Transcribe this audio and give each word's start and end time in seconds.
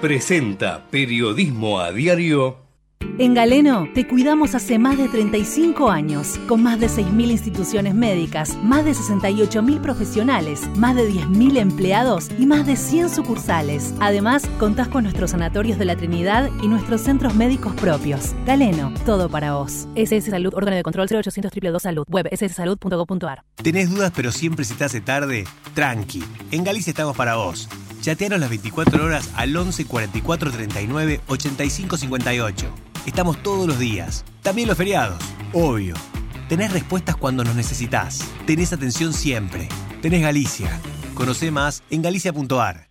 presenta 0.00 0.86
Periodismo 0.90 1.78
a 1.78 1.92
Diario. 1.92 2.70
En 3.18 3.34
Galeno 3.34 3.86
te 3.94 4.06
cuidamos 4.06 4.54
hace 4.54 4.78
más 4.78 4.96
de 4.96 5.08
35 5.08 5.90
años, 5.90 6.38
con 6.48 6.62
más 6.62 6.80
de 6.80 6.86
6.000 6.86 7.30
instituciones 7.30 7.94
médicas, 7.94 8.56
más 8.62 8.84
de 8.84 8.92
68.000 8.92 9.80
profesionales, 9.80 10.68
más 10.76 10.96
de 10.96 11.10
10.000 11.10 11.58
empleados 11.58 12.30
y 12.38 12.46
más 12.46 12.66
de 12.66 12.76
100 12.76 13.10
sucursales. 13.10 13.94
Además, 14.00 14.46
contás 14.58 14.88
con 14.88 15.04
nuestros 15.04 15.32
sanatorios 15.32 15.78
de 15.78 15.84
la 15.84 15.96
Trinidad 15.96 16.50
y 16.62 16.68
nuestros 16.68 17.02
centros 17.02 17.34
médicos 17.34 17.74
propios. 17.74 18.34
Galeno, 18.46 18.92
todo 19.04 19.28
para 19.28 19.54
vos. 19.54 19.86
SS 19.96 20.30
Salud, 20.30 20.54
órgano 20.54 20.76
de 20.76 20.82
control 20.82 21.06
0800 21.10 21.50
222 21.50 21.82
Salud, 21.82 22.04
web 22.08 22.28
sssalud.gov.ar. 22.34 23.44
¿Tenés 23.62 23.90
dudas 23.90 24.12
pero 24.14 24.32
siempre 24.32 24.64
se 24.64 24.74
te 24.74 24.84
hace 24.84 25.00
tarde? 25.00 25.44
Tranqui, 25.74 26.22
en 26.52 26.64
Galicia 26.64 26.90
estamos 26.90 27.16
para 27.16 27.36
vos. 27.36 27.68
Chateanos 28.00 28.40
las 28.40 28.48
24 28.48 29.04
horas 29.04 29.30
al 29.36 29.54
11 29.54 29.84
44 29.84 30.50
39 30.50 31.20
85 31.26 31.96
58. 31.96 32.66
Estamos 33.06 33.42
todos 33.42 33.66
los 33.66 33.78
días, 33.78 34.24
también 34.42 34.68
los 34.68 34.76
feriados, 34.76 35.22
obvio. 35.52 35.94
Tenés 36.48 36.72
respuestas 36.72 37.16
cuando 37.16 37.44
nos 37.44 37.54
necesitas. 37.54 38.20
Tenés 38.46 38.72
atención 38.72 39.12
siempre. 39.12 39.68
Tenés 40.02 40.22
Galicia. 40.22 40.80
Conoce 41.14 41.50
más 41.50 41.82
en 41.90 42.02
galicia.ar. 42.02 42.88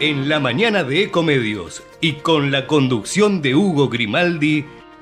En 0.00 0.28
la 0.28 0.38
mañana 0.38 0.84
de 0.84 1.02
Ecomedios 1.02 1.82
y 2.00 2.12
con 2.14 2.52
la 2.52 2.68
conducción 2.68 3.42
de 3.42 3.56
Hugo 3.56 3.88
Grimaldi, 3.88 4.64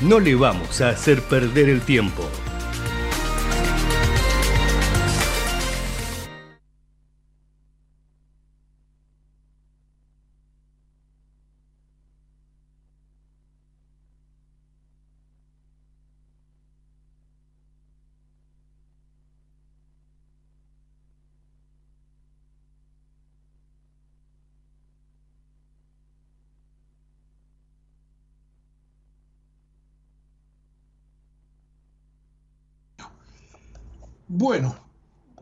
no 0.00 0.20
le 0.20 0.34
vamos 0.34 0.80
a 0.80 0.90
hacer 0.90 1.22
perder 1.22 1.68
el 1.68 1.80
tiempo. 1.80 2.24
Bueno, 34.48 34.74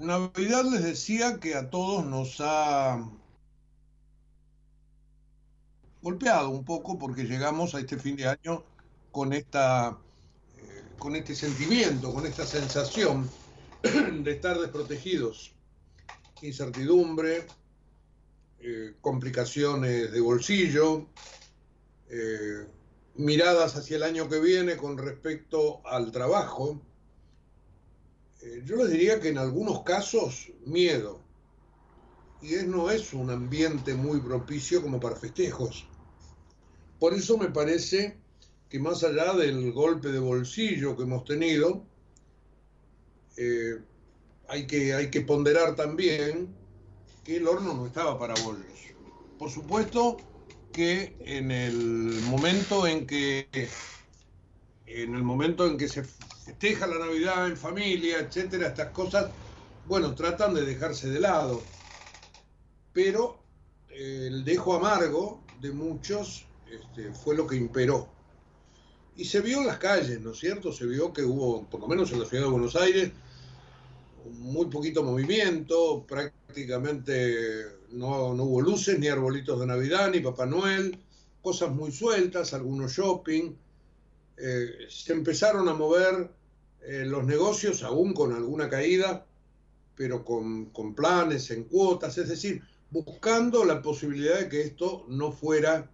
Navidad 0.00 0.65
les 0.65 0.83
decía 0.83 1.39
que 1.39 1.55
a 1.55 1.71
todos 1.71 2.05
nos 2.05 2.39
ha 2.41 3.09
golpeado 6.03 6.50
un 6.50 6.65
poco 6.65 6.99
porque 6.99 7.22
llegamos 7.22 7.77
a 7.77 7.78
este 7.78 7.99
fin 7.99 8.16
de 8.16 8.27
año 8.27 8.65
con 9.12 9.33
esta 9.33 9.97
eh, 10.59 10.83
con 10.99 11.15
este 11.15 11.37
sentimiento, 11.37 12.12
con 12.12 12.27
esta 12.27 12.45
sensación 12.45 13.31
de 14.25 14.33
estar 14.33 14.59
desprotegidos, 14.59 15.53
incertidumbre, 16.43 17.47
eh, 18.59 18.95
complicaciones 19.00 20.11
de 20.11 20.21
bolsillo, 20.21 21.06
eh, 22.11 22.66
miradas 23.15 23.77
hacia 23.77 23.99
el 23.99 24.03
año 24.03 24.28
que 24.28 24.41
viene 24.41 24.77
con 24.77 24.99
respecto 24.99 25.87
al 25.87 26.11
trabajo, 26.11 26.83
yo 28.65 28.77
les 28.77 28.91
diría 28.91 29.21
que 29.21 29.29
en 29.29 29.39
algunos 29.39 29.83
casos 29.83 30.53
miedo. 30.65 31.21
Y 32.43 32.55
es, 32.55 32.67
no 32.67 32.91
es 32.91 33.13
un 33.13 33.31
ambiente 33.31 33.95
muy 33.95 34.21
propicio 34.21 34.83
como 34.83 35.01
para 35.01 35.17
festejos. 35.17 35.89
Por 36.99 37.15
eso 37.15 37.39
me 37.39 37.49
parece 37.49 38.19
que 38.69 38.79
más 38.79 39.03
allá 39.05 39.33
del 39.35 39.73
golpe 39.73 40.11
de 40.11 40.19
bolsillo 40.19 40.97
que 40.97 41.05
hemos 41.05 41.25
tenido, 41.25 41.85
eh, 43.37 43.79
hay, 44.49 44.67
que, 44.67 44.95
hay 44.95 45.11
que 45.11 45.21
ponderar 45.21 45.77
también 45.77 46.55
que 47.25 47.37
el 47.37 47.49
horno 47.49 47.75
no 47.75 47.87
estaba 47.87 48.19
para 48.19 48.35
bollos. 48.43 48.65
Por 49.39 49.51
supuesto 49.51 50.17
que 50.73 51.17
en 51.21 51.51
el 51.51 52.21
momento 52.29 52.87
en 52.87 53.07
que 53.07 53.49
en 54.87 55.15
el 55.15 55.23
momento 55.23 55.67
en 55.67 55.77
que 55.77 55.89
se 55.89 56.05
festeja 56.47 56.87
la 56.87 57.01
Navidad 57.01 57.49
en 57.49 57.57
familia, 57.57 58.21
etcétera, 58.21 58.69
estas 58.69 58.91
cosas, 58.91 59.33
bueno, 59.87 60.15
tratan 60.15 60.55
de 60.55 60.65
dejarse 60.65 61.11
de 61.11 61.19
lado. 61.19 61.61
Pero 62.93 63.41
eh, 63.91 64.29
el 64.29 64.45
dejo 64.45 64.75
amargo 64.75 65.43
de 65.61 65.73
muchos 65.73 66.47
este, 66.71 67.12
fue 67.12 67.34
lo 67.34 67.49
que 67.49 67.57
imperó. 67.57 68.09
Y 69.17 69.25
se 69.25 69.41
vio 69.41 69.59
en 69.59 69.67
las 69.67 69.79
calles, 69.79 70.21
¿no 70.21 70.31
es 70.31 70.39
cierto? 70.39 70.73
Se 70.73 70.87
vio 70.87 71.12
que 71.12 71.23
hubo, 71.23 71.65
por 71.65 71.81
lo 71.81 71.89
menos 71.89 72.12
en 72.12 72.21
la 72.21 72.27
ciudad 72.27 72.45
de 72.45 72.51
Buenos 72.51 72.77
Aires, 72.77 73.11
muy 74.39 74.67
poquito 74.67 75.03
movimiento, 75.03 76.05
prácticamente 76.07 77.65
no, 77.91 78.34
no 78.34 78.45
hubo 78.45 78.61
luces, 78.61 79.01
ni 79.01 79.09
arbolitos 79.09 79.59
de 79.59 79.67
Navidad, 79.67 80.13
ni 80.13 80.21
Papá 80.21 80.47
Noel, 80.47 80.97
cosas 81.43 81.73
muy 81.73 81.91
sueltas, 81.91 82.55
algunos 82.55 82.93
shopping 82.93 83.66
eh, 84.37 84.87
se 84.89 85.13
empezaron 85.13 85.69
a 85.69 85.75
mover 85.75 86.31
eh, 86.83 87.05
los 87.05 87.25
negocios, 87.25 87.83
aún 87.83 88.13
con 88.13 88.33
alguna 88.33 88.69
caída, 88.69 89.27
pero 89.95 90.25
con, 90.25 90.67
con, 90.67 90.95
planes, 90.95 91.51
en 91.51 91.65
cuotas, 91.65 92.19
es 92.19 92.29
decir, 92.29 92.63
buscando 92.91 93.65
la 93.65 93.81
posibilidad 93.81 94.39
de 94.39 94.49
que 94.49 94.61
esto 94.61 95.05
no 95.09 95.33
fuera 95.33 95.91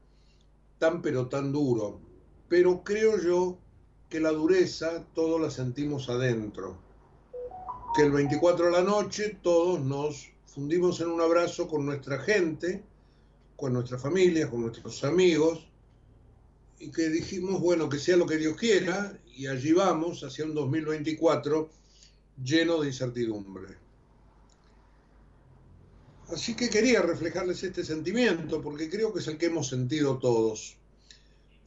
tan 0.78 1.00
pero 1.00 1.28
tan 1.28 1.52
duro. 1.52 2.00
Pero 2.48 2.82
creo 2.82 3.18
yo 3.22 3.58
que 4.08 4.20
la 4.20 4.30
dureza 4.30 5.06
todos 5.14 5.40
la 5.40 5.50
sentimos 5.50 6.10
adentro, 6.10 6.76
que 7.94 8.02
el 8.02 8.10
24 8.10 8.66
de 8.66 8.72
la 8.72 8.82
noche 8.82 9.38
todos 9.40 9.80
nos 9.80 10.32
fundimos 10.44 11.00
en 11.00 11.08
un 11.08 11.20
abrazo 11.20 11.68
con 11.68 11.86
nuestra 11.86 12.18
gente, 12.18 12.82
con 13.56 13.72
nuestra 13.72 13.98
familia, 13.98 14.50
con 14.50 14.62
nuestros 14.62 15.02
amigos, 15.04 15.71
y 16.82 16.90
que 16.90 17.08
dijimos, 17.10 17.60
bueno, 17.60 17.88
que 17.88 18.00
sea 18.00 18.16
lo 18.16 18.26
que 18.26 18.38
Dios 18.38 18.56
quiera, 18.56 19.16
y 19.36 19.46
allí 19.46 19.72
vamos 19.72 20.24
hacia 20.24 20.44
un 20.44 20.52
2024 20.52 21.70
lleno 22.42 22.80
de 22.80 22.88
incertidumbre. 22.88 23.76
Así 26.26 26.56
que 26.56 26.68
quería 26.68 27.00
reflejarles 27.00 27.62
este 27.62 27.84
sentimiento, 27.84 28.60
porque 28.60 28.90
creo 28.90 29.12
que 29.12 29.20
es 29.20 29.28
el 29.28 29.38
que 29.38 29.46
hemos 29.46 29.68
sentido 29.68 30.18
todos. 30.18 30.76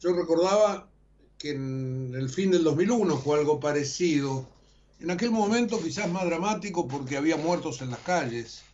Yo 0.00 0.12
recordaba 0.12 0.90
que 1.38 1.52
en 1.52 2.14
el 2.14 2.28
fin 2.28 2.50
del 2.50 2.64
2001 2.64 3.16
fue 3.16 3.38
algo 3.38 3.58
parecido, 3.58 4.46
en 5.00 5.10
aquel 5.10 5.30
momento 5.30 5.82
quizás 5.82 6.10
más 6.10 6.26
dramático 6.26 6.86
porque 6.86 7.16
había 7.16 7.38
muertos 7.38 7.80
en 7.80 7.88
las 7.88 8.00
calles. 8.00 8.64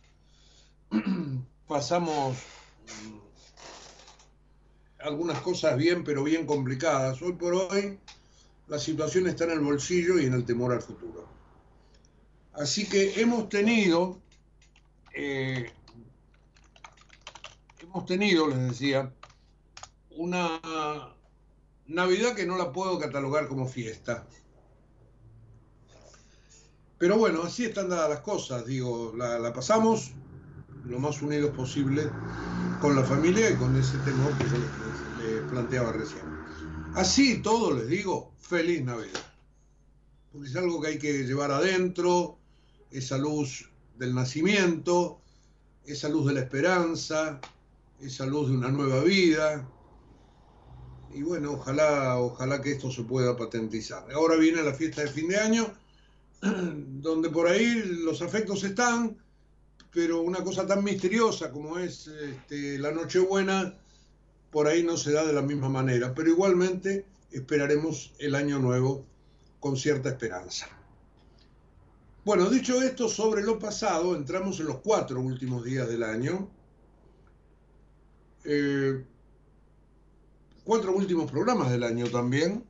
Pasamos 1.69 2.35
algunas 5.03 5.39
cosas 5.41 5.77
bien, 5.77 6.03
pero 6.03 6.23
bien 6.23 6.45
complicadas. 6.45 7.21
Hoy 7.21 7.33
por 7.33 7.53
hoy 7.53 7.99
la 8.67 8.79
situación 8.79 9.27
está 9.27 9.43
en 9.45 9.51
el 9.51 9.59
bolsillo 9.59 10.19
y 10.19 10.25
en 10.25 10.33
el 10.33 10.45
temor 10.45 10.73
al 10.73 10.81
futuro. 10.81 11.27
Así 12.53 12.87
que 12.87 13.21
hemos 13.21 13.49
tenido 13.49 14.21
eh, 15.13 15.71
hemos 17.79 18.05
tenido, 18.07 18.47
les 18.47 18.69
decía, 18.69 19.13
una 20.17 20.59
Navidad 21.85 22.35
que 22.35 22.45
no 22.45 22.57
la 22.57 22.71
puedo 22.71 22.97
catalogar 22.97 23.47
como 23.47 23.67
fiesta. 23.67 24.25
Pero 26.97 27.17
bueno, 27.17 27.43
así 27.43 27.65
están 27.65 27.89
dadas 27.89 28.09
las 28.09 28.21
cosas, 28.21 28.65
digo, 28.65 29.13
la, 29.15 29.53
pasamos 29.53 30.11
lo 30.85 30.99
más 30.99 31.21
unidos 31.21 31.51
posible 31.55 32.09
con 32.81 32.95
la 32.95 33.03
familia 33.03 33.49
y 33.49 33.55
con 33.55 33.75
ese 33.75 33.97
temor 33.99 34.37
que 34.37 34.43
yo 34.45 34.57
les, 34.57 35.41
les 35.41 35.49
planteaba 35.49 35.91
recién. 35.93 36.23
Así 36.95 37.41
todo 37.41 37.73
les 37.73 37.87
digo, 37.87 38.33
feliz 38.39 38.83
Navidad. 38.83 39.21
Porque 40.31 40.47
es 40.47 40.55
algo 40.55 40.81
que 40.81 40.87
hay 40.89 40.99
que 40.99 41.23
llevar 41.23 41.51
adentro, 41.51 42.37
esa 42.91 43.17
luz 43.17 43.69
del 43.97 44.13
nacimiento, 44.13 45.21
esa 45.85 46.09
luz 46.09 46.27
de 46.27 46.33
la 46.33 46.41
esperanza, 46.41 47.39
esa 47.99 48.25
luz 48.25 48.49
de 48.49 48.57
una 48.57 48.69
nueva 48.69 49.03
vida. 49.03 49.67
Y 51.13 51.21
bueno, 51.21 51.53
ojalá, 51.53 52.17
ojalá 52.17 52.61
que 52.61 52.71
esto 52.71 52.91
se 52.91 53.03
pueda 53.03 53.37
patentizar. 53.37 54.11
Ahora 54.13 54.35
viene 54.35 54.63
la 54.63 54.73
fiesta 54.73 55.01
de 55.01 55.07
fin 55.07 55.27
de 55.27 55.37
año, 55.37 55.73
donde 56.41 57.29
por 57.29 57.47
ahí 57.47 57.83
los 58.03 58.21
afectos 58.21 58.63
están, 58.63 59.17
pero 59.93 60.21
una 60.21 60.43
cosa 60.43 60.65
tan 60.65 60.83
misteriosa 60.83 61.51
como 61.51 61.77
es 61.77 62.07
este, 62.07 62.79
la 62.79 62.91
Nochebuena, 62.91 63.77
por 64.51 64.67
ahí 64.67 64.83
no 64.83 64.97
se 64.97 65.11
da 65.11 65.23
de 65.23 65.33
la 65.33 65.41
misma 65.41 65.69
manera. 65.69 66.13
Pero 66.15 66.29
igualmente 66.29 67.05
esperaremos 67.31 68.13
el 68.17 68.33
año 68.33 68.59
nuevo 68.59 69.05
con 69.59 69.77
cierta 69.77 70.09
esperanza. 70.09 70.67
Bueno, 72.25 72.49
dicho 72.49 72.81
esto 72.81 73.07
sobre 73.07 73.43
lo 73.43 73.59
pasado, 73.59 74.15
entramos 74.15 74.59
en 74.59 74.67
los 74.67 74.77
cuatro 74.77 75.19
últimos 75.19 75.63
días 75.63 75.87
del 75.87 76.03
año. 76.03 76.49
Eh, 78.45 79.05
cuatro 80.63 80.95
últimos 80.95 81.29
programas 81.29 81.69
del 81.69 81.83
año 81.83 82.09
también. 82.09 82.63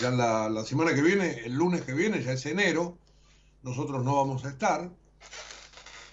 Ya 0.00 0.10
la, 0.10 0.48
la, 0.48 0.64
semana 0.64 0.94
que 0.94 1.02
viene, 1.02 1.44
el 1.44 1.52
lunes 1.54 1.82
que 1.82 1.92
viene, 1.92 2.22
ya 2.22 2.32
es 2.32 2.46
enero, 2.46 2.98
nosotros 3.62 4.02
no 4.04 4.16
vamos 4.16 4.44
a 4.44 4.48
estar. 4.48 4.90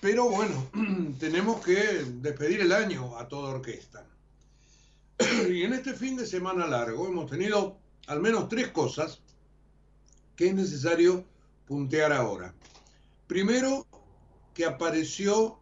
Pero 0.01 0.29
bueno, 0.29 0.69
tenemos 1.19 1.63
que 1.63 1.75
despedir 2.21 2.61
el 2.61 2.71
año 2.71 3.17
a 3.17 3.27
toda 3.27 3.55
orquesta. 3.55 4.05
y 5.49 5.63
en 5.63 5.73
este 5.73 5.93
fin 5.93 6.15
de 6.15 6.25
semana 6.25 6.67
largo 6.67 7.07
hemos 7.07 7.29
tenido 7.29 7.77
al 8.07 8.21
menos 8.21 8.47
tres 8.47 8.69
cosas 8.69 9.21
que 10.35 10.47
es 10.47 10.53
necesario 10.55 11.25
puntear 11.67 12.13
ahora. 12.13 12.53
Primero, 13.27 13.85
que 14.53 14.65
apareció 14.65 15.59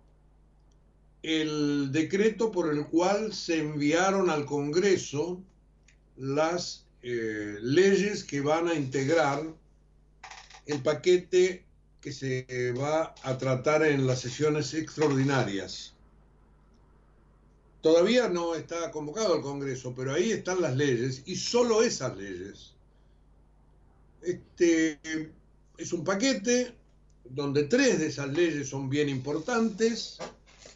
el 1.23 1.91
decreto 1.91 2.51
por 2.51 2.71
el 2.71 2.87
cual 2.87 3.33
se 3.33 3.59
enviaron 3.59 4.29
al 4.29 4.45
Congreso 4.45 5.41
las 6.15 6.85
eh, 7.01 7.57
leyes 7.61 8.23
que 8.23 8.41
van 8.41 8.67
a 8.67 8.75
integrar 8.75 9.43
el 10.67 10.81
paquete 10.81 11.66
que 12.01 12.11
se 12.11 12.73
va 12.73 13.15
a 13.23 13.37
tratar 13.37 13.83
en 13.83 14.07
las 14.07 14.21
sesiones 14.21 14.73
extraordinarias. 14.73 15.93
Todavía 17.81 18.27
no 18.27 18.55
está 18.55 18.91
convocado 18.91 19.35
el 19.35 19.41
Congreso, 19.41 19.93
pero 19.95 20.13
ahí 20.13 20.31
están 20.31 20.61
las 20.61 20.75
leyes 20.75 21.23
y 21.25 21.35
solo 21.35 21.83
esas 21.83 22.17
leyes. 22.17 22.73
Este, 24.21 24.99
es 25.77 25.93
un 25.93 26.03
paquete 26.03 26.75
donde 27.23 27.63
tres 27.63 27.99
de 27.99 28.07
esas 28.07 28.29
leyes 28.29 28.69
son 28.69 28.89
bien 28.89 29.09
importantes, 29.09 30.17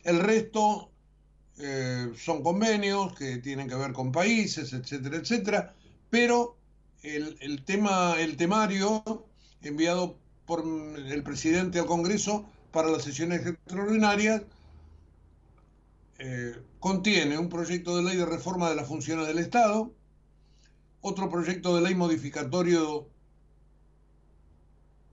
el 0.03 0.19
resto 0.19 0.91
eh, 1.57 2.11
son 2.17 2.43
convenios 2.43 3.13
que 3.15 3.37
tienen 3.37 3.67
que 3.67 3.75
ver 3.75 3.93
con 3.93 4.11
países, 4.11 4.73
etcétera, 4.73 5.17
etcétera, 5.17 5.75
pero 6.09 6.57
el, 7.03 7.63
tema, 7.65 8.15
el 8.19 8.37
temario 8.37 9.03
enviado 9.61 10.17
por 10.51 10.65
el 10.65 11.23
presidente 11.23 11.79
al 11.79 11.85
Congreso 11.85 12.45
para 12.73 12.89
las 12.89 13.03
sesiones 13.03 13.47
extraordinarias 13.47 14.41
eh, 16.19 16.57
contiene 16.77 17.37
un 17.37 17.47
proyecto 17.47 17.95
de 17.95 18.03
ley 18.03 18.17
de 18.17 18.25
reforma 18.25 18.69
de 18.69 18.75
las 18.75 18.85
funciones 18.85 19.27
del 19.27 19.39
Estado, 19.39 19.93
otro 20.99 21.29
proyecto 21.29 21.73
de 21.73 21.83
ley 21.83 21.95
modificatorio 21.95 23.07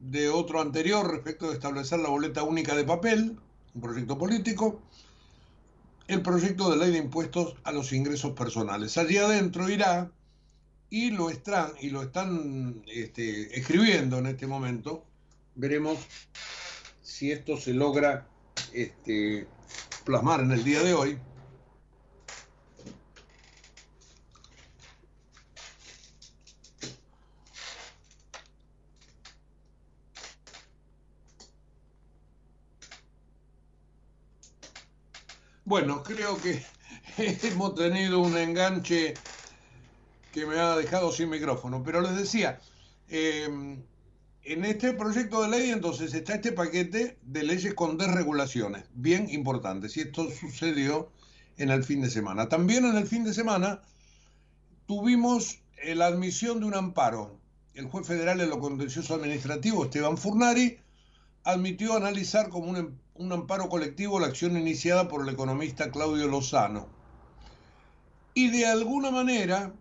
de 0.00 0.28
otro 0.28 0.60
anterior 0.60 1.08
respecto 1.08 1.46
de 1.46 1.54
establecer 1.54 2.00
la 2.00 2.08
boleta 2.08 2.42
única 2.42 2.74
de 2.74 2.82
papel, 2.82 3.38
un 3.76 3.80
proyecto 3.80 4.18
político, 4.18 4.82
el 6.08 6.20
proyecto 6.20 6.68
de 6.68 6.78
ley 6.78 6.90
de 6.90 6.98
impuestos 6.98 7.54
a 7.62 7.70
los 7.70 7.92
ingresos 7.92 8.32
personales. 8.32 8.98
Allí 8.98 9.18
adentro 9.18 9.70
irá 9.70 10.10
y 10.90 11.12
lo 11.12 11.30
están, 11.30 11.74
y 11.80 11.90
lo 11.90 12.02
están 12.02 12.82
este, 12.88 13.56
escribiendo 13.56 14.18
en 14.18 14.26
este 14.26 14.48
momento. 14.48 15.04
Veremos 15.58 15.98
si 17.02 17.32
esto 17.32 17.56
se 17.56 17.74
logra 17.74 18.28
este, 18.72 19.48
plasmar 20.04 20.38
en 20.38 20.52
el 20.52 20.62
día 20.62 20.80
de 20.84 20.94
hoy. 20.94 21.18
Bueno, 35.64 36.04
creo 36.04 36.40
que 36.40 36.64
hemos 37.48 37.74
tenido 37.74 38.20
un 38.20 38.36
enganche 38.36 39.14
que 40.32 40.46
me 40.46 40.60
ha 40.60 40.76
dejado 40.76 41.10
sin 41.10 41.30
micrófono, 41.30 41.82
pero 41.84 42.00
les 42.00 42.14
decía, 42.14 42.60
em, 43.08 43.82
en 44.48 44.64
este 44.64 44.94
proyecto 44.94 45.42
de 45.42 45.48
ley 45.48 45.70
entonces 45.70 46.14
está 46.14 46.36
este 46.36 46.52
paquete 46.52 47.18
de 47.20 47.42
leyes 47.42 47.74
con 47.74 47.98
desregulaciones, 47.98 48.84
bien 48.94 49.28
importantes, 49.28 49.94
y 49.96 50.00
esto 50.00 50.30
sucedió 50.30 51.10
en 51.58 51.70
el 51.70 51.84
fin 51.84 52.00
de 52.00 52.08
semana. 52.08 52.48
También 52.48 52.86
en 52.86 52.96
el 52.96 53.06
fin 53.06 53.24
de 53.24 53.34
semana 53.34 53.82
tuvimos 54.86 55.58
la 55.84 56.06
admisión 56.06 56.60
de 56.60 56.66
un 56.66 56.74
amparo. 56.74 57.38
El 57.74 57.88
juez 57.88 58.06
federal 58.06 58.40
en 58.40 58.48
lo 58.48 58.58
contencioso 58.58 59.14
administrativo, 59.14 59.84
Esteban 59.84 60.16
Furnari, 60.16 60.78
admitió 61.44 61.94
analizar 61.94 62.48
como 62.48 62.70
un, 62.70 62.98
un 63.16 63.32
amparo 63.32 63.68
colectivo 63.68 64.18
la 64.18 64.28
acción 64.28 64.56
iniciada 64.56 65.08
por 65.08 65.22
el 65.22 65.28
economista 65.28 65.90
Claudio 65.90 66.26
Lozano. 66.26 66.88
Y 68.32 68.48
de 68.48 68.64
alguna 68.64 69.10
manera, 69.10 69.74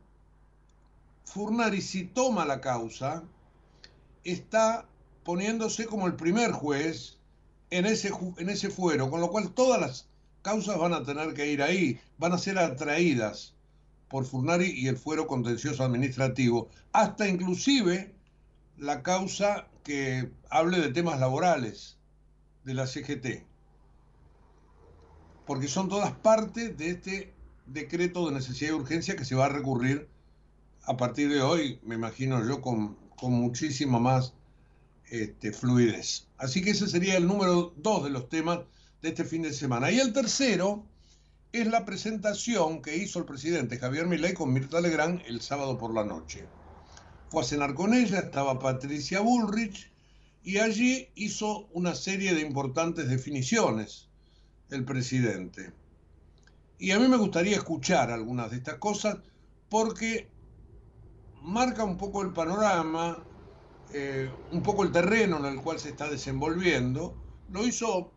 Furnari, 1.23 1.81
si 1.81 2.03
toma 2.03 2.45
la 2.45 2.59
causa, 2.59 3.23
está 4.31 4.87
poniéndose 5.23 5.85
como 5.85 6.07
el 6.07 6.15
primer 6.15 6.51
juez 6.51 7.17
en 7.69 7.85
ese, 7.85 8.11
en 8.37 8.49
ese 8.49 8.69
fuero, 8.69 9.09
con 9.09 9.21
lo 9.21 9.29
cual 9.29 9.51
todas 9.51 9.79
las 9.79 10.07
causas 10.41 10.77
van 10.77 10.93
a 10.93 11.03
tener 11.03 11.33
que 11.33 11.47
ir 11.47 11.61
ahí, 11.61 11.99
van 12.17 12.33
a 12.33 12.37
ser 12.37 12.57
atraídas 12.57 13.53
por 14.09 14.25
Furnari 14.25 14.71
y 14.71 14.87
el 14.87 14.97
fuero 14.97 15.27
contencioso 15.27 15.83
administrativo, 15.83 16.69
hasta 16.93 17.27
inclusive 17.27 18.15
la 18.77 19.03
causa 19.03 19.67
que 19.83 20.31
hable 20.49 20.79
de 20.79 20.93
temas 20.93 21.19
laborales 21.19 21.97
de 22.63 22.73
la 22.73 22.87
CGT, 22.87 23.43
porque 25.45 25.67
son 25.67 25.89
todas 25.89 26.11
partes 26.11 26.77
de 26.77 26.89
este 26.89 27.33
decreto 27.65 28.27
de 28.27 28.35
necesidad 28.35 28.71
y 28.71 28.75
urgencia 28.75 29.15
que 29.15 29.25
se 29.25 29.35
va 29.35 29.45
a 29.45 29.49
recurrir 29.49 30.07
a 30.83 30.95
partir 30.95 31.29
de 31.29 31.41
hoy, 31.41 31.79
me 31.83 31.95
imagino 31.95 32.45
yo, 32.47 32.61
con, 32.61 32.97
muchísima 33.21 33.99
más 33.99 34.33
este, 35.09 35.51
fluidez. 35.51 36.27
Así 36.37 36.61
que 36.61 36.71
ese 36.71 36.87
sería 36.87 37.17
el 37.17 37.27
número 37.27 37.73
dos 37.77 38.03
de 38.03 38.09
los 38.09 38.29
temas 38.29 38.59
de 39.01 39.09
este 39.09 39.25
fin 39.25 39.41
de 39.41 39.53
semana. 39.53 39.91
Y 39.91 39.99
el 39.99 40.13
tercero 40.13 40.85
es 41.51 41.67
la 41.67 41.85
presentación 41.85 42.81
que 42.81 42.97
hizo 42.97 43.19
el 43.19 43.25
presidente 43.25 43.79
Javier 43.79 44.05
Milei 44.05 44.33
con 44.33 44.53
Mirta 44.53 44.81
Legrand 44.81 45.21
el 45.27 45.41
sábado 45.41 45.77
por 45.77 45.93
la 45.93 46.03
noche. 46.03 46.45
Fue 47.29 47.41
a 47.41 47.45
cenar 47.45 47.73
con 47.73 47.93
ella, 47.93 48.19
estaba 48.19 48.59
Patricia 48.59 49.21
Bullrich, 49.21 49.91
y 50.43 50.59
allí 50.59 51.09
hizo 51.15 51.67
una 51.73 51.93
serie 51.93 52.33
de 52.33 52.41
importantes 52.41 53.09
definiciones 53.09 54.07
el 54.69 54.85
presidente. 54.85 55.73
Y 56.79 56.91
a 56.91 56.99
mí 56.99 57.07
me 57.07 57.17
gustaría 57.17 57.55
escuchar 57.55 58.11
algunas 58.11 58.51
de 58.51 58.57
estas 58.57 58.75
cosas 58.75 59.17
porque 59.69 60.29
marca 61.47 61.83
un 61.83 61.97
poco 61.97 62.21
el 62.21 62.33
panorama, 62.33 63.17
eh, 63.93 64.29
un 64.51 64.61
poco 64.61 64.83
el 64.83 64.91
terreno 64.91 65.37
en 65.39 65.45
el 65.45 65.61
cual 65.61 65.79
se 65.79 65.89
está 65.89 66.09
desenvolviendo. 66.09 67.15
Lo 67.51 67.65
hizo 67.65 68.11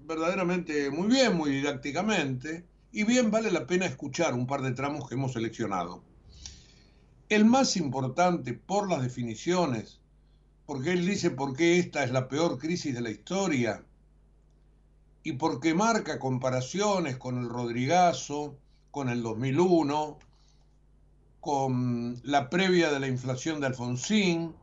verdaderamente 0.00 0.90
muy 0.90 1.08
bien, 1.08 1.36
muy 1.36 1.50
didácticamente, 1.50 2.66
y 2.90 3.04
bien 3.04 3.30
vale 3.30 3.50
la 3.50 3.66
pena 3.66 3.86
escuchar 3.86 4.34
un 4.34 4.46
par 4.46 4.62
de 4.62 4.72
tramos 4.72 5.08
que 5.08 5.14
hemos 5.14 5.32
seleccionado. 5.32 6.02
El 7.28 7.44
más 7.44 7.76
importante 7.76 8.52
por 8.54 8.90
las 8.90 9.02
definiciones 9.02 10.02
porque 10.66 10.92
él 10.92 11.06
dice 11.06 11.30
por 11.30 11.54
qué 11.54 11.78
esta 11.78 12.04
es 12.04 12.12
la 12.12 12.28
peor 12.28 12.58
crisis 12.58 12.94
de 12.94 13.00
la 13.00 13.10
historia, 13.10 13.84
y 15.22 15.32
porque 15.34 15.74
marca 15.74 16.18
comparaciones 16.18 17.16
con 17.16 17.38
el 17.38 17.48
Rodrigazo, 17.48 18.56
con 18.90 19.08
el 19.08 19.22
2001, 19.22 20.18
con 21.42 22.20
la 22.22 22.48
previa 22.50 22.92
de 22.92 23.00
la 23.00 23.08
inflación 23.08 23.60
de 23.60 23.66
Alfonsín, 23.66 24.54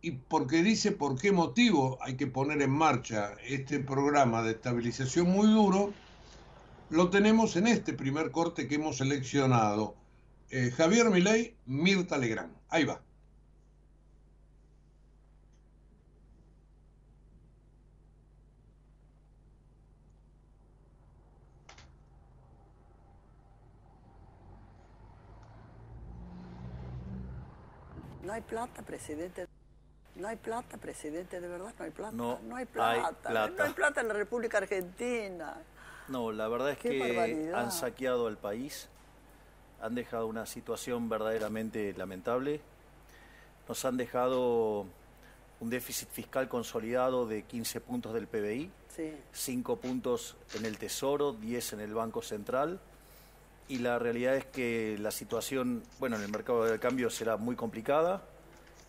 y 0.00 0.12
porque 0.12 0.62
dice 0.62 0.90
por 0.90 1.20
qué 1.20 1.32
motivo 1.32 1.98
hay 2.00 2.16
que 2.16 2.26
poner 2.26 2.62
en 2.62 2.70
marcha 2.70 3.34
este 3.46 3.78
programa 3.78 4.42
de 4.42 4.52
estabilización 4.52 5.30
muy 5.30 5.46
duro, 5.48 5.92
lo 6.88 7.10
tenemos 7.10 7.56
en 7.56 7.66
este 7.66 7.92
primer 7.92 8.30
corte 8.30 8.68
que 8.68 8.76
hemos 8.76 8.96
seleccionado. 8.96 9.94
Eh, 10.48 10.72
Javier 10.74 11.10
Milei, 11.10 11.54
Mirta 11.66 12.16
Legrand. 12.16 12.54
Ahí 12.70 12.84
va. 12.84 13.02
No 28.28 28.34
hay 28.34 28.42
plata, 28.42 28.82
presidente. 28.82 29.46
No 30.16 30.28
hay 30.28 30.36
plata, 30.36 30.76
presidente, 30.76 31.40
de 31.40 31.48
verdad 31.48 31.72
no 31.78 31.82
hay 31.82 31.90
plata. 31.90 32.12
No, 32.12 32.38
hay 32.54 32.66
plata. 32.66 33.30
No 33.30 33.64
hay 33.64 33.72
plata 33.72 34.02
en 34.02 34.08
la 34.08 34.12
República 34.12 34.58
Argentina. 34.58 35.56
No, 36.08 36.30
la 36.30 36.46
verdad 36.46 36.72
es 36.72 36.78
que 36.78 37.50
han 37.54 37.72
saqueado 37.72 38.26
al 38.26 38.36
país, 38.36 38.90
han 39.80 39.94
dejado 39.94 40.26
una 40.26 40.44
situación 40.44 41.08
verdaderamente 41.08 41.94
lamentable, 41.94 42.60
nos 43.66 43.82
han 43.86 43.96
dejado 43.96 44.84
un 45.60 45.70
déficit 45.70 46.10
fiscal 46.10 46.50
consolidado 46.50 47.26
de 47.26 47.44
15 47.44 47.80
puntos 47.80 48.12
del 48.12 48.26
PBI, 48.26 48.70
5 49.32 49.76
puntos 49.76 50.36
en 50.52 50.66
el 50.66 50.76
Tesoro, 50.76 51.32
10 51.32 51.72
en 51.72 51.80
el 51.80 51.94
Banco 51.94 52.20
Central, 52.20 52.78
y 53.68 53.78
la 53.78 53.98
realidad 53.98 54.36
es 54.36 54.46
que 54.46 54.96
la 54.98 55.10
situación, 55.10 55.82
bueno, 56.00 56.16
en 56.16 56.22
el 56.22 56.30
mercado 56.30 56.64
de 56.64 56.78
cambio 56.78 57.10
será 57.10 57.36
muy 57.36 57.54
complicada 57.54 58.22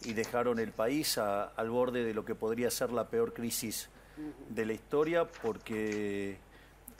y 0.03 0.13
dejaron 0.13 0.59
el 0.59 0.71
país 0.71 1.17
al 1.17 1.69
borde 1.69 2.03
de 2.03 2.13
lo 2.13 2.23
que 2.23 2.35
podría 2.35 2.71
ser 2.71 2.91
la 2.91 3.09
peor 3.09 3.33
crisis 3.33 3.89
de 4.49 4.65
la 4.65 4.73
historia 4.73 5.25
porque 5.25 6.37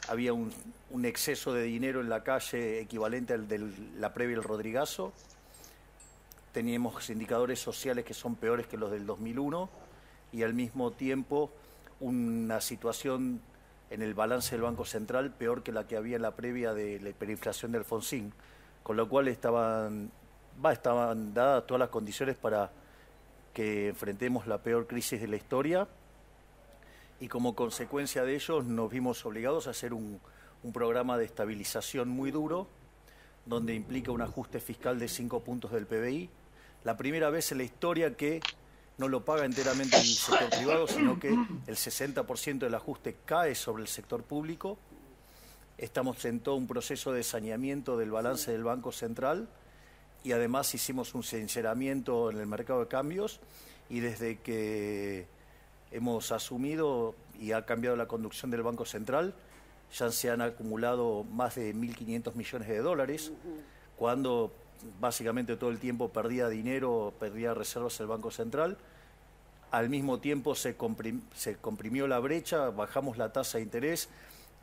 había 0.08 0.32
un, 0.32 0.52
exceso 1.04 1.52
de 1.52 1.62
dinero 1.62 2.00
en 2.00 2.08
la 2.08 2.22
calle 2.22 2.80
equivalente 2.80 3.32
al 3.32 3.48
de 3.48 3.70
la 3.96 4.12
previa 4.12 4.36
del 4.36 4.44
Rodrigazo. 4.44 5.12
Teníamos 6.52 7.08
indicadores 7.10 7.60
sociales 7.60 8.04
que 8.04 8.12
son 8.12 8.34
peores 8.34 8.66
que 8.66 8.76
los 8.76 8.90
del 8.90 9.06
2001 9.06 9.70
y 10.32 10.42
al 10.42 10.52
mismo 10.52 10.90
tiempo 10.90 11.50
una 12.00 12.60
situación 12.60 13.40
en 13.90 14.02
el 14.02 14.14
balance 14.14 14.52
del 14.52 14.62
Banco 14.62 14.84
Central 14.84 15.32
peor 15.32 15.62
que 15.62 15.72
la 15.72 15.86
que 15.86 15.96
había 15.96 16.16
en 16.16 16.22
la 16.22 16.34
previa 16.34 16.72
de 16.72 17.00
la 17.00 17.10
hiperinflación 17.10 17.72
de 17.72 17.78
Alfonsín, 17.78 18.32
con 18.82 18.96
lo 18.96 19.08
cual 19.08 19.28
estaban, 19.28 20.10
estaban 20.72 21.34
dadas 21.34 21.66
todas 21.66 21.80
las 21.80 21.88
condiciones 21.88 22.36
para 22.36 22.70
que 23.52 23.88
enfrentemos 23.88 24.46
la 24.46 24.58
peor 24.58 24.86
crisis 24.86 25.20
de 25.20 25.28
la 25.28 25.36
historia. 25.36 25.88
Y 27.18 27.28
como 27.28 27.54
consecuencia 27.54 28.24
de 28.24 28.36
ello 28.36 28.62
nos 28.62 28.90
vimos 28.90 29.26
obligados 29.26 29.66
a 29.66 29.70
hacer 29.70 29.92
un, 29.92 30.20
un 30.62 30.72
programa 30.72 31.18
de 31.18 31.24
estabilización 31.24 32.08
muy 32.08 32.30
duro, 32.30 32.68
donde 33.44 33.74
implica 33.74 34.12
un 34.12 34.22
ajuste 34.22 34.60
fiscal 34.60 34.98
de 34.98 35.08
5 35.08 35.40
puntos 35.40 35.72
del 35.72 35.86
PBI, 35.86 36.30
la 36.84 36.96
primera 36.96 37.28
vez 37.30 37.52
en 37.52 37.58
la 37.58 37.64
historia 37.64 38.16
que 38.16 38.40
no 39.00 39.08
lo 39.08 39.24
paga 39.24 39.46
enteramente 39.46 39.96
el 39.96 40.04
sector 40.04 40.50
privado, 40.50 40.86
sino 40.86 41.18
que 41.18 41.28
el 41.30 41.74
60% 41.74 42.58
del 42.58 42.74
ajuste 42.74 43.16
cae 43.24 43.54
sobre 43.54 43.80
el 43.82 43.88
sector 43.88 44.22
público. 44.22 44.76
Estamos 45.78 46.22
en 46.26 46.40
todo 46.40 46.56
un 46.56 46.66
proceso 46.66 47.10
de 47.10 47.22
saneamiento 47.22 47.96
del 47.96 48.10
balance 48.10 48.52
del 48.52 48.62
Banco 48.62 48.92
Central 48.92 49.48
y 50.22 50.32
además 50.32 50.74
hicimos 50.74 51.14
un 51.14 51.22
sinceramiento 51.22 52.30
en 52.30 52.40
el 52.40 52.46
mercado 52.46 52.80
de 52.80 52.88
cambios 52.88 53.40
y 53.88 54.00
desde 54.00 54.38
que 54.40 55.26
hemos 55.92 56.30
asumido 56.30 57.14
y 57.40 57.52
ha 57.52 57.64
cambiado 57.64 57.96
la 57.96 58.06
conducción 58.06 58.50
del 58.50 58.62
Banco 58.62 58.84
Central, 58.84 59.32
ya 59.98 60.12
se 60.12 60.28
han 60.28 60.42
acumulado 60.42 61.24
más 61.24 61.54
de 61.54 61.74
1.500 61.74 62.34
millones 62.34 62.68
de 62.68 62.78
dólares, 62.80 63.32
cuando 63.96 64.52
básicamente 65.00 65.56
todo 65.56 65.70
el 65.70 65.78
tiempo 65.78 66.10
perdía 66.10 66.50
dinero, 66.50 67.14
perdía 67.18 67.54
reservas 67.54 67.98
el 68.00 68.06
Banco 68.06 68.30
Central. 68.30 68.76
Al 69.70 69.88
mismo 69.88 70.18
tiempo 70.18 70.54
se, 70.54 70.74
comprimió 70.74 72.08
la 72.08 72.18
brecha, 72.18 72.70
bajamos 72.70 73.18
la 73.18 73.32
tasa 73.32 73.58
de 73.58 73.64
interés, 73.64 74.08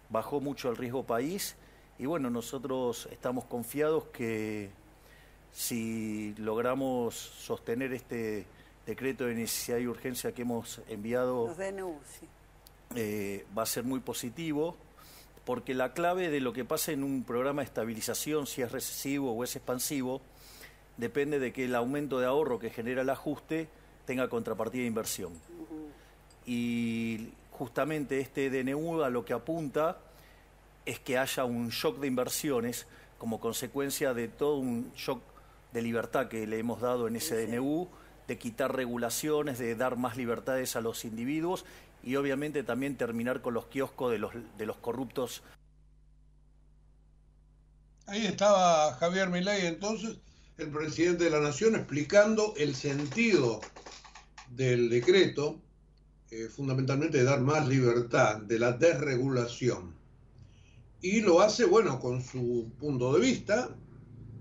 bajó 0.09 0.41
mucho 0.41 0.69
el 0.69 0.75
riesgo 0.75 1.03
país 1.03 1.55
y 1.97 2.05
bueno, 2.05 2.29
nosotros 2.29 3.07
estamos 3.11 3.45
confiados 3.45 4.05
que 4.05 4.69
si 5.53 6.35
logramos 6.37 7.15
sostener 7.15 7.93
este 7.93 8.45
decreto 8.85 9.25
de 9.25 9.35
necesidad 9.35 9.77
y 9.77 9.87
urgencia 9.87 10.33
que 10.33 10.41
hemos 10.41 10.81
enviado, 10.89 11.55
eh, 12.95 13.45
va 13.57 13.63
a 13.63 13.65
ser 13.65 13.83
muy 13.83 14.01
positivo 14.01 14.75
porque 15.45 15.73
la 15.73 15.93
clave 15.93 16.29
de 16.29 16.41
lo 16.41 16.51
que 16.51 16.65
pasa 16.65 16.91
en 16.91 17.05
un 17.05 17.23
programa 17.23 17.61
de 17.61 17.67
estabilización, 17.67 18.45
si 18.47 18.61
es 18.61 18.71
recesivo 18.73 19.31
o 19.31 19.45
es 19.45 19.55
expansivo, 19.55 20.19
depende 20.97 21.39
de 21.39 21.53
que 21.53 21.63
el 21.63 21.75
aumento 21.75 22.19
de 22.19 22.25
ahorro 22.25 22.59
que 22.59 22.69
genera 22.69 23.03
el 23.03 23.09
ajuste 23.09 23.69
tenga 24.07 24.27
contrapartida 24.27 24.81
de 24.81 24.87
inversión. 24.87 25.33
Y 26.47 27.29
justamente 27.51 28.19
este 28.19 28.49
DNU 28.49 29.03
a 29.03 29.09
lo 29.09 29.23
que 29.23 29.33
apunta 29.33 29.97
es 30.85 30.99
que 30.99 31.17
haya 31.17 31.43
un 31.43 31.69
shock 31.69 31.99
de 31.99 32.07
inversiones 32.07 32.87
como 33.19 33.39
consecuencia 33.39 34.13
de 34.13 34.29
todo 34.29 34.57
un 34.57 34.91
shock 34.95 35.21
de 35.73 35.81
libertad 35.81 36.29
que 36.29 36.47
le 36.47 36.57
hemos 36.57 36.79
dado 36.79 37.07
en 37.07 37.17
ese 37.17 37.45
DNU, 37.45 37.89
de 38.27 38.37
quitar 38.37 38.73
regulaciones, 38.73 39.59
de 39.59 39.75
dar 39.75 39.97
más 39.97 40.15
libertades 40.15 40.75
a 40.75 40.81
los 40.81 41.03
individuos 41.03 41.65
y 42.03 42.15
obviamente 42.15 42.63
también 42.63 42.95
terminar 42.95 43.41
con 43.41 43.53
los 43.53 43.65
kioscos 43.65 44.11
de 44.11 44.19
los, 44.19 44.31
de 44.57 44.65
los 44.65 44.77
corruptos. 44.77 45.43
Ahí 48.05 48.25
estaba 48.25 48.93
Javier 48.93 49.29
Milei 49.29 49.65
entonces, 49.65 50.17
el 50.57 50.69
presidente 50.69 51.25
de 51.25 51.29
la 51.29 51.39
Nación, 51.39 51.75
explicando 51.75 52.53
el 52.57 52.75
sentido 52.75 53.61
del 54.49 54.89
decreto, 54.89 55.59
eh, 56.31 56.47
fundamentalmente 56.49 57.19
de 57.19 57.23
dar 57.23 57.41
más 57.41 57.67
libertad, 57.67 58.37
de 58.37 58.57
la 58.57 58.71
desregulación. 58.71 59.95
Y 60.99 61.21
lo 61.21 61.41
hace, 61.41 61.65
bueno, 61.65 61.99
con 61.99 62.23
su 62.23 62.71
punto 62.79 63.13
de 63.13 63.21
vista, 63.21 63.75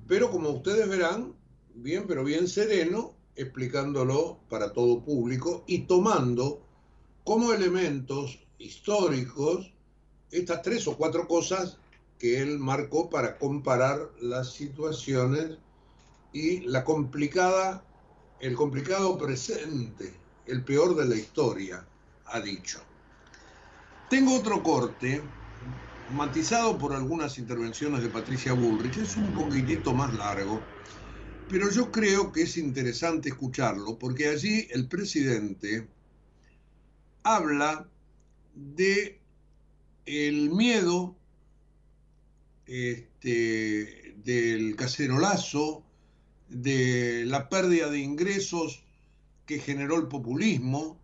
pero 0.08 0.30
como 0.30 0.50
ustedes 0.50 0.88
verán, 0.88 1.34
bien, 1.74 2.06
pero 2.06 2.24
bien 2.24 2.48
sereno, 2.48 3.14
explicándolo 3.34 4.40
para 4.48 4.72
todo 4.72 5.04
público 5.04 5.64
y 5.66 5.80
tomando 5.80 6.62
como 7.24 7.52
elementos 7.52 8.38
históricos 8.58 9.70
estas 10.30 10.62
tres 10.62 10.86
o 10.86 10.96
cuatro 10.96 11.28
cosas 11.28 11.76
que 12.18 12.40
él 12.40 12.58
marcó 12.58 13.10
para 13.10 13.36
comparar 13.36 14.10
las 14.20 14.54
situaciones 14.54 15.58
y 16.36 16.60
la 16.66 16.84
complicada, 16.84 17.82
el 18.40 18.54
complicado 18.54 19.16
presente, 19.16 20.12
el 20.46 20.62
peor 20.64 20.94
de 20.94 21.06
la 21.06 21.16
historia, 21.16 21.82
ha 22.26 22.40
dicho. 22.40 22.78
Tengo 24.10 24.36
otro 24.36 24.62
corte, 24.62 25.22
matizado 26.10 26.76
por 26.76 26.92
algunas 26.92 27.38
intervenciones 27.38 28.02
de 28.02 28.10
Patricia 28.10 28.52
Bullrich, 28.52 28.98
es 28.98 29.16
un 29.16 29.32
poquitito 29.32 29.94
más 29.94 30.12
largo, 30.12 30.60
pero 31.48 31.70
yo 31.70 31.90
creo 31.90 32.30
que 32.32 32.42
es 32.42 32.58
interesante 32.58 33.30
escucharlo 33.30 33.98
porque 33.98 34.28
allí 34.28 34.68
el 34.72 34.88
presidente 34.88 35.88
habla 37.22 37.88
de 38.54 39.18
el 40.04 40.50
miedo 40.50 41.16
este, 42.66 44.16
del 44.22 44.76
cacerolazo, 44.76 45.85
de 46.48 47.24
la 47.26 47.48
pérdida 47.48 47.90
de 47.90 47.98
ingresos 47.98 48.84
que 49.46 49.58
generó 49.58 49.96
el 49.96 50.08
populismo. 50.08 50.98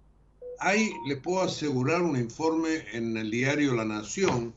Ahí 0.59 0.93
les 1.07 1.19
puedo 1.19 1.43
asegurar 1.43 2.03
un 2.03 2.17
informe 2.17 2.85
en 2.93 3.17
el 3.17 3.31
diario 3.31 3.75
La 3.75 3.85
Nación 3.85 4.55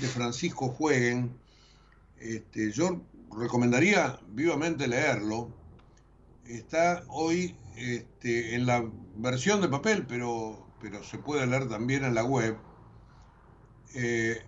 de 0.00 0.06
Francisco 0.08 0.68
Jueguen. 0.68 1.30
Este, 2.18 2.72
yo 2.72 3.00
recomendaría 3.38 4.18
vivamente 4.28 4.88
leerlo. 4.88 5.48
Está 6.46 7.04
hoy 7.08 7.54
este, 7.76 8.54
en 8.54 8.66
la 8.66 8.84
versión 9.16 9.60
de 9.60 9.68
papel, 9.68 10.06
pero 10.06 10.70
pero 10.80 11.02
se 11.04 11.18
puede 11.18 11.46
leer 11.46 11.68
también 11.68 12.04
en 12.04 12.14
la 12.14 12.24
web, 12.24 12.56
eh, 13.94 14.42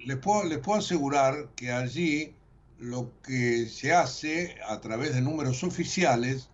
les, 0.00 0.16
puedo, 0.18 0.44
les 0.44 0.58
puedo 0.58 0.78
asegurar 0.78 1.50
que 1.54 1.70
allí 1.70 2.34
lo 2.78 3.12
que 3.22 3.66
se 3.66 3.92
hace 3.92 4.56
a 4.66 4.80
través 4.80 5.14
de 5.14 5.20
números 5.20 5.64
oficiales 5.64 6.48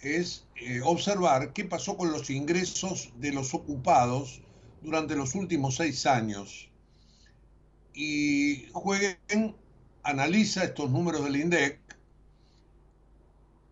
es 0.00 0.46
eh, 0.56 0.80
observar 0.82 1.52
qué 1.52 1.64
pasó 1.64 1.96
con 1.96 2.10
los 2.10 2.30
ingresos 2.30 3.12
de 3.16 3.32
los 3.32 3.54
ocupados 3.54 4.40
durante 4.82 5.14
los 5.14 5.34
últimos 5.34 5.76
seis 5.76 6.06
años. 6.06 6.70
Y 7.94 8.66
Jueguen 8.72 9.54
analiza 10.02 10.64
estos 10.64 10.90
números 10.90 11.24
del 11.24 11.36
INDEC, 11.36 11.78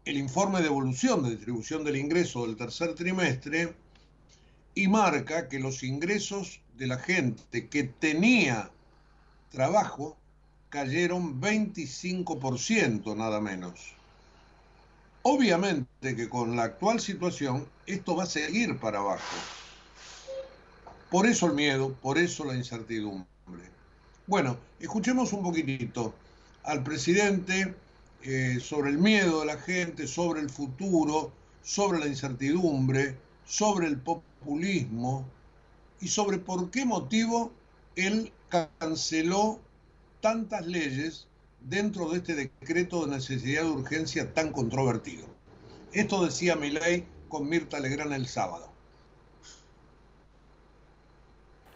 el 0.04 0.18
informe 0.18 0.60
de 0.60 0.66
evolución 0.66 1.22
de 1.22 1.30
distribución 1.30 1.84
del 1.84 1.96
ingreso 1.96 2.46
del 2.46 2.56
tercer 2.56 2.94
trimestre, 2.94 3.74
y 4.74 4.86
marca 4.86 5.48
que 5.48 5.58
los 5.58 5.82
ingresos 5.82 6.60
de 6.76 6.86
la 6.86 6.98
gente 6.98 7.68
que 7.68 7.84
tenía 7.84 8.70
trabajo 9.50 10.19
cayeron 10.70 11.40
25% 11.40 13.16
nada 13.16 13.40
menos. 13.40 13.94
Obviamente 15.22 16.16
que 16.16 16.28
con 16.28 16.56
la 16.56 16.64
actual 16.64 17.00
situación 17.00 17.68
esto 17.86 18.16
va 18.16 18.22
a 18.22 18.26
seguir 18.26 18.78
para 18.78 19.00
abajo. 19.00 19.36
Por 21.10 21.26
eso 21.26 21.46
el 21.46 21.54
miedo, 21.54 21.92
por 22.00 22.18
eso 22.18 22.44
la 22.44 22.54
incertidumbre. 22.54 23.26
Bueno, 24.26 24.56
escuchemos 24.78 25.32
un 25.32 25.42
poquitito 25.42 26.14
al 26.62 26.84
presidente 26.84 27.74
eh, 28.22 28.58
sobre 28.60 28.90
el 28.90 28.98
miedo 28.98 29.40
de 29.40 29.46
la 29.46 29.58
gente, 29.58 30.06
sobre 30.06 30.40
el 30.40 30.48
futuro, 30.48 31.32
sobre 31.62 31.98
la 31.98 32.06
incertidumbre, 32.06 33.16
sobre 33.44 33.88
el 33.88 33.98
populismo 33.98 35.26
y 36.00 36.08
sobre 36.08 36.38
por 36.38 36.70
qué 36.70 36.84
motivo 36.84 37.50
él 37.96 38.32
canceló 38.48 39.58
tantas 40.20 40.66
leyes 40.66 41.26
dentro 41.60 42.08
de 42.10 42.18
este 42.18 42.34
decreto 42.34 43.04
de 43.04 43.16
necesidad 43.16 43.62
de 43.62 43.70
urgencia 43.70 44.32
tan 44.32 44.52
controvertido. 44.52 45.26
Esto 45.92 46.24
decía 46.24 46.56
Milei 46.56 47.06
con 47.28 47.48
Mirta 47.48 47.80
Legrand 47.80 48.12
el 48.12 48.26
sábado. 48.26 48.70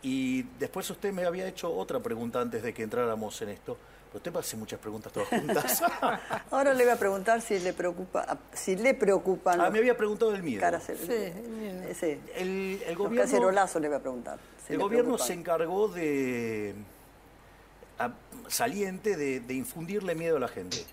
Y 0.03 0.43
después 0.59 0.89
usted 0.91 1.13
me 1.13 1.25
había 1.25 1.47
hecho 1.49 1.75
otra 1.75 1.99
pregunta 2.01 2.41
antes 2.41 2.63
de 2.63 2.75
que 2.75 2.83
entráramos 2.83 3.41
en 3.43 3.49
esto. 3.51 3.77
Pero 4.13 4.19
usted 4.19 4.37
hace 4.37 4.57
muchas 4.57 4.79
preguntas 4.79 5.13
todas 5.13 5.29
juntas. 5.29 5.83
Ahora 6.51 6.73
le 6.75 6.85
voy 6.85 6.93
a 6.93 6.99
preguntar 6.99 7.41
si 7.41 7.59
le 7.59 7.73
preocupa, 7.73 8.39
si 8.53 8.77
le 8.77 8.95
preocupan. 8.95 9.61
Ah, 9.61 9.71
me 9.71 9.79
había 9.79 9.97
preguntado 9.97 10.35
el 10.35 10.43
miedo. 10.43 10.65
Sí, 10.81 10.93
el, 10.93 11.95
sí. 11.97 12.21
El, 12.37 12.83
el 12.87 12.95
gobierno. 12.95 13.23
cacerolazo 13.23 13.81
le 13.81 13.89
voy 13.89 13.97
a 13.97 14.01
preguntar. 14.01 14.39
el 14.69 14.79
gobierno 14.79 15.19
se 15.19 15.33
encargó 15.33 15.89
de 15.89 16.75
saliente 18.49 19.17
de, 19.17 19.55
infundirle 19.55 20.15
miedo 20.15 20.37
a 20.37 20.41
la 20.41 20.49
gente. 20.49 20.85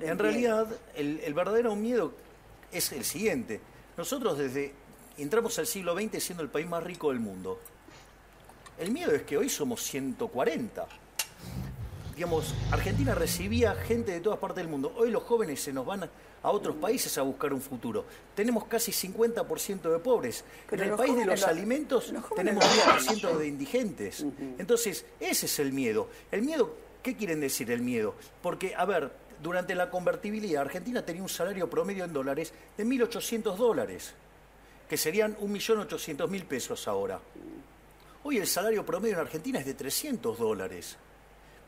en 0.00 0.18
realidad, 0.18 0.66
el, 0.94 1.20
el, 1.20 1.34
verdadero 1.34 1.76
miedo 1.76 2.12
es 2.72 2.92
el 2.92 3.04
siguiente. 3.04 3.60
Nosotros 3.96 4.38
desde 4.38 4.72
entramos 5.18 5.58
al 5.58 5.66
siglo 5.66 5.94
XX 5.94 6.22
siendo 6.22 6.42
el 6.42 6.48
país 6.48 6.66
más 6.66 6.82
rico 6.82 7.10
del 7.10 7.20
mundo. 7.20 7.60
El 8.78 8.92
miedo 8.92 9.12
es 9.12 9.22
que 9.22 9.36
hoy 9.36 9.48
somos 9.48 9.82
140. 9.82 10.86
Digamos, 12.20 12.54
Argentina 12.70 13.14
recibía 13.14 13.74
gente 13.74 14.12
de 14.12 14.20
todas 14.20 14.38
partes 14.38 14.58
del 14.62 14.68
mundo. 14.68 14.92
Hoy 14.98 15.10
los 15.10 15.22
jóvenes 15.22 15.62
se 15.62 15.72
nos 15.72 15.86
van 15.86 16.02
a 16.02 16.50
otros 16.50 16.76
países 16.76 17.16
a 17.16 17.22
buscar 17.22 17.50
un 17.54 17.62
futuro. 17.62 18.04
Tenemos 18.34 18.66
casi 18.66 18.92
50% 18.92 19.90
de 19.90 19.98
pobres. 20.00 20.44
en 20.70 20.80
el 20.80 20.90
país 20.96 21.16
de 21.16 21.24
los 21.24 21.42
alimentos 21.44 22.12
tenemos 22.36 22.62
10% 22.62 23.38
de 23.38 23.46
indigentes. 23.46 24.26
Entonces, 24.58 25.06
ese 25.18 25.46
es 25.46 25.58
el 25.60 25.72
miedo. 25.72 26.10
El 26.30 26.42
miedo, 26.42 26.74
¿qué 27.02 27.16
quieren 27.16 27.40
decir 27.40 27.70
el 27.70 27.80
miedo? 27.80 28.14
Porque, 28.42 28.74
a 28.74 28.84
ver, 28.84 29.10
durante 29.42 29.74
la 29.74 29.88
convertibilidad, 29.88 30.60
Argentina 30.60 31.02
tenía 31.02 31.22
un 31.22 31.28
salario 31.30 31.70
promedio 31.70 32.04
en 32.04 32.12
dólares 32.12 32.52
de 32.76 32.84
1.800 32.84 33.56
dólares, 33.56 34.12
que 34.90 34.98
serían 34.98 35.38
1.800.000 35.38 36.44
pesos 36.44 36.86
ahora. 36.86 37.18
Hoy 38.24 38.36
el 38.36 38.46
salario 38.46 38.84
promedio 38.84 39.14
en 39.14 39.20
Argentina 39.20 39.58
es 39.58 39.64
de 39.64 39.72
300 39.72 40.38
dólares. 40.38 40.98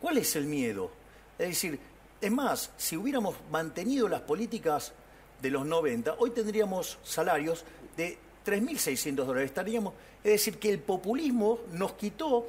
¿Cuál 0.02 0.18
es 0.18 0.34
el 0.34 0.46
miedo? 0.46 0.90
Es 1.38 1.46
decir, 1.50 1.78
es 2.20 2.30
más, 2.32 2.72
si 2.76 2.96
hubiéramos 2.96 3.36
mantenido 3.52 4.08
las 4.08 4.22
políticas 4.22 4.92
de 5.40 5.48
los 5.48 5.64
90, 5.64 6.16
hoy 6.18 6.30
tendríamos 6.30 6.98
salarios 7.04 7.64
de 7.96 8.18
3.600 8.44 9.14
dólares. 9.24 9.50
Estaríamos, 9.50 9.94
es 10.24 10.32
decir, 10.32 10.58
que 10.58 10.70
el 10.70 10.80
populismo 10.80 11.60
nos 11.70 11.92
quitó, 11.92 12.48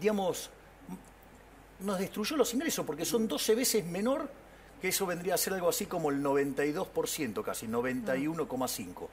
digamos, 0.00 0.48
nos 1.80 1.98
destruyó 1.98 2.38
los 2.38 2.54
ingresos, 2.54 2.86
porque 2.86 3.04
son 3.04 3.28
12 3.28 3.54
veces 3.54 3.84
menor 3.84 4.30
que 4.80 4.88
eso 4.88 5.04
vendría 5.04 5.34
a 5.34 5.38
ser 5.38 5.52
algo 5.52 5.68
así 5.68 5.84
como 5.84 6.08
el 6.08 6.22
92%, 6.22 7.44
casi 7.44 7.66
91,5%. 7.66 9.08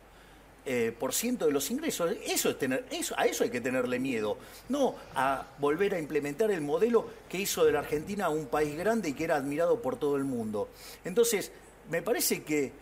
Eh, 0.66 0.94
por 0.98 1.14
ciento 1.14 1.48
de 1.48 1.54
los 1.54 1.72
ingresos. 1.72 2.16
Eso 2.28 2.50
es 2.50 2.60
tener, 2.60 2.86
eso, 2.92 3.16
a 3.18 3.26
eso 3.26 3.44
hay 3.44 3.50
que 3.50 3.62
tenerle 3.62 3.98
miedo, 3.98 4.38
no 4.68 4.94
a 5.16 5.48
volver 5.58 5.96
a 5.96 6.00
implementar 6.00 6.52
el 6.52 6.62
modelo 6.62 7.08
que 7.30 7.40
hizo 7.40 7.64
de 7.66 7.72
la 7.72 7.80
Argentina 7.80 8.30
un 8.30 8.48
país 8.48 8.78
grande 8.78 9.10
y 9.10 9.14
que 9.14 9.24
era 9.24 9.38
admirado 9.38 9.82
por 9.82 9.98
todo 9.98 10.18
el 10.18 10.26
mundo. 10.26 10.70
Entonces, 11.06 11.52
me 11.90 12.02
parece 12.02 12.44
que 12.44 12.74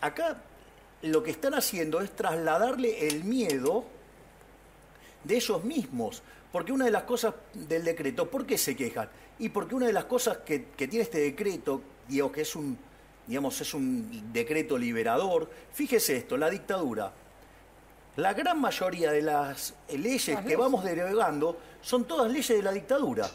acá 0.00 0.42
lo 1.02 1.22
que 1.22 1.30
están 1.30 1.54
haciendo 1.54 2.00
es 2.00 2.16
trasladarle 2.16 3.06
el 3.06 3.22
miedo 3.22 3.84
de 5.22 5.36
ellos 5.36 5.62
mismos. 5.62 6.22
Porque 6.50 6.72
una 6.72 6.86
de 6.86 6.90
las 6.90 7.02
cosas 7.02 7.34
del 7.52 7.84
decreto, 7.84 8.30
¿por 8.30 8.46
qué 8.46 8.56
se 8.56 8.74
quejan? 8.74 9.10
Y 9.38 9.50
porque 9.50 9.74
una 9.74 9.86
de 9.86 9.92
las 9.92 10.06
cosas 10.06 10.38
que, 10.38 10.68
que 10.76 10.88
tiene 10.88 11.02
este 11.02 11.18
decreto, 11.18 11.82
digo 12.08 12.32
que 12.32 12.40
es 12.40 12.56
un, 12.56 12.78
digamos, 13.26 13.60
es 13.60 13.74
un 13.74 14.32
decreto 14.32 14.78
liberador, 14.78 15.50
fíjese 15.72 16.16
esto, 16.16 16.36
la 16.36 16.48
dictadura 16.48 17.12
la 18.16 18.32
gran 18.32 18.60
mayoría 18.60 19.12
de 19.12 19.22
las 19.22 19.74
leyes 19.90 20.38
que 20.46 20.56
vamos 20.56 20.84
derogando 20.84 21.58
son 21.82 22.04
todas 22.04 22.30
leyes 22.30 22.48
de 22.48 22.62
la 22.62 22.72
dictadura. 22.72 23.28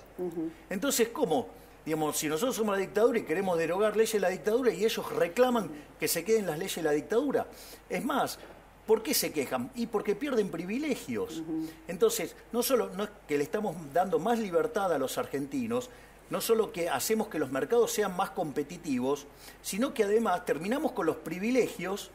Entonces, 0.69 1.09
¿cómo? 1.09 1.47
Digamos, 1.85 2.17
si 2.17 2.27
nosotros 2.27 2.55
somos 2.55 2.75
la 2.75 2.81
dictadura 2.81 3.19
y 3.19 3.23
queremos 3.23 3.57
derogar 3.57 3.95
leyes 3.95 4.13
de 4.13 4.19
la 4.19 4.29
dictadura 4.29 4.71
y 4.71 4.85
ellos 4.85 5.11
reclaman 5.13 5.69
que 5.99 6.07
se 6.07 6.23
queden 6.23 6.45
las 6.45 6.57
leyes 6.57 6.75
de 6.75 6.83
la 6.83 6.91
dictadura. 6.91 7.47
Es 7.89 8.03
más, 8.03 8.37
¿por 8.85 9.01
qué 9.01 9.13
se 9.13 9.31
quejan? 9.31 9.71
Y 9.75 9.87
porque 9.87 10.15
pierden 10.15 10.49
privilegios. 10.49 11.41
Entonces, 11.87 12.35
no 12.51 12.61
solo 12.61 12.89
no 12.95 13.05
es 13.05 13.09
que 13.27 13.37
le 13.37 13.43
estamos 13.43 13.75
dando 13.93 14.19
más 14.19 14.39
libertad 14.39 14.93
a 14.93 14.97
los 14.97 15.17
argentinos, 15.17 15.89
no 16.29 16.39
solo 16.39 16.71
que 16.71 16.89
hacemos 16.89 17.27
que 17.27 17.39
los 17.39 17.51
mercados 17.51 17.91
sean 17.91 18.15
más 18.15 18.31
competitivos, 18.31 19.27
sino 19.61 19.93
que 19.93 20.03
además 20.03 20.45
terminamos 20.45 20.93
con 20.93 21.05
los 21.05 21.17
privilegios 21.17 22.09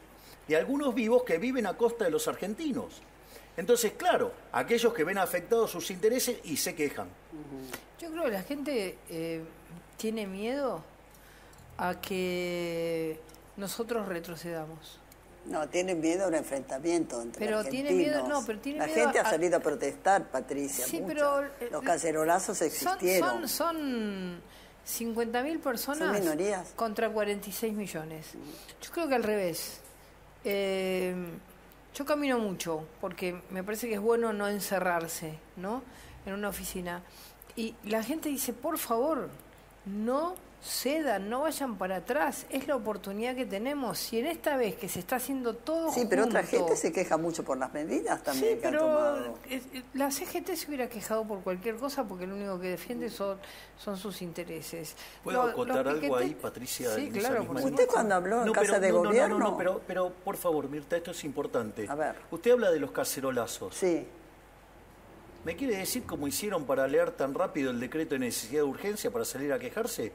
de 0.47 0.55
algunos 0.55 0.93
vivos 0.93 1.23
que 1.23 1.37
viven 1.37 1.65
a 1.67 1.75
costa 1.75 2.05
de 2.05 2.11
los 2.11 2.27
argentinos. 2.27 3.01
Entonces, 3.57 3.93
claro, 3.97 4.31
aquellos 4.51 4.93
que 4.93 5.03
ven 5.03 5.17
afectados 5.17 5.71
sus 5.71 5.89
intereses 5.89 6.37
y 6.43 6.57
se 6.57 6.75
quejan. 6.75 7.07
Yo 7.99 8.11
creo 8.11 8.25
que 8.25 8.31
la 8.31 8.43
gente 8.43 8.97
eh, 9.09 9.43
tiene 9.97 10.27
miedo 10.27 10.83
a 11.77 11.99
que 11.99 13.19
nosotros 13.57 14.07
retrocedamos. 14.07 14.99
No, 15.45 15.67
tiene 15.69 15.95
miedo 15.95 16.25
a 16.25 16.27
un 16.27 16.35
enfrentamiento 16.35 17.21
entre 17.21 17.45
pero 17.45 17.63
Tiene 17.63 17.91
miedo, 17.91 18.27
no, 18.27 18.43
pero 18.45 18.59
tiene 18.59 18.79
la 18.79 18.87
gente 18.87 19.17
ha 19.19 19.29
salido 19.29 19.57
a 19.57 19.59
protestar, 19.61 20.29
Patricia. 20.29 20.85
Sí, 20.85 21.01
pero 21.07 21.43
eh, 21.43 21.69
los 21.71 21.81
cacerolazos 21.81 22.61
existieron. 22.61 23.47
Son, 23.47 23.77
son, 23.77 24.41
50.000 24.87 25.59
personas 25.59 26.73
contra 26.75 27.09
46 27.09 27.73
millones. 27.73 28.27
Yo 28.81 28.91
creo 28.91 29.07
que 29.07 29.15
al 29.15 29.23
revés. 29.23 29.81
Eh, 30.49 31.13
yo 31.93 32.05
camino 32.05 32.39
mucho 32.39 32.87
porque 33.01 33.41
me 33.49 33.65
parece 33.65 33.89
que 33.89 33.95
es 33.95 33.99
bueno 33.99 34.31
no 34.31 34.47
encerrarse, 34.47 35.37
¿no? 35.57 35.83
En 36.25 36.33
una 36.35 36.47
oficina. 36.47 37.03
Y 37.57 37.75
la 37.83 38.01
gente 38.01 38.29
dice, 38.29 38.53
por 38.53 38.77
favor, 38.77 39.29
no 39.85 40.35
cedan, 40.63 41.29
no 41.29 41.41
vayan 41.41 41.77
para 41.77 41.97
atrás, 41.97 42.45
es 42.49 42.67
la 42.67 42.75
oportunidad 42.75 43.35
que 43.35 43.45
tenemos. 43.45 43.99
Si 43.99 44.19
en 44.19 44.25
esta 44.25 44.57
vez 44.57 44.75
que 44.75 44.89
se 44.89 44.99
está 44.99 45.17
haciendo 45.17 45.53
todo 45.53 45.91
Sí, 45.91 46.05
pero 46.09 46.25
otra 46.25 46.43
gente 46.43 46.75
se 46.75 46.91
queja 46.91 47.17
mucho 47.17 47.43
por 47.43 47.57
las 47.57 47.71
medidas 47.73 48.23
también 48.23 48.55
sí, 48.55 48.59
pero 48.61 49.35
La 49.93 50.11
CGT 50.11 50.55
se 50.55 50.67
hubiera 50.67 50.89
quejado 50.89 51.23
por 51.25 51.41
cualquier 51.41 51.75
cosa 51.75 52.03
porque 52.03 52.25
lo 52.27 52.35
único 52.35 52.59
que 52.59 52.69
defiende 52.69 53.09
son, 53.09 53.37
son 53.77 53.97
sus 53.97 54.21
intereses. 54.21 54.95
¿Puedo 55.23 55.41
acotar 55.41 55.87
algo 55.87 56.15
ahí, 56.15 56.35
Patricia? 56.35 56.93
Sí, 56.95 57.09
claro. 57.11 57.45
¿Usted 57.49 57.87
cuando 57.87 58.15
habló 58.15 58.45
en 58.45 58.51
Casa 58.51 58.79
de 58.79 58.91
Gobierno? 58.91 59.39
No, 59.39 59.51
no, 59.51 59.57
pero, 59.57 59.81
pero 59.85 60.11
por 60.11 60.37
favor, 60.37 60.69
Mirta, 60.69 60.97
esto 60.97 61.11
es 61.11 61.23
importante. 61.23 61.85
A 61.87 61.95
ver. 61.95 62.15
Usted 62.31 62.51
habla 62.51 62.71
de 62.71 62.79
los 62.79 62.91
cacerolazos. 62.91 63.75
Sí. 63.75 64.05
¿Me 65.45 65.55
quiere 65.55 65.77
decir 65.77 66.03
cómo 66.03 66.27
hicieron 66.27 66.65
para 66.65 66.87
leer 66.87 67.11
tan 67.11 67.33
rápido 67.33 67.71
el 67.71 67.79
decreto 67.79 68.15
de 68.15 68.19
necesidad 68.19 68.61
de 68.61 68.67
urgencia 68.67 69.11
para 69.11 69.23
salir 69.23 69.53
a 69.53 69.59
quejarse? 69.59 70.11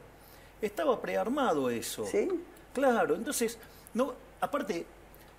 Estaba 0.63 1.01
prearmado 1.01 1.69
eso. 1.69 2.07
¿Sí? 2.07 2.29
Claro, 2.73 3.17
entonces, 3.17 3.59
no, 3.95 4.15
aparte, 4.41 4.87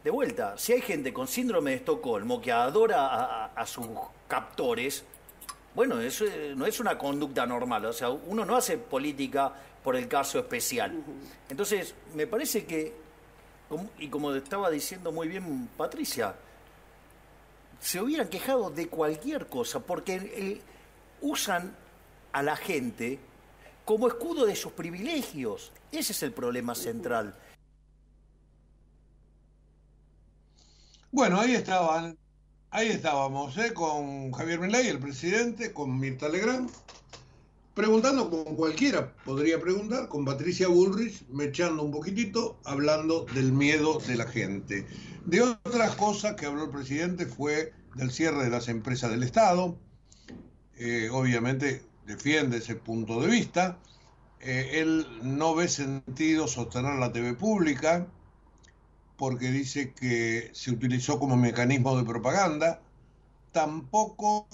de 0.03 0.11
vuelta, 0.11 0.57
si 0.57 0.73
hay 0.73 0.81
gente 0.81 1.13
con 1.13 1.27
síndrome 1.27 1.71
de 1.71 1.77
Estocolmo 1.77 2.41
que 2.41 2.51
adora 2.51 3.45
a, 3.45 3.65
sus 3.65 3.87
captores, 4.27 5.03
bueno, 5.73 5.99
eso 6.01 6.25
no 6.55 6.65
es 6.65 6.79
una 6.79 6.97
conducta 6.97 7.45
normal, 7.45 7.85
o 7.85 7.93
sea, 7.93 8.09
uno 8.09 8.45
no 8.45 8.55
hace 8.55 8.77
política 8.77 9.53
por 9.81 9.95
el 9.95 10.07
caso 10.07 10.39
especial. 10.39 11.03
Entonces, 11.49 11.95
me 12.13 12.27
parece 12.27 12.65
que, 12.65 12.93
y 13.97 14.09
como 14.09 14.33
estaba 14.35 14.69
diciendo 14.69 15.11
muy 15.11 15.29
bien 15.29 15.69
Patricia, 15.77 16.35
se 17.79 18.01
hubieran 18.01 18.27
quejado 18.27 18.69
de 18.69 18.87
cualquier 18.87 19.47
cosa, 19.47 19.79
porque 19.79 20.15
eh, 20.15 20.61
usan 21.21 21.75
a 22.33 22.43
la 22.43 22.55
gente 22.55 23.19
como 23.85 24.07
escudo 24.07 24.45
de 24.45 24.55
sus 24.55 24.71
privilegios. 24.73 25.71
Ese 25.91 26.13
es 26.13 26.23
el 26.23 26.31
problema 26.31 26.75
central. 26.75 27.35
Bueno, 31.11 31.39
ahí 31.39 31.53
estaban, 31.53 32.17
ahí 32.71 32.87
estábamos, 32.87 33.55
¿eh? 33.57 33.73
con 33.73 34.31
Javier 34.31 34.59
Milei, 34.59 34.87
el 34.87 34.99
presidente, 34.99 35.71
con 35.71 35.99
Mirta 35.99 36.27
Legrand, 36.27 36.71
preguntando 37.75 38.31
como 38.31 38.55
cualquiera 38.55 39.13
podría 39.23 39.61
preguntar, 39.61 40.07
con 40.07 40.25
Patricia 40.25 40.67
Bullrich, 40.67 41.23
echando 41.39 41.83
un 41.83 41.91
poquitito, 41.91 42.57
hablando 42.63 43.25
del 43.35 43.51
miedo 43.51 43.99
de 43.99 44.15
la 44.15 44.25
gente. 44.25 44.87
De 45.25 45.41
otras 45.41 45.95
cosas 45.95 46.33
que 46.33 46.47
habló 46.47 46.63
el 46.63 46.71
presidente 46.71 47.27
fue 47.27 47.73
del 47.93 48.11
cierre 48.11 48.43
de 48.43 48.49
las 48.49 48.67
empresas 48.67 49.11
del 49.11 49.21
Estado, 49.21 49.77
eh, 50.77 51.09
obviamente 51.11 51.83
defiende 52.05 52.57
ese 52.57 52.75
punto 52.75 53.21
de 53.21 53.27
vista, 53.27 53.79
eh, 54.39 54.81
él 54.81 55.07
no 55.21 55.55
ve 55.55 55.67
sentido 55.67 56.47
sostener 56.47 56.95
la 56.95 57.11
TV 57.11 57.33
pública, 57.33 58.07
porque 59.17 59.51
dice 59.51 59.93
que 59.93 60.49
se 60.53 60.71
utilizó 60.71 61.19
como 61.19 61.37
mecanismo 61.37 61.97
de 61.97 62.03
propaganda, 62.03 62.81
tampoco 63.51 64.47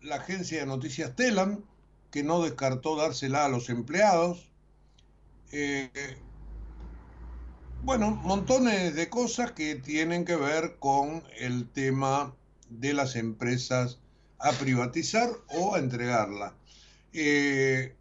la 0.00 0.16
agencia 0.16 0.60
de 0.60 0.66
noticias 0.66 1.16
Telam, 1.16 1.64
que 2.10 2.22
no 2.22 2.42
descartó 2.42 2.96
dársela 2.96 3.44
a 3.44 3.48
los 3.48 3.68
empleados. 3.68 4.48
Eh, 5.50 5.90
bueno, 7.82 8.10
montones 8.10 8.94
de 8.94 9.08
cosas 9.08 9.52
que 9.52 9.74
tienen 9.76 10.24
que 10.24 10.36
ver 10.36 10.76
con 10.78 11.24
el 11.38 11.68
tema 11.68 12.34
de 12.68 12.94
las 12.94 13.16
empresas 13.16 13.98
a 14.38 14.52
privatizar 14.52 15.30
o 15.48 15.74
a 15.74 15.78
entregarla. 15.78 16.54
Eh, 17.18 17.96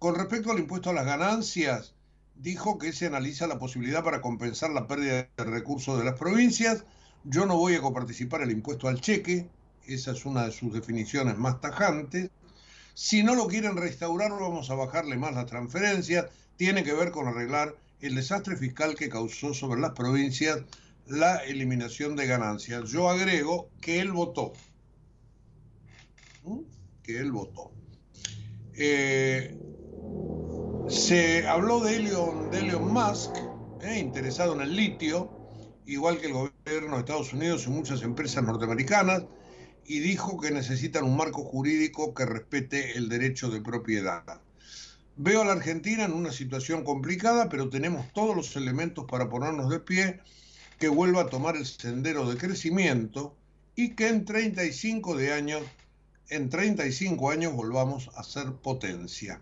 con 0.00 0.16
respecto 0.16 0.50
al 0.50 0.58
impuesto 0.58 0.90
a 0.90 0.92
las 0.92 1.06
ganancias, 1.06 1.94
dijo 2.34 2.76
que 2.76 2.92
se 2.92 3.06
analiza 3.06 3.46
la 3.46 3.60
posibilidad 3.60 4.02
para 4.02 4.20
compensar 4.20 4.70
la 4.70 4.88
pérdida 4.88 5.28
de 5.36 5.44
recursos 5.44 5.96
de 5.96 6.04
las 6.04 6.18
provincias. 6.18 6.84
Yo 7.22 7.46
no 7.46 7.56
voy 7.56 7.76
a 7.76 7.80
coparticipar 7.80 8.42
el 8.42 8.50
impuesto 8.50 8.88
al 8.88 9.00
cheque, 9.00 9.48
esa 9.86 10.10
es 10.10 10.26
una 10.26 10.44
de 10.44 10.50
sus 10.50 10.72
definiciones 10.72 11.38
más 11.38 11.60
tajantes. 11.60 12.30
Si 12.94 13.22
no 13.22 13.36
lo 13.36 13.46
quieren 13.46 13.76
restaurar, 13.76 14.32
vamos 14.32 14.70
a 14.70 14.74
bajarle 14.74 15.16
más 15.16 15.36
las 15.36 15.46
transferencias. 15.46 16.26
Tiene 16.56 16.82
que 16.82 16.94
ver 16.94 17.12
con 17.12 17.28
arreglar 17.28 17.76
el 18.00 18.16
desastre 18.16 18.56
fiscal 18.56 18.96
que 18.96 19.08
causó 19.08 19.54
sobre 19.54 19.80
las 19.80 19.92
provincias 19.92 20.64
la 21.06 21.36
eliminación 21.44 22.16
de 22.16 22.26
ganancias. 22.26 22.90
Yo 22.90 23.08
agrego 23.08 23.70
que 23.80 24.00
él 24.00 24.10
votó. 24.10 24.52
¿Mm? 26.42 26.62
Que 27.04 27.20
él 27.20 27.30
votó. 27.30 27.77
Eh, 28.80 29.58
se 30.88 31.46
habló 31.46 31.80
de 31.80 31.96
Elon, 31.96 32.50
de 32.50 32.60
Elon 32.60 32.92
Musk, 32.92 33.36
eh, 33.82 33.98
interesado 33.98 34.54
en 34.54 34.60
el 34.60 34.76
litio, 34.76 35.30
igual 35.84 36.18
que 36.18 36.26
el 36.26 36.32
gobierno 36.32 36.94
de 36.94 37.00
Estados 37.00 37.32
Unidos 37.32 37.66
y 37.66 37.70
muchas 37.70 38.02
empresas 38.02 38.44
norteamericanas 38.44 39.24
y 39.84 39.98
dijo 40.00 40.38
que 40.38 40.50
necesitan 40.50 41.04
un 41.04 41.16
marco 41.16 41.42
jurídico 41.42 42.14
que 42.14 42.26
respete 42.26 42.96
el 42.96 43.08
derecho 43.08 43.50
de 43.50 43.60
propiedad. 43.60 44.22
Veo 45.16 45.42
a 45.42 45.44
la 45.44 45.52
Argentina 45.52 46.04
en 46.04 46.12
una 46.12 46.30
situación 46.30 46.84
complicada, 46.84 47.48
pero 47.48 47.70
tenemos 47.70 48.12
todos 48.12 48.36
los 48.36 48.54
elementos 48.54 49.06
para 49.10 49.28
ponernos 49.28 49.70
de 49.70 49.80
pie, 49.80 50.20
que 50.78 50.88
vuelva 50.88 51.22
a 51.22 51.26
tomar 51.26 51.56
el 51.56 51.66
sendero 51.66 52.30
de 52.30 52.36
crecimiento 52.36 53.34
y 53.74 53.96
que 53.96 54.08
en 54.08 54.24
35 54.24 55.16
de 55.16 55.32
años, 55.32 55.62
en 56.28 56.50
35 56.50 57.30
años 57.30 57.54
volvamos 57.54 58.10
a 58.14 58.22
ser 58.22 58.52
potencia. 58.54 59.40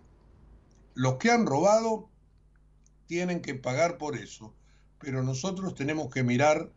Los 0.94 1.16
que 1.16 1.30
han 1.30 1.46
robado 1.46 2.08
tienen 3.06 3.42
que 3.42 3.54
pagar 3.54 3.98
por 3.98 4.16
eso, 4.16 4.54
pero 4.98 5.22
nosotros 5.22 5.74
tenemos 5.74 6.10
que 6.10 6.22
mirar 6.22 6.70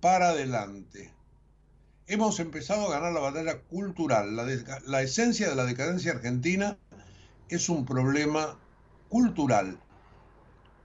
para 0.00 0.30
adelante 0.30 1.12
hemos 2.10 2.40
empezado 2.40 2.88
a 2.88 2.90
ganar 2.90 3.12
la 3.12 3.20
batalla 3.20 3.60
cultural. 3.60 4.34
La, 4.34 5.00
esencia 5.00 5.48
de 5.48 5.54
la 5.54 5.64
decadencia 5.64 6.10
argentina 6.10 6.76
es 7.48 7.68
un 7.68 7.84
problema 7.84 8.58
cultural, 9.08 9.78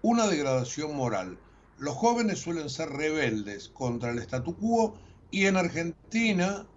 una 0.04 0.28
degradación 0.28 0.96
moral. 0.96 1.40
Los 1.80 1.96
jóvenes 1.96 2.40
suelen 2.40 2.70
ser 2.70 2.90
rebeldes 2.90 3.70
contra 3.70 4.12
el 4.12 4.20
statu 4.20 4.56
quo 4.56 5.00
y 5.32 5.48
en 5.48 5.58
Argentina 5.58 6.68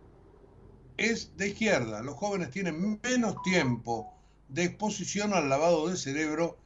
es 0.99 1.37
de 1.37 1.49
izquierda. 1.49 2.03
Los 2.03 2.17
jóvenes 2.17 2.51
tienen 2.51 3.01
menos 3.03 3.41
tiempo 3.43 4.13
de 4.49 4.65
exposición 4.65 5.33
al 5.33 5.49
lavado 5.49 5.89
de 5.89 5.97
cerebro 5.97 6.59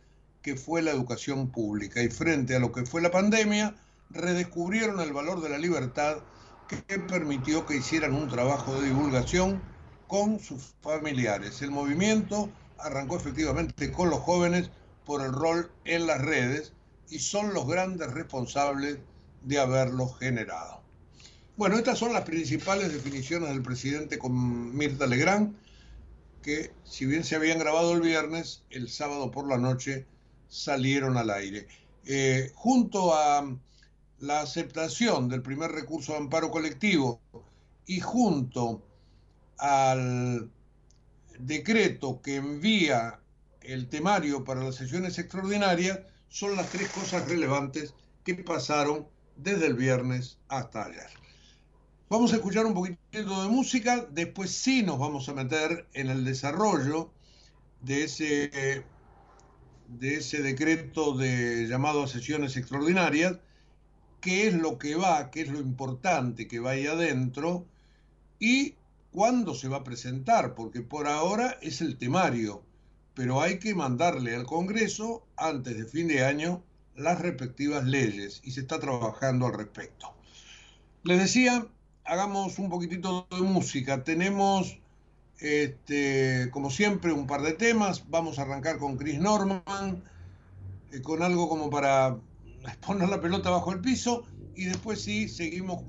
que 0.42 0.57
fue 0.57 0.83
la 0.83 0.90
educación 0.90 1.51
pública 1.51 2.03
y 2.03 2.09
frente 2.09 2.57
a 2.57 2.59
lo 2.59 2.73
que 2.73 2.85
fue 2.85 3.01
la 3.01 3.11
pandemia, 3.11 3.77
redescubrieron 4.11 5.01
el 5.01 5.12
valor 5.12 5.40
de 5.40 5.49
la 5.49 5.59
libertad 5.59 6.18
que 6.66 6.99
permitió 6.99 7.66
que 7.66 7.77
hicieran 7.77 8.14
un 8.14 8.29
trabajo 8.29 8.75
de 8.75 8.88
divulgación 8.88 9.62
con 10.09 10.40
sus 10.40 10.75
familiares. 10.81 11.62
El 11.62 11.71
movimiento 11.71 12.51
arrancó 12.79 13.16
efectivamente 13.16 13.92
con 13.92 14.11
los 14.11 14.21
jóvenes 14.21 14.71
por 15.05 15.23
el 15.23 15.33
rol 15.33 15.71
en 15.85 16.07
las 16.07 16.21
redes 16.21 16.73
y 17.09 17.18
son 17.18 17.55
los 17.55 17.66
grandes 17.66 18.11
responsables 18.12 18.99
de 19.42 19.61
haberlo 19.61 20.09
generado. 20.09 20.82
Bueno, 21.55 21.77
estas 21.77 21.99
son 21.99 22.15
las 22.15 22.25
principales 22.25 22.95
definiciones 22.95 23.51
del 23.51 23.62
presidente 23.62 24.19
con 24.19 24.75
Mirta 24.75 25.07
Legrand, 25.07 25.55
que 26.43 26.73
si 26.83 27.05
bien 27.05 27.25
se 27.25 27.37
habían 27.37 27.59
grabado 27.59 27.93
el 27.93 28.01
viernes, 28.01 28.65
el 28.71 28.88
sábado 28.88 29.31
por 29.31 29.47
la 29.47 29.59
noche 29.59 30.07
salieron 30.49 31.19
al 31.19 31.29
aire. 31.29 31.69
Eh, 32.07 32.51
junto 32.55 33.15
a 33.15 33.47
la 34.21 34.41
aceptación 34.41 35.29
del 35.29 35.43
primer 35.43 35.71
recurso 35.73 36.12
de 36.12 36.19
amparo 36.19 36.51
colectivo 36.51 37.21
y 37.87 38.01
junto 38.01 38.83
al 39.59 40.51
decreto 41.38 42.23
que 42.23 42.37
envía 42.37 43.21
el 43.61 43.88
temario 43.88 44.43
para 44.43 44.65
las 44.65 44.77
sesiones 44.77 45.19
extraordinarias, 45.19 46.01
son 46.29 46.57
las 46.57 46.71
tres 46.71 46.88
cosas 46.88 47.29
relevantes 47.29 47.95
que 48.25 48.37
pasaron 48.37 49.07
desde 49.37 49.67
el 49.67 49.75
viernes 49.75 50.38
hasta 50.49 50.87
ayer. 50.87 51.22
Vamos 52.12 52.35
a 52.35 52.37
escuchar 52.37 52.66
un 52.66 52.75
poquito 52.75 53.42
de 53.42 53.48
música, 53.48 54.07
después 54.11 54.51
sí 54.51 54.83
nos 54.83 54.98
vamos 54.98 55.31
a 55.31 55.33
meter 55.33 55.87
en 55.94 56.11
el 56.11 56.27
desarrollo 56.27 57.11
de 57.81 58.05
ese, 58.05 58.85
de 59.88 60.16
ese 60.16 60.42
decreto 60.42 61.16
de 61.16 61.66
llamado 61.66 62.03
a 62.03 62.07
sesiones 62.07 62.59
extraordinarias 62.59 63.38
qué 64.20 64.46
es 64.46 64.53
lo 64.53 64.77
que 64.77 64.94
va, 64.94 65.31
qué 65.31 65.40
es 65.40 65.48
lo 65.48 65.59
importante 65.59 66.46
que 66.46 66.61
va 66.61 66.72
ahí 66.72 66.87
adentro 66.87 67.64
y 68.38 68.75
cuándo 69.11 69.55
se 69.55 69.68
va 69.68 69.79
a 69.79 69.85
presentar, 69.85 70.55
porque 70.55 70.83
por 70.83 71.09
ahora 71.09 71.57
es 71.62 71.81
el 71.81 71.96
temario, 71.96 72.62
pero 73.14 73.40
hay 73.40 73.59
que 73.59 73.75
mandarle 73.75 74.37
al 74.37 74.44
Congreso 74.44 75.25
antes 75.38 75.79
de 75.79 75.87
fin 75.87 76.09
de 76.09 76.27
año 76.27 76.62
las 76.94 77.22
respectivas 77.22 77.85
leyes 77.85 78.42
y 78.44 78.51
se 78.51 78.61
está 78.61 78.79
trabajando 78.79 79.46
al 79.46 79.55
respecto. 79.55 80.12
Les 81.05 81.18
decía, 81.18 81.66
hagamos 82.05 82.59
un 82.59 82.69
poquitito 82.69 83.27
de 83.31 83.43
música. 83.43 84.05
Tenemos, 84.05 84.79
este, 85.38 86.49
como 86.51 86.71
siempre, 86.71 87.12
un 87.12 87.27
par 87.27 87.43
de 87.43 87.53
temas. 87.53 88.09
Vamos 88.09 88.38
a 88.38 88.43
arrancar 88.43 88.79
con 88.79 88.97
Chris 88.97 89.19
Norman, 89.19 90.03
eh, 90.93 91.01
con 91.03 91.23
algo 91.23 91.49
como 91.49 91.71
para 91.71 92.19
poner 92.87 93.09
la 93.09 93.21
pelota 93.21 93.51
bajo 93.51 93.73
el 93.73 93.81
piso 93.81 94.25
y 94.55 94.67
después 94.67 95.03
sí 95.03 95.29
seguimos 95.29 95.83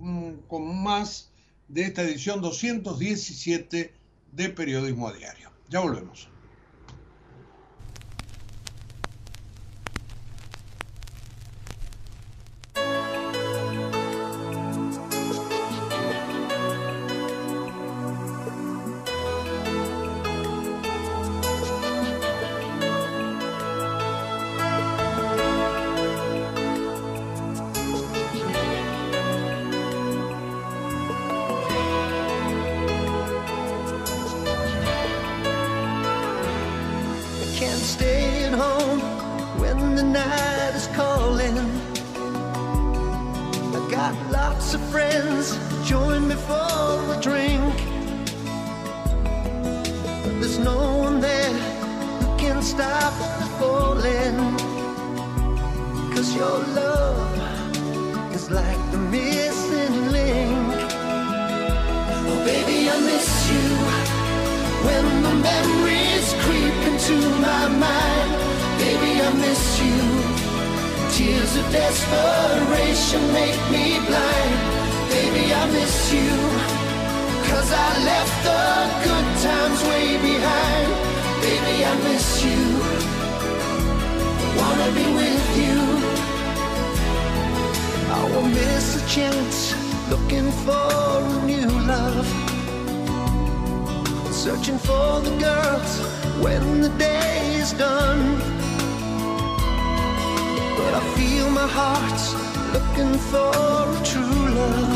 con 0.48 0.84
más 0.84 1.32
de 1.68 1.84
esta 1.84 2.04
edición 2.04 2.42
217 2.42 3.94
de 4.32 4.50
Periodismo 4.50 5.08
a 5.08 5.14
Diario. 5.14 5.52
Ya 5.70 5.80
volvemos. 5.80 6.33
For 90.66 90.72
a 90.72 91.46
new 91.46 91.68
love. 91.94 92.28
Searching 94.32 94.78
for 94.78 95.20
the 95.20 95.36
girls 95.48 95.94
when 96.44 96.82
the 96.82 96.90
day 96.98 97.56
is 97.56 97.74
done. 97.74 98.38
But 100.78 100.94
I 101.00 101.04
feel 101.18 101.50
my 101.50 101.68
heart's 101.80 102.28
looking 102.76 103.14
for 103.32 103.52
a 103.98 104.02
true 104.12 104.44
love. 104.60 104.94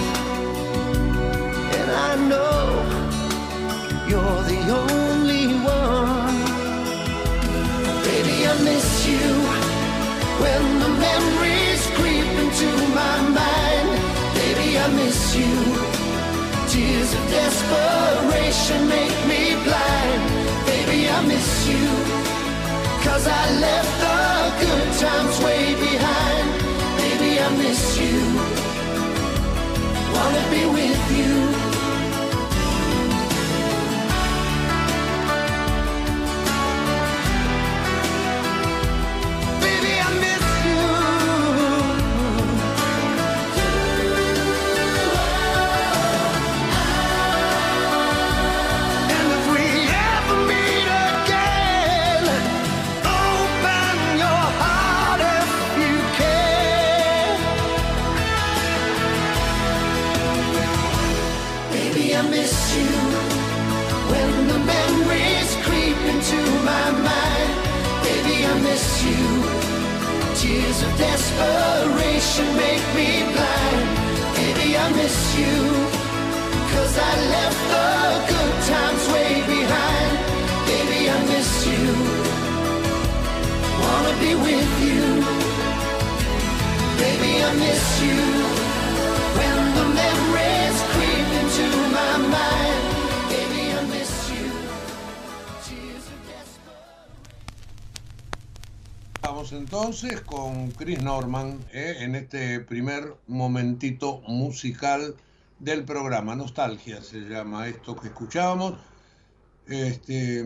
And 1.80 1.90
I 2.10 2.12
know 2.32 2.64
you're 4.10 4.44
the 4.54 4.62
only 4.84 5.48
one. 5.80 6.38
Baby, 8.08 8.38
I 8.52 8.54
miss 8.70 8.90
you 9.12 9.30
when 10.44 10.64
the 10.84 10.92
memories 11.08 11.82
creep 11.98 12.30
into 12.44 12.70
my 13.00 13.16
mind. 13.40 13.87
I 14.80 14.88
miss 14.94 15.36
you. 15.36 15.56
Tears 16.68 17.14
of 17.14 17.24
desperation 17.30 18.88
make 18.88 19.18
me 19.32 19.56
blind. 19.66 20.22
Baby, 20.66 21.10
I 21.10 21.20
miss 21.26 21.50
you. 21.68 21.86
Cause 23.06 23.26
I 23.28 23.44
left 23.66 23.94
the 24.06 24.20
good 24.64 24.90
times 25.04 25.36
way 25.46 25.74
behind. 25.76 26.48
Baby, 27.02 27.32
I 27.40 27.50
miss 27.58 27.84
you. 28.00 28.20
Wanna 30.16 30.44
be 30.52 30.64
with 30.78 31.04
you. 31.20 31.77
Desperation 70.98 72.48
make 72.56 72.86
me 72.96 73.10
blind. 73.34 73.82
Baby, 74.38 74.78
I 74.78 74.86
miss 75.00 75.18
you. 75.40 75.56
Cause 76.74 76.94
I 76.98 77.14
left 77.36 77.62
the 77.74 77.90
good 78.32 78.56
times 78.74 79.04
way 79.14 79.34
behind. 79.56 80.12
Baby, 80.72 81.00
I 81.16 81.18
miss 81.34 81.52
you. 81.72 81.88
Wanna 83.82 84.14
be 84.24 84.34
with 84.48 84.74
you. 84.88 85.06
Baby, 87.04 87.32
I 87.48 87.52
miss 87.66 87.86
you. 88.06 88.22
When 89.38 89.58
the 89.78 89.86
memories 90.02 90.78
creep 90.94 91.30
into 91.42 91.68
my 91.96 91.97
Entonces 99.52 100.22
con 100.22 100.72
Chris 100.72 101.02
Norman 101.02 101.60
eh, 101.72 101.98
en 102.00 102.16
este 102.16 102.60
primer 102.60 103.16
momentito 103.28 104.22
musical 104.28 105.16
del 105.60 105.86
programa. 105.86 106.36
Nostalgia 106.36 107.02
se 107.02 107.22
llama 107.22 107.68
esto 107.68 107.96
que 107.96 108.08
escuchábamos. 108.08 108.74
Este, 109.68 110.44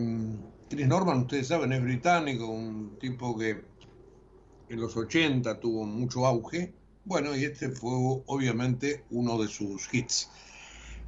Chris 0.68 0.86
Norman, 0.86 1.22
ustedes 1.22 1.48
saben, 1.48 1.72
es 1.72 1.82
británico, 1.82 2.46
un 2.46 2.96
tipo 3.00 3.36
que 3.36 3.64
en 4.68 4.80
los 4.80 4.96
80 4.96 5.58
tuvo 5.58 5.84
mucho 5.84 6.26
auge. 6.26 6.72
Bueno, 7.04 7.36
y 7.36 7.44
este 7.44 7.70
fue 7.70 7.92
obviamente 8.26 9.04
uno 9.10 9.40
de 9.40 9.48
sus 9.48 9.92
hits. 9.92 10.28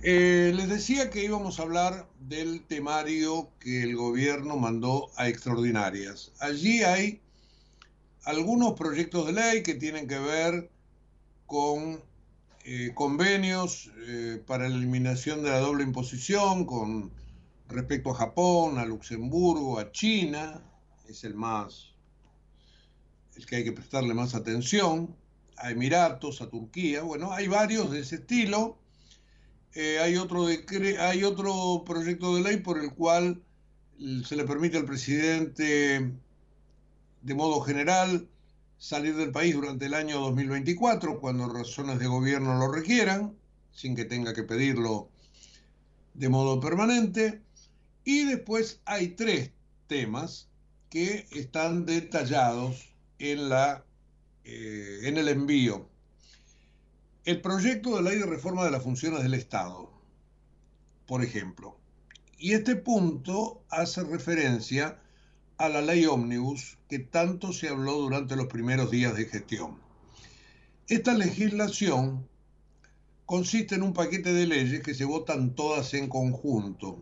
Eh, 0.03 0.53
les 0.55 0.69
decía 0.69 1.11
que 1.11 1.25
íbamos 1.25 1.59
a 1.59 1.63
hablar 1.63 2.09
del 2.19 2.63
temario 2.67 3.51
que 3.61 3.83
el 3.83 3.97
gobierno 3.97 4.57
mandó 4.57 5.11
a 5.17 5.29
extraordinarias. 5.29 6.33
Allí 6.41 6.83
hay 6.83 7.21
algunos 8.25 8.73
proyectos 8.73 9.27
de 9.27 9.33
ley 9.33 9.63
que 9.63 9.75
tienen 9.75 10.09
que 10.09 10.19
ver 10.19 10.71
con 11.47 12.03
eh, 12.65 12.93
convenios 12.95 13.91
eh, 14.07 14.43
para 14.47 14.69
la 14.69 14.75
eliminación 14.75 15.43
de 15.43 15.51
la 15.51 15.59
doble 15.59 15.85
imposición 15.85 16.65
con 16.65 17.13
respecto 17.69 18.11
a 18.11 18.15
Japón, 18.15 18.79
a 18.79 18.87
Luxemburgo, 18.87 19.79
a 19.79 19.93
China, 19.93 20.63
es 21.09 21.25
el 21.25 21.35
más, 21.35 21.93
el 23.37 23.45
que 23.47 23.57
hay 23.57 23.65
que 23.65 23.73
prestarle 23.73 24.15
más 24.15 24.35
atención, 24.35 25.15
a 25.57 25.71
Emiratos, 25.71 26.41
a 26.41 26.49
Turquía, 26.49 27.03
bueno, 27.03 27.33
hay 27.33 27.49
varios 27.49 27.91
de 27.91 28.01
ese 28.01 28.17
estilo. 28.17 28.79
Eh, 29.75 29.99
hay, 29.99 30.17
otro 30.17 30.47
hay 30.47 31.25
otro 31.25 31.83
proyecto 31.85 32.37
de 32.37 32.43
ley 32.43 32.57
por 32.59 32.79
el 32.79 32.95
cual 32.95 33.43
se 34.25 34.37
le 34.37 34.45
permite 34.45 34.79
al 34.79 34.85
presidente 34.85 36.13
de 37.25 37.35
modo 37.35 37.61
general 37.63 38.29
salir 38.77 39.17
del 39.17 39.33
país 39.33 39.55
durante 39.55 39.87
el 39.87 39.95
año 39.95 40.21
2024 40.21 41.21
cuando 41.21 41.49
razones 41.49 41.99
de 41.99 42.07
gobierno 42.07 42.59
lo 42.59 42.71
requieran, 42.71 43.35
sin 43.73 43.97
que 43.97 44.05
tenga 44.05 44.35
que 44.35 44.43
pedirlo 44.43 45.09
de 46.13 46.29
modo 46.29 46.61
permanente. 46.61 47.41
Y 48.05 48.25
después 48.25 48.83
hay 48.85 49.09
tres 49.09 49.53
temas 49.87 50.49
que 50.91 51.27
están 51.33 51.87
detallados 51.87 52.95
en, 53.19 53.49
la, 53.49 53.87
eh, 54.45 55.01
en 55.05 55.17
el 55.17 55.29
envío. 55.29 55.89
El 57.25 57.41
proyecto 57.41 57.97
de 57.97 58.03
ley 58.03 58.19
de 58.19 58.27
reforma 58.27 58.67
de 58.67 58.71
las 58.71 58.83
funciones 58.83 59.23
del 59.23 59.33
Estado, 59.33 59.91
por 61.07 61.25
ejemplo. 61.25 61.79
Y 62.37 62.53
este 62.53 62.77
punto 62.77 63.65
hace 63.71 64.05
referencia 64.05 65.01
a 65.57 65.69
la 65.69 65.81
ley 65.81 66.05
ómnibus 66.07 66.79
que 66.89 66.99
tanto 66.99 67.53
se 67.53 67.69
habló 67.69 67.95
durante 67.95 68.37
los 68.37 68.47
primeros 68.47 68.91
días 68.91 69.17
de 69.17 69.27
gestión. 69.27 69.79
Esta 70.89 71.15
legislación 71.15 72.29
consiste 73.25 73.77
en 73.77 73.83
un 73.83 73.95
paquete 73.95 74.33
de 74.33 74.47
leyes 74.47 74.83
que 74.83 74.95
se 74.95 75.05
votan 75.05 75.55
todas 75.55 75.95
en 75.95 76.09
conjunto. 76.09 76.99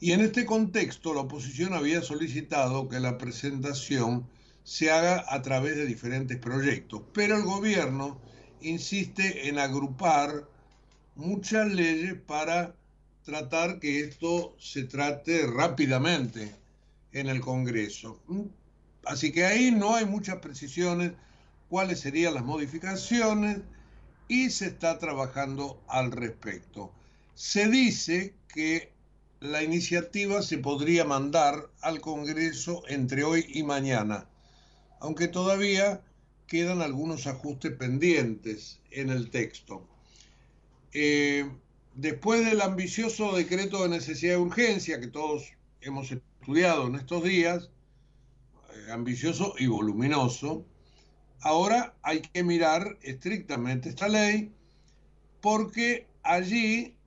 Y 0.00 0.12
en 0.12 0.20
este 0.20 0.44
contexto 0.44 1.14
la 1.14 1.20
oposición 1.20 1.74
había 1.74 2.02
solicitado 2.02 2.88
que 2.88 3.00
la 3.00 3.18
presentación 3.18 4.26
se 4.64 4.90
haga 4.90 5.24
a 5.28 5.42
través 5.42 5.76
de 5.76 5.86
diferentes 5.86 6.38
proyectos, 6.38 7.02
pero 7.12 7.36
el 7.36 7.42
gobierno 7.42 8.18
insiste 8.62 9.48
en 9.48 9.58
agrupar 9.58 10.48
muchas 11.14 11.70
leyes 11.70 12.14
para 12.14 12.74
tratar 13.24 13.78
que 13.78 14.00
esto 14.00 14.56
se 14.58 14.84
trate 14.84 15.46
rápidamente 15.46 16.63
en 17.14 17.28
el 17.28 17.40
Congreso. 17.40 18.20
Así 19.06 19.32
que 19.32 19.46
ahí 19.46 19.70
no 19.70 19.94
hay 19.94 20.04
muchas 20.04 20.36
precisiones 20.36 21.12
cuáles 21.70 22.00
serían 22.00 22.34
las 22.34 22.44
modificaciones 22.44 23.60
y 24.28 24.50
se 24.50 24.66
está 24.66 24.98
trabajando 24.98 25.82
al 25.88 26.12
respecto. 26.12 26.92
Se 27.34 27.68
dice 27.68 28.34
que 28.52 28.92
la 29.40 29.62
iniciativa 29.62 30.42
se 30.42 30.58
podría 30.58 31.04
mandar 31.04 31.70
al 31.80 32.00
Congreso 32.00 32.82
entre 32.88 33.24
hoy 33.24 33.46
y 33.48 33.62
mañana, 33.62 34.26
aunque 35.00 35.28
todavía 35.28 36.02
quedan 36.46 36.82
algunos 36.82 37.26
ajustes 37.26 37.72
pendientes 37.72 38.80
en 38.90 39.10
el 39.10 39.30
texto. 39.30 39.86
Eh, 40.92 41.50
después 41.94 42.44
del 42.44 42.60
ambicioso 42.60 43.36
decreto 43.36 43.82
de 43.82 43.88
necesidad 43.88 44.34
de 44.34 44.38
urgencia 44.38 45.00
que 45.00 45.08
todos 45.08 45.52
hemos 45.80 46.10
estudiado 46.44 46.88
en 46.88 46.96
estos 46.96 47.24
días, 47.24 47.70
eh, 48.74 48.92
ambicioso 48.92 49.54
y 49.58 49.66
voluminoso, 49.66 50.66
ahora 51.40 51.94
hay 52.02 52.20
que 52.20 52.44
mirar 52.44 52.98
estrictamente 53.00 53.88
esta 53.88 54.08
ley 54.08 54.52
porque 55.40 56.06
allí 56.22 56.98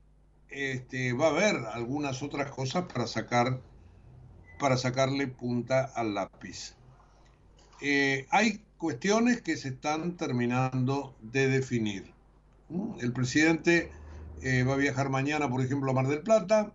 este, 0.50 1.14
va 1.14 1.28
a 1.28 1.30
haber 1.30 1.56
algunas 1.72 2.24
otras 2.24 2.50
cosas 2.50 2.86
para 2.92 3.06
sacar 3.06 3.62
para 4.58 4.76
sacarle 4.76 5.28
punta 5.28 5.84
al 5.84 6.16
lápiz. 6.16 6.74
Eh, 7.80 8.26
hay 8.32 8.64
cuestiones 8.80 9.44
que 9.44 9.56
se 9.56 9.68
están 9.68 10.18
terminando 10.18 11.16
de 11.22 11.48
definir. 11.48 12.12
El 13.00 13.14
presidente 13.14 13.92
eh, 14.42 14.64
va 14.64 14.74
a 14.74 14.78
viajar 14.78 15.10
mañana, 15.10 15.48
por 15.48 15.62
ejemplo, 15.62 15.92
a 15.92 15.94
Mar 15.94 16.08
del 16.08 16.24
Plata. 16.24 16.74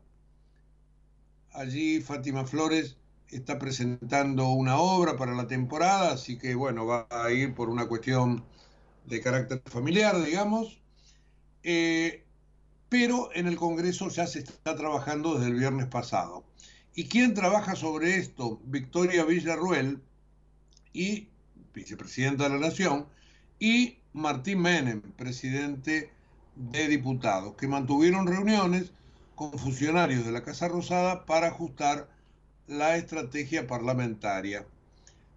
Allí 1.52 2.00
Fátima 2.00 2.46
Flores 2.46 2.96
está 3.28 3.58
presentando 3.58 4.50
una 4.52 4.78
obra 4.78 5.16
para 5.16 5.34
la 5.34 5.46
temporada, 5.46 6.12
así 6.12 6.38
que 6.38 6.54
bueno, 6.54 6.86
va 6.86 7.06
a 7.10 7.30
ir 7.30 7.54
por 7.54 7.68
una 7.68 7.86
cuestión 7.86 8.44
de 9.06 9.20
carácter 9.20 9.62
familiar, 9.66 10.22
digamos. 10.22 10.80
Eh, 11.62 12.24
pero 12.88 13.30
en 13.34 13.46
el 13.46 13.56
Congreso 13.56 14.08
ya 14.08 14.26
se 14.26 14.40
está 14.40 14.76
trabajando 14.76 15.34
desde 15.34 15.50
el 15.50 15.58
viernes 15.58 15.86
pasado. 15.86 16.44
¿Y 16.94 17.04
quién 17.04 17.32
trabaja 17.32 17.74
sobre 17.74 18.16
esto? 18.16 18.60
Victoria 18.64 19.24
Villarruel 19.24 20.02
y 20.92 21.28
vicepresidenta 21.74 22.44
de 22.44 22.50
la 22.50 22.58
Nación, 22.58 23.06
y 23.58 23.98
Martín 24.12 24.60
Menem, 24.60 25.00
presidente 25.00 26.10
de 26.56 26.88
diputados, 26.88 27.54
que 27.54 27.66
mantuvieron 27.66 28.26
reuniones 28.26 28.92
con 29.50 29.58
funcionarios 29.58 30.24
de 30.24 30.30
la 30.30 30.44
Casa 30.44 30.68
Rosada 30.68 31.26
para 31.26 31.48
ajustar 31.48 32.08
la 32.68 32.96
estrategia 32.96 33.66
parlamentaria. 33.66 34.64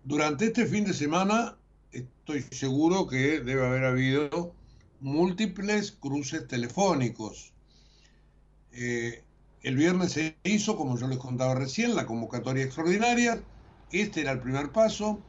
Durante 0.03 0.45
este 0.45 0.67
fin 0.67 0.85
de 0.85 0.93
semana 0.93 1.57
estoy 1.91 2.43
seguro 2.51 3.07
que 3.07 3.39
debe 3.39 3.65
haber 3.65 3.83
habido 3.85 4.53
múltiples 4.99 5.91
cruces 5.91 6.47
telefónicos. 6.47 7.51
Eh, 8.73 9.23
el 9.63 9.75
viernes 9.75 10.11
se 10.11 10.35
hizo, 10.43 10.77
como 10.77 10.99
yo 10.99 11.07
les 11.07 11.17
contaba 11.17 11.55
recién, 11.55 11.95
la 11.95 12.05
convocatoria 12.05 12.63
extraordinaria. 12.63 13.41
Este 13.91 14.21
era 14.21 14.33
el 14.33 14.39
primer 14.39 14.71
paso 14.71 15.19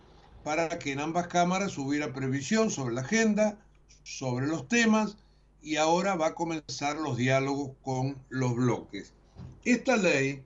para 0.45 0.79
que 0.79 0.93
en 0.93 1.01
ambas 1.01 1.29
cámaras 1.29 1.79
hubiera 1.79 2.13
previsión 2.13 2.71
sobre 2.71 2.95
la 2.95 3.01
agenda, 3.01 3.59
sobre 4.03 4.47
los 4.47 4.69
temas, 4.69 5.17
y 5.67 5.75
ahora 5.75 6.15
va 6.15 6.29
a 6.29 6.35
comenzar 6.37 6.97
los 6.97 7.17
diálogos 7.17 7.73
con 7.83 8.17
los 8.29 8.55
bloques. 8.55 9.13
Esta 9.65 9.97
ley 9.97 10.45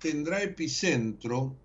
tendrá 0.00 0.40
epicentro 0.40 1.56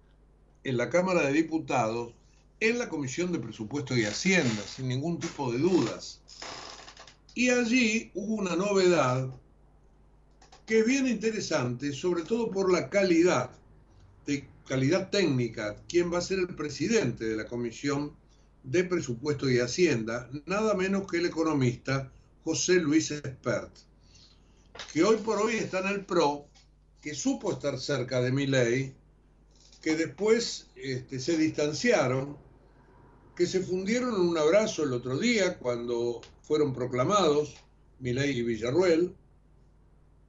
en 0.64 0.78
la 0.78 0.90
Cámara 0.90 1.22
de 1.28 1.34
Diputados, 1.34 2.16
en 2.60 2.80
la 2.80 2.90
Comisión 2.90 3.32
de 3.32 3.38
Presupuesto 3.38 3.96
y 3.96 4.06
Hacienda, 4.06 4.64
sin 4.64 4.88
ningún 4.88 5.20
tipo 5.20 5.52
de 5.52 5.60
dudas. 5.60 6.22
Y 7.36 7.52
allí 7.52 8.10
hubo 8.16 8.34
una 8.34 8.56
novedad 8.56 9.30
que 10.66 10.80
es 10.80 10.86
bien 10.88 11.06
interesante, 11.08 11.94
sobre 11.94 12.24
todo 12.24 12.50
por 12.50 12.74
la 12.74 12.90
calidad, 12.90 13.52
de 14.26 14.48
calidad 14.68 15.12
técnica, 15.12 15.76
quién 15.88 16.12
va 16.12 16.18
a 16.18 16.22
ser 16.22 16.40
el 16.40 16.56
presidente 16.56 17.26
de 17.26 17.36
la 17.36 17.46
Comisión 17.46 18.14
de 18.64 18.84
Presupuesto 18.86 19.48
y 19.52 19.60
Hacienda, 19.60 20.32
nada 20.48 20.74
menos 20.74 21.06
que 21.06 21.18
el 21.18 21.28
economista 21.28 22.12
José 22.48 22.76
Luis 22.76 23.12
Espert, 23.12 23.76
que 24.94 25.04
hoy 25.04 25.18
por 25.18 25.38
hoy 25.38 25.58
está 25.58 25.80
en 25.80 25.88
el 25.88 26.06
PRO, 26.06 26.48
que 27.02 27.14
supo 27.14 27.52
estar 27.52 27.78
cerca 27.78 28.22
de 28.22 28.32
mi 28.32 28.48
ley, 28.48 28.96
que 29.82 29.98
después 29.98 30.68
este, 30.78 31.20
se 31.20 31.36
distanciaron, 31.36 32.38
que 33.36 33.46
se 33.48 33.60
fundieron 33.60 34.16
en 34.16 34.22
un 34.22 34.38
abrazo 34.38 34.84
el 34.84 34.94
otro 34.94 35.20
día 35.20 35.58
cuando 35.58 36.22
fueron 36.42 36.74
proclamados 36.74 37.54
Milei 38.00 38.38
y 38.38 38.44
Villarruel, 38.44 39.14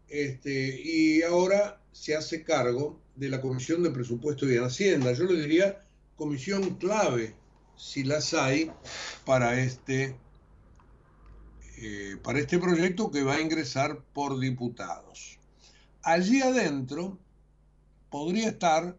este, 0.08 0.82
y 0.82 1.22
ahora 1.22 1.80
se 1.92 2.16
hace 2.16 2.42
cargo 2.42 3.00
de 3.14 3.28
la 3.28 3.40
Comisión 3.40 3.84
de 3.84 3.92
Presupuesto 3.92 4.44
y 4.44 4.48
de 4.48 4.64
Hacienda. 4.64 5.12
Yo 5.12 5.22
le 5.22 5.40
diría 5.40 5.86
comisión 6.16 6.78
clave, 6.78 7.36
si 7.76 8.02
las 8.02 8.34
hay, 8.34 8.72
para 9.24 9.60
este, 9.62 10.16
eh, 11.80 12.16
para 12.22 12.40
este 12.40 12.58
proyecto 12.58 13.10
que 13.10 13.22
va 13.22 13.34
a 13.34 13.40
ingresar 13.40 14.00
por 14.12 14.38
diputados. 14.38 15.38
Allí 16.02 16.42
adentro 16.42 17.18
podría 18.10 18.48
estar 18.48 18.96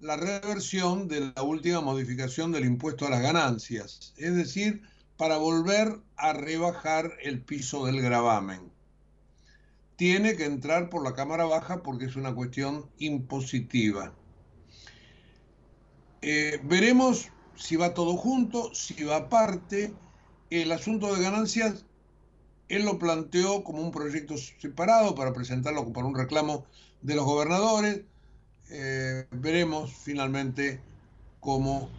la 0.00 0.16
reversión 0.16 1.08
de 1.08 1.32
la 1.34 1.42
última 1.42 1.80
modificación 1.80 2.52
del 2.52 2.66
impuesto 2.66 3.06
a 3.06 3.10
las 3.10 3.22
ganancias, 3.22 4.12
es 4.16 4.34
decir, 4.34 4.82
para 5.16 5.36
volver 5.38 6.00
a 6.16 6.32
rebajar 6.32 7.12
el 7.22 7.40
piso 7.40 7.86
del 7.86 8.00
gravamen 8.00 8.74
tiene 9.96 10.36
que 10.36 10.44
entrar 10.44 10.90
por 10.90 11.04
la 11.04 11.14
Cámara 11.14 11.44
Baja 11.44 11.82
porque 11.82 12.06
es 12.06 12.16
una 12.16 12.34
cuestión 12.34 12.86
impositiva. 12.98 14.12
Eh, 16.22 16.60
veremos 16.64 17.28
si 17.54 17.76
va 17.76 17.94
todo 17.94 18.16
junto, 18.16 18.74
si 18.74 19.04
va 19.04 19.16
aparte. 19.16 19.92
El 20.50 20.72
asunto 20.72 21.14
de 21.14 21.22
ganancias, 21.22 21.84
él 22.68 22.84
lo 22.84 22.98
planteó 22.98 23.64
como 23.64 23.82
un 23.82 23.90
proyecto 23.90 24.36
separado 24.36 25.14
para 25.14 25.32
presentarlo 25.32 25.92
para 25.92 26.06
un 26.06 26.16
reclamo 26.16 26.66
de 27.02 27.14
los 27.14 27.24
gobernadores. 27.24 28.02
Eh, 28.70 29.26
veremos 29.30 29.92
finalmente 29.92 30.80
cómo 31.40 31.90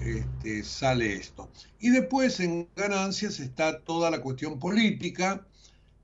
este, 0.00 0.64
sale 0.64 1.14
esto. 1.14 1.50
Y 1.78 1.90
después 1.90 2.40
en 2.40 2.68
ganancias 2.74 3.40
está 3.40 3.80
toda 3.80 4.10
la 4.10 4.20
cuestión 4.20 4.58
política 4.58 5.46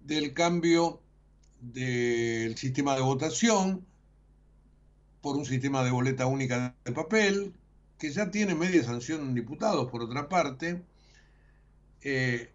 del 0.01 0.35
cambio 0.35 1.01
del 1.61 2.57
sistema 2.57 2.95
de 2.95 3.03
votación 3.03 3.85
por 5.21 5.37
un 5.37 5.45
sistema 5.45 5.85
de 5.85 5.91
boleta 5.91 6.27
única 6.27 6.75
de 6.85 6.93
papel, 6.93 7.53
que 7.99 8.11
ya 8.11 8.31
tiene 8.31 8.55
media 8.55 8.83
sanción 8.83 9.21
en 9.21 9.35
diputados, 9.35 9.91
por 9.91 10.03
otra 10.03 10.29
parte. 10.29 10.83
Eh, 12.03 12.51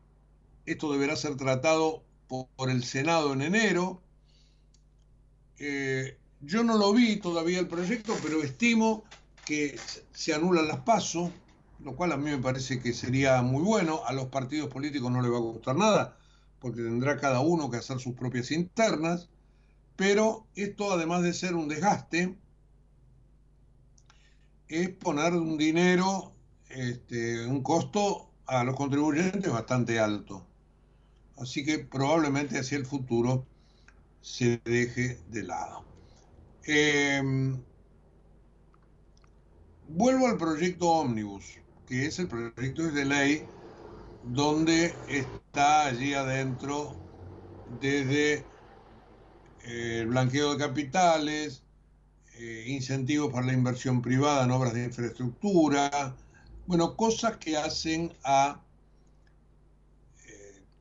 esto 0.65 0.91
deberá 0.91 1.15
ser 1.15 1.36
tratado 1.36 2.04
por, 2.28 2.69
el 2.69 2.84
Senado 2.84 3.34
en 3.34 3.41
enero. 3.41 4.01
Eh, 5.60 6.17
yo 6.41 6.63
no 6.63 6.78
lo 6.78 6.93
vi 6.93 7.17
todavía 7.17 7.60
el 7.60 7.67
proyecto, 7.67 8.15
pero 8.21 8.43
estimo 8.43 9.04
que 9.45 9.80
se 10.12 10.34
anulan 10.34 10.67
las 10.67 10.80
pasos, 10.80 11.32
lo 11.80 11.95
cual 11.95 12.12
a 12.12 12.17
mí 12.17 12.32
me 12.32 12.39
parece 12.39 12.80
que 12.80 12.93
sería 12.93 13.41
muy 13.41 13.63
bueno. 13.63 14.01
A 14.06 14.13
los 14.13 14.28
partidos 14.28 14.69
políticos 14.69 15.12
no 15.12 15.21
les 15.21 15.32
va 15.32 15.38
a 15.38 15.41
gustar 15.41 15.75
nada, 15.75 16.17
porque 16.60 16.82
tendrá 16.82 17.17
cada 17.17 17.41
uno 17.41 17.69
que 17.69 17.78
hacer 17.78 17.99
sus 17.99 18.15
propias 18.15 18.51
internas, 18.51 19.30
pero 19.95 20.47
esto 20.56 20.91
además 20.91 21.21
de 21.23 21.34
ser 21.34 21.56
un 21.56 21.67
desgaste, 21.67 22.36
es 24.67 24.89
poner 24.89 25.34
un 25.34 25.58
dinero, 25.58 26.34
este, 26.69 27.45
un 27.45 27.62
costo 27.62 28.32
a 28.47 28.63
los 28.63 28.75
contribuyentes 28.75 29.51
bastante 29.51 29.99
alto. 29.99 30.45
Así 31.38 31.65
que 31.65 31.80
probablemente 31.80 32.58
hacia 32.58 32.78
el 32.78 32.86
futuro 32.86 33.45
se 34.21 34.62
deje 34.65 35.19
de 35.30 35.43
lado. 35.43 35.84
Em, 36.63 37.62
vuelvo 39.88 40.28
al 40.28 40.38
proyecto 40.38 40.89
Omnibus, 40.89 41.59
que 41.88 42.05
es 42.07 42.20
el 42.20 42.28
proyecto 42.28 42.84
de 42.84 43.05
ley 43.05 43.47
donde 44.24 44.95
está 45.07 45.86
allí 45.86 46.14
adentro 46.14 46.95
desde 47.80 48.34
eh, 49.64 49.99
el 50.01 50.07
blanqueo 50.07 50.53
de 50.53 50.57
capitales, 50.57 51.64
eh, 52.38 52.66
incentivos 52.68 53.32
para 53.32 53.45
la 53.45 53.53
inversión 53.53 54.01
privada 54.01 54.43
en 54.43 54.51
obras 54.51 54.74
de 54.74 54.86
infraestructura, 54.86 56.16
bueno, 56.66 56.95
cosas 56.97 57.38
que 57.38 57.57
hacen 57.57 58.12
a 58.24 58.64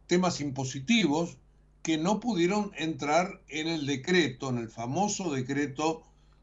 temas 0.07 0.41
impositivos 0.41 1.39
que 1.83 1.99
no 1.99 2.21
pudieron 2.21 2.73
entrar 2.77 3.43
en 3.49 3.69
el 3.69 3.87
decreto, 3.87 4.49
en 4.51 4.59
el 4.59 4.69
famoso 4.69 5.33
decreto 5.33 6.03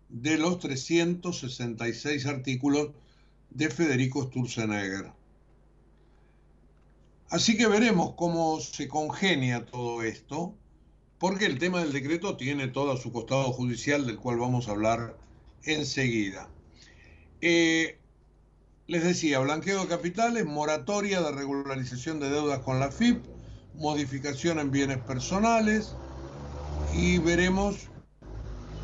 de 0.10 0.38
los 0.38 0.60
366 0.60 2.26
artículos 2.26 2.92
de 3.50 3.70
Federico 3.70 4.24
Sturzenegger. 4.24 5.12
Así 7.30 7.58
que 7.58 7.68
veremos 7.68 8.14
cómo 8.16 8.60
se 8.60 8.88
congenia 8.88 9.66
todo 9.66 10.04
esto, 10.04 10.54
porque 11.18 11.46
el 11.46 11.60
tema 11.60 11.80
del 11.80 11.94
decreto 11.94 12.36
tiene 12.38 12.68
todo 12.68 12.98
su 12.98 13.12
costado 13.12 13.52
judicial, 13.54 14.06
del 14.06 14.18
cual 14.18 14.38
vamos 14.38 14.68
a 14.68 14.72
hablar 14.72 15.18
enseguida. 15.64 16.50
Eh, 17.42 17.98
Les 18.88 19.04
decía, 19.04 19.40
blanqueo 19.40 19.82
de 19.82 19.88
capitales, 19.88 20.46
moratoria 20.46 21.22
de 21.22 21.32
regularización 21.32 22.20
de 22.20 22.30
deudas 22.30 22.60
con 22.60 22.80
la 22.80 22.92
FIP, 22.92 23.24
modificación 23.74 24.60
en 24.60 24.72
bienes 24.72 25.00
personales 25.00 25.96
y 26.94 27.18
veremos 27.20 27.88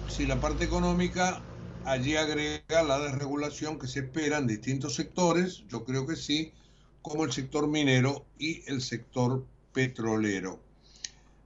si 0.07 0.25
la 0.25 0.39
parte 0.39 0.65
económica 0.65 1.41
allí 1.85 2.15
agrega 2.15 2.83
la 2.83 2.99
desregulación 2.99 3.79
que 3.79 3.87
se 3.87 3.99
espera 3.99 4.37
en 4.37 4.47
distintos 4.47 4.95
sectores, 4.95 5.63
yo 5.69 5.85
creo 5.85 6.05
que 6.05 6.15
sí, 6.15 6.51
como 7.01 7.23
el 7.23 7.31
sector 7.31 7.67
minero 7.67 8.25
y 8.37 8.63
el 8.69 8.81
sector 8.81 9.45
petrolero. 9.73 10.59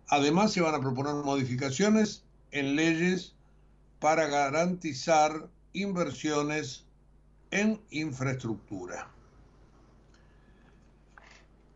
Además, 0.07 0.51
se 0.51 0.61
van 0.61 0.75
a 0.75 0.79
proponer 0.79 1.13
modificaciones 1.13 2.23
en 2.51 2.75
leyes 2.75 3.33
para 3.99 4.27
garantizar 4.27 5.47
inversiones 5.73 6.85
en 7.51 7.79
infraestructura. 7.91 9.09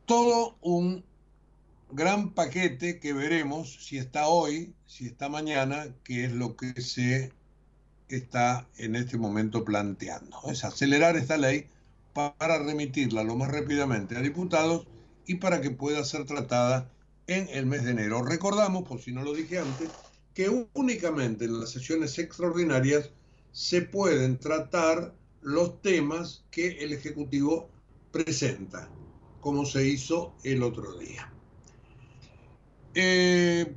Todo 0.05 0.57
un 0.61 1.03
gran 1.95 2.33
paquete 2.33 2.99
que 2.99 3.13
veremos 3.13 3.85
si 3.85 3.97
está 3.97 4.27
hoy, 4.27 4.75
si 4.85 5.07
está 5.07 5.29
mañana, 5.29 5.87
que 6.03 6.25
es 6.25 6.33
lo 6.33 6.57
que 6.57 6.81
se 6.81 7.31
está 8.09 8.67
en 8.77 8.95
este 8.95 9.17
momento 9.17 9.63
planteando. 9.63 10.37
Es 10.47 10.65
acelerar 10.65 11.15
esta 11.15 11.37
ley 11.37 11.67
para 12.13 12.59
remitirla 12.59 13.23
lo 13.23 13.35
más 13.35 13.49
rápidamente 13.49 14.17
a 14.17 14.21
diputados 14.21 14.87
y 15.25 15.35
para 15.35 15.61
que 15.61 15.71
pueda 15.71 16.03
ser 16.03 16.25
tratada 16.25 16.91
en 17.27 17.47
el 17.49 17.65
mes 17.65 17.83
de 17.85 17.91
enero. 17.91 18.21
Recordamos, 18.23 18.87
por 18.87 19.01
si 19.01 19.11
no 19.11 19.23
lo 19.23 19.33
dije 19.33 19.59
antes, 19.59 19.89
que 20.33 20.67
únicamente 20.73 21.45
en 21.45 21.59
las 21.59 21.71
sesiones 21.71 22.19
extraordinarias 22.19 23.09
se 23.51 23.81
pueden 23.81 24.37
tratar 24.37 25.15
los 25.41 25.81
temas 25.81 26.43
que 26.51 26.83
el 26.83 26.91
Ejecutivo 26.91 27.69
presenta, 28.11 28.89
como 29.39 29.65
se 29.65 29.87
hizo 29.87 30.35
el 30.43 30.61
otro 30.61 30.97
día. 30.97 31.34
Eh, 32.97 33.75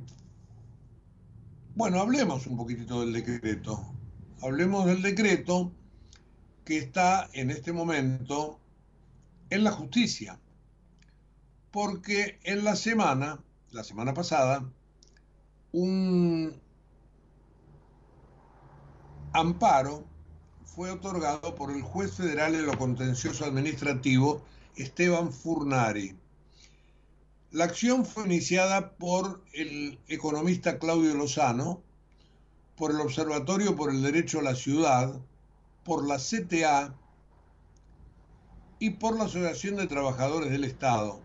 bueno, 1.75 1.99
hablemos 1.99 2.47
un 2.47 2.55
poquitito 2.55 3.01
del 3.01 3.11
decreto. 3.11 3.93
Hablemos 4.41 4.85
del 4.85 5.01
decreto 5.01 5.73
que 6.63 6.77
está 6.77 7.29
en 7.33 7.51
este 7.51 7.73
momento 7.73 8.59
en 9.49 9.65
la 9.65 9.71
justicia. 9.71 10.39
Porque 11.69 12.39
en 12.43 12.63
la 12.63 12.77
semana, 12.77 13.43
la 13.71 13.83
semana 13.83 14.13
pasada, 14.13 14.63
un 15.73 16.57
amparo 19.33 20.05
fue 20.63 20.91
otorgado 20.91 21.55
por 21.55 21.71
el 21.71 21.81
juez 21.81 22.13
federal 22.13 22.55
en 22.55 22.65
lo 22.65 22.77
contencioso 22.77 23.43
administrativo 23.43 24.45
Esteban 24.77 25.33
Furnari. 25.33 26.18
La 27.51 27.63
acción 27.63 28.05
fue 28.05 28.25
iniciada 28.25 28.91
por 28.91 29.43
el 29.53 29.97
economista 30.07 30.77
Claudio 30.77 31.15
Lozano, 31.15 31.81
por 32.77 32.91
el 32.91 33.01
Observatorio 33.01 33.75
por 33.75 33.89
el 33.89 34.03
Derecho 34.03 34.39
a 34.39 34.43
la 34.43 34.53
Ciudad, 34.53 35.19
por 35.83 36.07
la 36.07 36.17
CTA 36.17 36.95
y 38.77 38.91
por 38.91 39.17
la 39.17 39.23
Asociación 39.23 39.77
de 39.77 39.87
Trabajadores 39.87 40.51
del 40.51 40.63
Estado. 40.63 41.19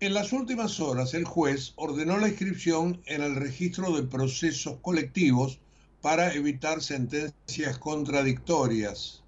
En 0.00 0.14
las 0.14 0.32
últimas 0.32 0.80
horas, 0.80 1.12
el 1.12 1.26
juez 1.26 1.74
ordenó 1.76 2.16
la 2.16 2.28
inscripción 2.28 3.02
en 3.04 3.22
el 3.22 3.36
registro 3.36 3.94
de 3.94 4.02
procesos 4.02 4.78
colectivos 4.80 5.60
para 6.00 6.32
evitar 6.32 6.80
sentencias 6.80 7.78
contradictorias. 7.78 9.22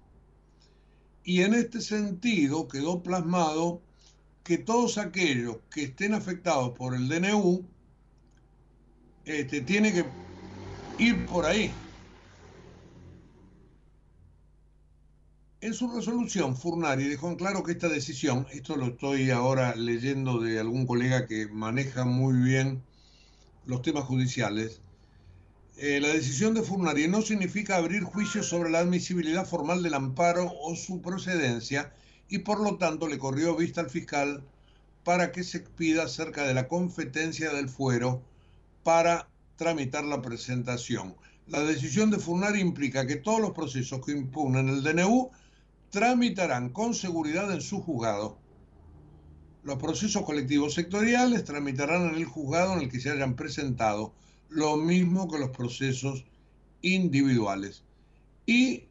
Y 1.23 1.43
en 1.43 1.53
este 1.53 1.79
sentido 1.79 2.67
quedó 2.67 3.03
plasmado 3.03 3.81
que 4.45 4.59
todos 4.59 4.99
aquellos 4.99 5.57
que 5.71 5.85
estén 5.85 6.13
afectados 6.13 6.77
por 6.77 6.93
el 6.93 7.09
DNU 7.09 7.65
este, 9.25 9.61
tienen 9.61 9.91
que 9.95 10.05
ir 11.03 11.25
por 11.25 11.47
ahí. 11.47 11.71
En 15.61 15.73
su 15.73 15.91
resolución, 15.91 16.55
Furnari 16.55 17.05
dejó 17.05 17.27
en 17.31 17.37
claro 17.37 17.63
que 17.63 17.71
esta 17.71 17.89
decisión, 17.89 18.45
esto 18.51 18.75
lo 18.75 18.85
estoy 18.85 19.31
ahora 19.31 19.75
leyendo 19.75 20.39
de 20.39 20.59
algún 20.59 20.85
colega 20.85 21.25
que 21.25 21.47
maneja 21.47 22.05
muy 22.05 22.35
bien 22.35 22.83
los 23.65 23.81
temas 23.81 24.03
judiciales, 24.03 24.79
eh, 25.77 25.99
la 25.99 26.09
decisión 26.09 26.53
de 26.53 26.61
Furnari 26.61 27.07
no 27.07 27.23
significa 27.23 27.77
abrir 27.77 28.03
juicios 28.03 28.47
sobre 28.47 28.69
la 28.69 28.77
admisibilidad 28.77 29.47
formal 29.47 29.81
del 29.81 29.95
amparo 29.95 30.53
o 30.61 30.75
su 30.75 31.01
procedencia 31.01 31.91
y 32.29 32.39
por 32.39 32.59
lo 32.59 32.77
tanto 32.77 33.07
le 33.07 33.17
corrió 33.17 33.55
vista 33.55 33.81
al 33.81 33.89
fiscal 33.89 34.43
para 35.03 35.31
que 35.31 35.43
se 35.43 35.59
expida 35.59 36.03
acerca 36.03 36.43
de 36.43 36.53
la 36.53 36.67
competencia 36.67 37.53
del 37.53 37.69
fuero 37.69 38.21
para 38.83 39.27
tramitar 39.55 40.03
la 40.03 40.21
presentación. 40.21 41.15
La 41.47 41.59
decisión 41.59 42.09
de 42.09 42.17
Furnari 42.17 42.59
implica 42.59 43.05
que 43.05 43.17
todos 43.17 43.39
los 43.39 43.51
procesos 43.51 44.03
que 44.03 44.11
impugnen 44.11 44.69
el 44.69 44.83
DNU 44.83 45.29
tramitarán 45.91 46.69
con 46.69 46.95
seguridad 46.95 47.51
en 47.53 47.61
su 47.61 47.81
juzgado. 47.81 48.37
Los 49.63 49.77
procesos 49.77 50.23
colectivos 50.23 50.73
sectoriales 50.73 51.43
tramitarán 51.43 52.09
en 52.09 52.15
el 52.15 52.25
juzgado 52.25 52.73
en 52.73 52.81
el 52.81 52.89
que 52.89 52.99
se 52.99 53.11
hayan 53.11 53.35
presentado, 53.35 54.13
lo 54.49 54.77
mismo 54.77 55.29
que 55.29 55.39
los 55.39 55.51
procesos 55.51 56.25
individuales. 56.81 57.83
Y 58.45 58.85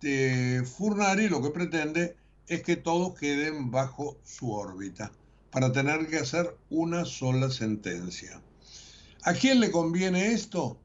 este, 0.00 0.64
Furnari 0.64 1.28
lo 1.28 1.42
que 1.42 1.50
pretende 1.50 2.16
es 2.46 2.62
que 2.62 2.76
todos 2.76 3.18
queden 3.18 3.70
bajo 3.72 4.16
su 4.24 4.52
órbita 4.52 5.10
para 5.50 5.72
tener 5.72 6.06
que 6.06 6.18
hacer 6.18 6.56
una 6.70 7.04
sola 7.04 7.50
sentencia. 7.50 8.40
¿A 9.24 9.32
quién 9.34 9.58
le 9.58 9.72
conviene 9.72 10.32
esto? 10.32 10.78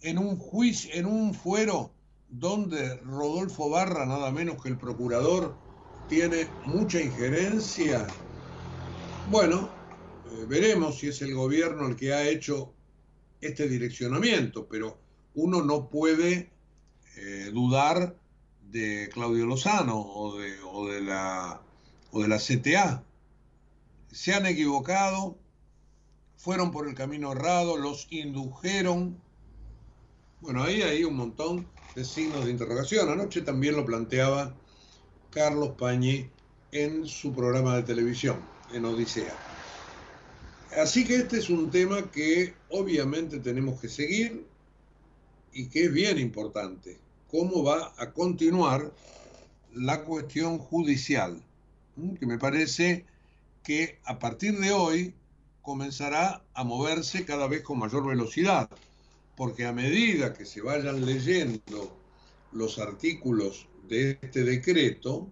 En 0.00 0.18
un 0.18 0.38
juicio, 0.38 0.90
en 0.94 1.06
un 1.06 1.34
fuero 1.34 1.92
donde 2.30 2.96
Rodolfo 2.96 3.68
Barra, 3.68 4.06
nada 4.06 4.30
menos 4.30 4.62
que 4.62 4.70
el 4.70 4.78
procurador, 4.78 5.54
tiene 6.08 6.48
mucha 6.64 7.00
injerencia? 7.00 8.06
Bueno, 9.30 9.68
eh, 10.30 10.46
veremos 10.48 10.98
si 10.98 11.08
es 11.08 11.20
el 11.20 11.34
gobierno 11.34 11.88
el 11.88 11.96
que 11.96 12.14
ha 12.14 12.26
hecho 12.26 12.72
este 13.40 13.68
direccionamiento, 13.68 14.66
pero 14.66 14.98
uno 15.34 15.62
no 15.62 15.88
puede 15.90 16.53
eh, 17.16 17.50
dudar 17.52 18.16
de 18.70 19.08
Claudio 19.12 19.46
Lozano 19.46 20.00
o 20.00 20.36
de, 20.36 20.60
o 20.62 20.88
de, 20.88 21.00
la, 21.00 21.60
o 22.10 22.22
de 22.22 22.28
la 22.28 22.38
CTA. 22.38 23.04
Se 24.10 24.34
han 24.34 24.46
equivocado, 24.46 25.38
fueron 26.36 26.70
por 26.70 26.88
el 26.88 26.94
camino 26.94 27.32
errado, 27.32 27.76
los 27.76 28.06
indujeron. 28.10 29.20
Bueno, 30.40 30.62
ahí 30.64 30.82
hay 30.82 31.04
un 31.04 31.16
montón 31.16 31.68
de 31.94 32.04
signos 32.04 32.44
de 32.44 32.50
interrogación. 32.50 33.08
Anoche 33.08 33.42
también 33.42 33.76
lo 33.76 33.84
planteaba 33.84 34.54
Carlos 35.30 35.70
Pañi 35.78 36.28
en 36.72 37.06
su 37.06 37.32
programa 37.32 37.76
de 37.76 37.84
televisión, 37.84 38.38
en 38.72 38.84
Odisea. 38.84 39.34
Así 40.76 41.04
que 41.04 41.16
este 41.16 41.38
es 41.38 41.50
un 41.50 41.70
tema 41.70 42.10
que 42.10 42.54
obviamente 42.70 43.38
tenemos 43.38 43.80
que 43.80 43.88
seguir 43.88 44.44
y 45.52 45.68
que 45.68 45.84
es 45.84 45.92
bien 45.92 46.18
importante. 46.18 47.03
¿Cómo 47.34 47.64
va 47.64 47.92
a 47.96 48.12
continuar 48.12 48.94
la 49.72 50.04
cuestión 50.04 50.56
judicial? 50.58 51.42
Que 52.20 52.26
me 52.26 52.38
parece 52.38 53.06
que 53.64 53.98
a 54.04 54.20
partir 54.20 54.56
de 54.60 54.70
hoy 54.70 55.14
comenzará 55.60 56.44
a 56.54 56.62
moverse 56.62 57.24
cada 57.24 57.48
vez 57.48 57.62
con 57.62 57.80
mayor 57.80 58.06
velocidad 58.06 58.70
porque 59.36 59.66
a 59.66 59.72
medida 59.72 60.32
que 60.32 60.44
se 60.44 60.60
vayan 60.60 61.04
leyendo 61.04 61.98
los 62.52 62.78
artículos 62.78 63.66
de 63.88 64.16
este 64.22 64.44
decreto, 64.44 65.28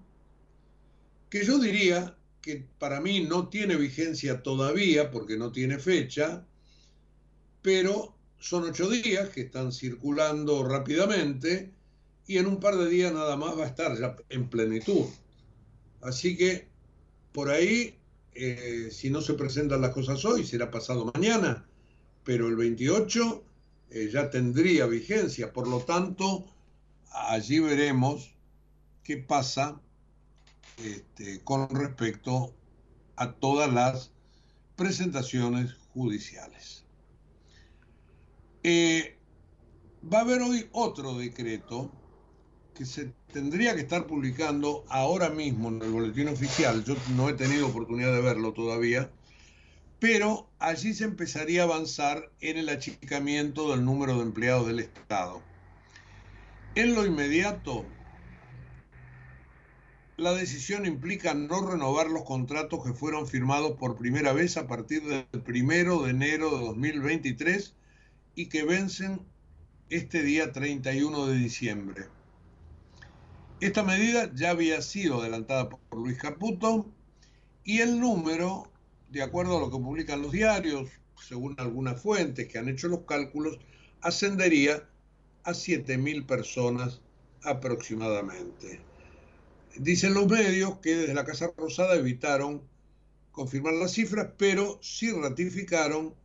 que 1.31 1.45
yo 1.45 1.61
diría 1.61 2.17
que 2.41 2.67
para 2.81 3.01
mí 3.01 3.21
no 3.21 3.47
tiene 3.47 3.77
vigencia 3.77 4.43
todavía 4.43 5.13
porque 5.13 5.37
no 5.37 5.53
tiene 5.53 5.79
fecha, 5.79 6.45
pero 7.63 8.13
son 8.41 8.65
ocho 8.65 8.91
días 8.91 9.29
que 9.29 9.43
están 9.43 9.71
circulando 9.71 10.65
rápidamente 10.65 11.71
y 12.33 12.39
en 12.39 12.47
un 12.47 12.61
par 12.61 12.77
de 12.79 12.89
días 12.89 13.13
nada 13.13 13.37
más 13.37 13.59
va 13.59 13.65
a 13.65 13.67
estar 13.67 13.99
ya 13.99 14.17
en 14.31 14.49
plenitud. 14.49 15.05
Así 16.01 16.35
que 16.35 16.67
por 17.33 17.51
ahí, 17.51 17.99
eh, 18.35 18.89
si 18.91 19.11
no 19.11 19.21
se 19.21 19.35
presentan 19.35 19.83
las 19.83 19.91
cosas 19.93 20.25
hoy, 20.25 20.47
será 20.47 20.71
pasado 20.71 21.13
mañana, 21.15 21.69
pero 22.25 22.49
el 22.49 22.57
28 22.57 23.45
eh, 23.91 24.09
ya 24.11 24.31
tendría 24.31 24.87
vigencia. 24.87 25.53
Por 25.53 25.69
lo 25.69 25.81
tanto, 25.81 26.47
allí 27.11 27.61
veremos 27.61 28.35
qué 29.05 29.19
pasa 29.19 29.79
este, 30.83 31.45
con 31.45 31.69
respecto 31.69 32.55
a 33.17 33.33
todas 33.33 33.71
las 33.71 34.11
presentaciones 34.75 35.75
judiciales. 35.93 36.87
Eh, 38.63 39.19
va 40.11 40.21
a 40.21 40.23
haber 40.23 40.41
hoy 40.41 40.67
otro 40.73 41.19
decreto 41.19 41.93
que 42.75 42.85
se 42.85 43.13
tendría 43.33 43.75
que 43.75 43.83
estar 43.83 44.07
publicando 44.07 44.85
ahora 44.89 45.31
mismo 45.31 45.69
en 45.69 45.83
el 45.83 45.91
boletín 45.91 46.29
oficial, 46.29 46.85
yo 46.85 46.97
no 47.17 47.29
he 47.29 47.35
tenido 47.35 47.69
oportunidad 47.69 48.13
de 48.13 48.21
verlo 48.21 48.53
todavía, 48.53 49.11
pero 50.01 50.49
allí 50.59 50.95
se 50.95 51.05
empezaría 51.05 51.63
a 51.63 51.65
avanzar 51.65 52.31
en 52.41 52.59
el 52.59 52.69
achicamiento 52.69 53.71
del 53.71 53.85
número 53.85 54.17
de 54.17 54.23
empleados 54.23 54.67
del 54.67 54.81
Estado. 54.81 55.43
En 56.75 56.95
lo 56.95 57.07
inmediato, 57.07 57.85
la 60.17 60.33
decisión 60.33 60.87
implica 60.87 61.35
no 61.35 61.69
renovar 61.69 62.09
los 62.09 62.25
contratos 62.25 62.85
que 62.85 62.95
fueron 62.95 63.27
firmados 63.27 63.73
por 63.79 63.97
primera 63.97 64.33
vez 64.33 64.57
a 64.57 64.67
partir 64.67 65.03
del 65.03 65.43
primero 65.43 66.03
de 66.03 66.11
enero 66.11 66.51
de 66.57 66.65
2023 66.65 67.75
y 68.35 68.47
que 68.47 68.65
vencen 68.65 69.21
este 69.91 70.23
día 70.23 70.53
31 70.53 71.27
de 71.27 71.37
diciembre. 71.37 72.07
Esta 73.63 73.85
medida 73.85 74.29
ya 74.35 74.51
había 74.51 74.83
sido 74.83 75.21
adelantada 75.21 75.69
por 75.69 76.01
Luis 76.01 76.19
Caputo 76.19 76.93
y 77.63 77.79
el 77.79 78.01
número, 78.01 78.73
de 79.09 79.23
acuerdo 79.23 79.57
a 79.57 79.61
lo 79.61 79.71
que 79.71 79.79
publican 79.79 80.21
los 80.21 80.33
diarios, 80.33 80.91
según 81.29 81.55
algunas 81.59 82.03
fuentes 82.03 82.49
que 82.49 82.59
han 82.59 82.69
hecho 82.69 82.89
los 82.89 83.03
cálculos, 83.03 83.61
ascendería 84.01 84.89
a 85.45 85.53
7.000 85.53 86.27
personas 86.27 87.03
aproximadamente. 87.45 88.81
Dicen 89.77 90.15
los 90.15 90.27
medios 90.27 90.79
que 90.79 90.97
desde 90.97 91.15
la 91.15 91.25
Casa 91.25 91.53
Rosada 91.57 91.95
evitaron 91.95 92.63
confirmar 93.31 93.75
las 93.75 93.93
cifras, 93.93 94.31
pero 94.37 94.81
sí 94.83 95.13
ratificaron 95.13 96.17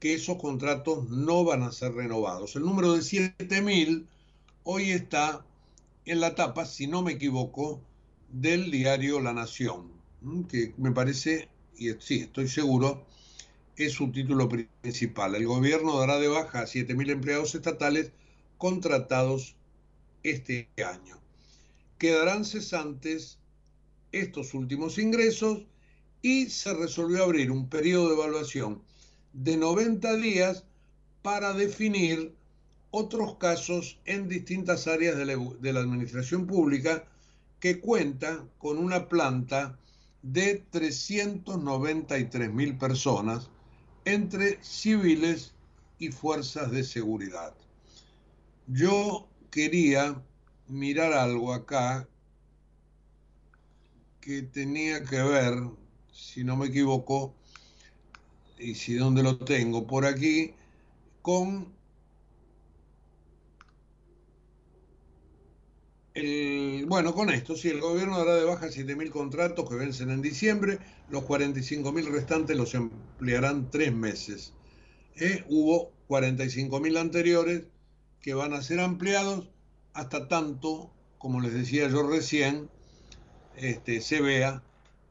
que 0.00 0.14
esos 0.14 0.36
contratos 0.36 1.08
no 1.10 1.44
van 1.44 1.62
a 1.62 1.70
ser 1.70 1.94
renovados. 1.94 2.56
El 2.56 2.62
número 2.62 2.94
de 2.94 3.02
7.000 3.02 4.04
hoy 4.64 4.90
está 4.90 5.46
en 6.04 6.20
la 6.20 6.34
tapa, 6.34 6.66
si 6.66 6.86
no 6.86 7.02
me 7.02 7.12
equivoco, 7.12 7.80
del 8.30 8.70
diario 8.70 9.20
La 9.20 9.32
Nación, 9.32 9.92
que 10.48 10.74
me 10.78 10.92
parece, 10.92 11.48
y 11.76 11.90
sí, 12.00 12.20
estoy 12.20 12.48
seguro, 12.48 13.06
es 13.76 13.92
su 13.92 14.10
título 14.10 14.48
principal. 14.48 15.34
El 15.34 15.46
gobierno 15.46 15.98
dará 15.98 16.18
de 16.18 16.28
baja 16.28 16.60
a 16.60 16.66
7.000 16.66 17.10
empleados 17.10 17.54
estatales 17.54 18.12
contratados 18.58 19.56
este 20.22 20.68
año. 20.84 21.20
Quedarán 21.98 22.44
cesantes 22.44 23.38
estos 24.12 24.54
últimos 24.54 24.98
ingresos 24.98 25.64
y 26.20 26.46
se 26.46 26.74
resolvió 26.74 27.24
abrir 27.24 27.50
un 27.50 27.68
periodo 27.68 28.08
de 28.08 28.14
evaluación 28.14 28.82
de 29.32 29.56
90 29.56 30.16
días 30.16 30.64
para 31.22 31.52
definir 31.52 32.34
otros 32.92 33.36
casos 33.36 33.98
en 34.04 34.28
distintas 34.28 34.86
áreas 34.86 35.16
de 35.16 35.72
la, 35.72 35.80
administración 35.80 36.46
pública 36.46 37.04
que 37.58 37.80
cuenta 37.80 38.44
con 38.58 38.78
una 38.78 39.08
planta 39.08 39.78
de 40.22 40.62
393 40.70 42.52
mil 42.52 42.76
personas 42.76 43.48
entre 44.04 44.62
civiles 44.62 45.54
y 45.98 46.10
fuerzas 46.10 46.70
de 46.70 46.84
seguridad. 46.84 47.54
Yo 48.66 49.26
quería 49.50 50.22
mirar 50.68 51.14
algo 51.14 51.54
acá 51.54 52.06
que 54.20 54.42
tenía 54.42 55.02
que 55.02 55.22
ver, 55.22 55.54
si 56.12 56.44
no 56.44 56.56
me 56.58 56.66
equivoco, 56.66 57.34
y 58.58 58.74
si 58.74 58.94
dónde 58.94 59.22
lo 59.22 59.38
tengo, 59.38 59.86
por 59.86 60.04
aquí, 60.04 60.52
con 61.22 61.72
bueno, 66.86 67.14
con 67.14 67.30
esto, 67.30 67.56
si 67.56 67.68
el 67.68 67.80
gobierno 67.80 68.18
dará 68.18 68.34
de 68.34 68.44
baja 68.44 68.66
7.000 68.66 69.10
contratos 69.10 69.68
que 69.68 69.76
vencen 69.76 70.10
en 70.10 70.20
diciembre, 70.20 70.78
los 71.08 71.24
45.000 71.24 72.10
restantes 72.10 72.56
los 72.56 72.74
emplearán 72.74 73.70
tres 73.70 73.94
meses. 73.94 74.52
¿Eh? 75.16 75.44
Hubo 75.48 75.92
45.000 76.08 76.98
anteriores 76.98 77.62
que 78.20 78.34
van 78.34 78.52
a 78.52 78.62
ser 78.62 78.80
ampliados 78.80 79.48
hasta 79.94 80.28
tanto, 80.28 80.90
como 81.18 81.40
les 81.40 81.54
decía 81.54 81.88
yo 81.88 82.06
recién, 82.08 82.68
este, 83.56 84.00
se 84.00 84.20
vea 84.20 84.62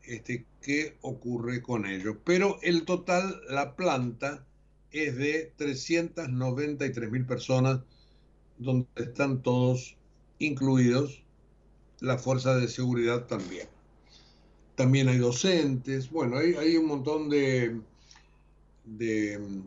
este, 0.04 0.46
qué 0.62 0.98
ocurre 1.02 1.62
con 1.62 1.86
ellos. 1.86 2.18
Pero 2.24 2.60
el 2.62 2.86
total, 2.86 3.42
la 3.50 3.76
planta, 3.76 4.46
es 4.92 5.16
de 5.16 5.54
393.000 5.58 7.26
personas, 7.26 7.80
donde 8.58 8.88
están 8.98 9.42
todos 9.42 9.98
incluidos 10.42 11.24
la 12.00 12.18
fuerza 12.18 12.56
de 12.56 12.68
seguridad 12.68 13.28
también. 13.28 13.68
También 14.76 15.08
hay 15.08 15.20
docentes, 15.20 16.10
bueno, 16.10 16.38
hay, 16.38 16.76
un 16.76 16.88
montón 16.88 17.30
de, 17.30 17.80
de 18.86 19.38
mm, 19.38 19.62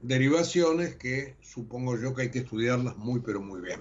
derivaciones 0.00 0.96
que 0.96 1.36
supongo 1.42 1.98
yo 1.98 2.14
que 2.14 2.22
hay 2.22 2.30
que 2.30 2.38
estudiarlas 2.40 2.96
muy, 2.96 3.20
pero 3.20 3.40
muy 3.40 3.60
bien. 3.60 3.80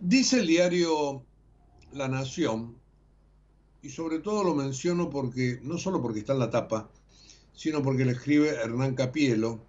Dice 0.00 0.40
el 0.40 0.46
diario 0.46 1.24
La 1.92 2.08
Nación, 2.08 2.76
y 3.82 3.90
sobre 3.90 4.20
todo 4.20 4.44
lo 4.44 4.54
menciono 4.54 5.10
porque, 5.10 5.60
no 5.62 5.76
solo 5.76 6.00
porque 6.00 6.20
está 6.20 6.32
en 6.32 6.38
la 6.38 6.50
tapa, 6.50 6.90
sino 7.52 7.82
porque 7.82 8.04
le 8.04 8.12
escribe 8.12 8.50
Hernán 8.50 8.94
Capielo, 8.94 9.60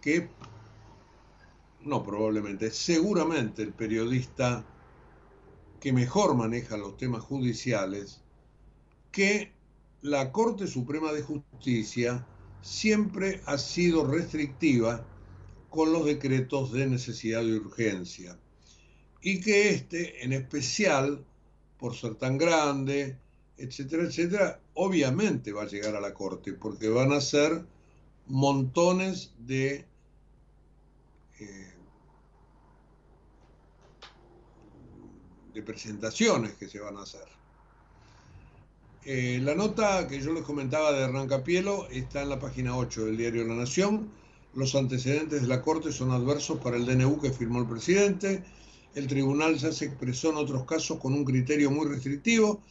que 0.00 0.28
no 1.88 2.04
probablemente, 2.04 2.70
seguramente 2.70 3.62
el 3.62 3.72
periodista 3.72 4.64
que 5.80 5.92
mejor 5.92 6.34
maneja 6.34 6.76
los 6.76 6.96
temas 6.96 7.22
judiciales, 7.22 8.20
que 9.10 9.52
la 10.02 10.32
Corte 10.32 10.66
Suprema 10.66 11.12
de 11.12 11.22
Justicia 11.22 12.26
siempre 12.62 13.40
ha 13.46 13.58
sido 13.58 14.06
restrictiva 14.06 15.04
con 15.70 15.92
los 15.92 16.04
decretos 16.04 16.72
de 16.72 16.86
necesidad 16.86 17.42
y 17.42 17.52
urgencia. 17.52 18.38
Y 19.20 19.40
que 19.40 19.70
este, 19.70 20.24
en 20.24 20.32
especial, 20.32 21.24
por 21.78 21.94
ser 21.94 22.14
tan 22.14 22.38
grande, 22.38 23.16
etcétera, 23.56 24.04
etcétera, 24.04 24.60
obviamente 24.74 25.52
va 25.52 25.62
a 25.62 25.66
llegar 25.66 25.96
a 25.96 26.00
la 26.00 26.14
Corte, 26.14 26.52
porque 26.52 26.88
van 26.88 27.12
a 27.12 27.20
ser 27.20 27.64
montones 28.26 29.32
de 29.38 29.84
eh, 31.40 31.67
de 35.58 35.64
presentaciones 35.64 36.54
que 36.54 36.68
se 36.68 36.78
van 36.78 36.96
a 36.96 37.02
hacer. 37.02 37.26
Eh, 39.04 39.40
la 39.42 39.54
nota 39.54 40.06
que 40.06 40.20
yo 40.20 40.32
les 40.32 40.44
comentaba 40.44 40.92
de 40.92 41.02
Hernán 41.02 41.26
Capielo 41.26 41.88
está 41.90 42.22
en 42.22 42.28
la 42.28 42.38
página 42.38 42.76
8 42.76 43.06
del 43.06 43.16
diario 43.16 43.44
La 43.44 43.54
Nación. 43.54 44.08
Los 44.54 44.74
antecedentes 44.76 45.42
de 45.42 45.48
la 45.48 45.62
Corte 45.62 45.92
son 45.92 46.12
adversos 46.12 46.60
para 46.60 46.76
el 46.76 46.86
DNU 46.86 47.20
que 47.20 47.30
firmó 47.30 47.60
el 47.60 47.66
presidente. 47.66 48.44
El 48.94 49.08
tribunal 49.08 49.56
ya 49.56 49.72
se 49.72 49.86
expresó 49.86 50.30
en 50.30 50.36
otros 50.36 50.64
casos 50.64 50.98
con 50.98 51.12
un 51.12 51.24
criterio 51.24 51.70
muy 51.70 51.88
restrictivo. 51.88 52.62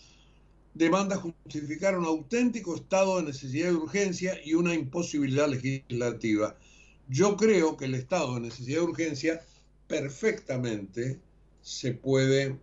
Demanda 0.73 1.17
justificar 1.17 1.97
un 1.97 2.05
auténtico 2.05 2.75
estado 2.75 3.17
de 3.17 3.23
necesidad 3.23 3.71
y 3.71 3.75
urgencia 3.75 4.39
y 4.45 4.53
una 4.53 4.73
imposibilidad 4.73 5.49
legislativa. 5.49 6.55
Yo 7.09 7.35
creo 7.35 7.75
que 7.75 7.85
el 7.85 7.95
estado 7.95 8.35
de 8.35 8.41
necesidad 8.41 8.81
y 8.81 8.85
urgencia 8.85 9.41
perfectamente 9.87 11.19
se 11.61 11.93
puede 11.93 12.57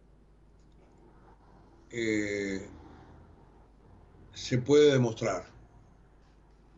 eh, 1.96 2.60
se 4.32 4.58
puede 4.58 4.92
demostrar. 4.92 5.46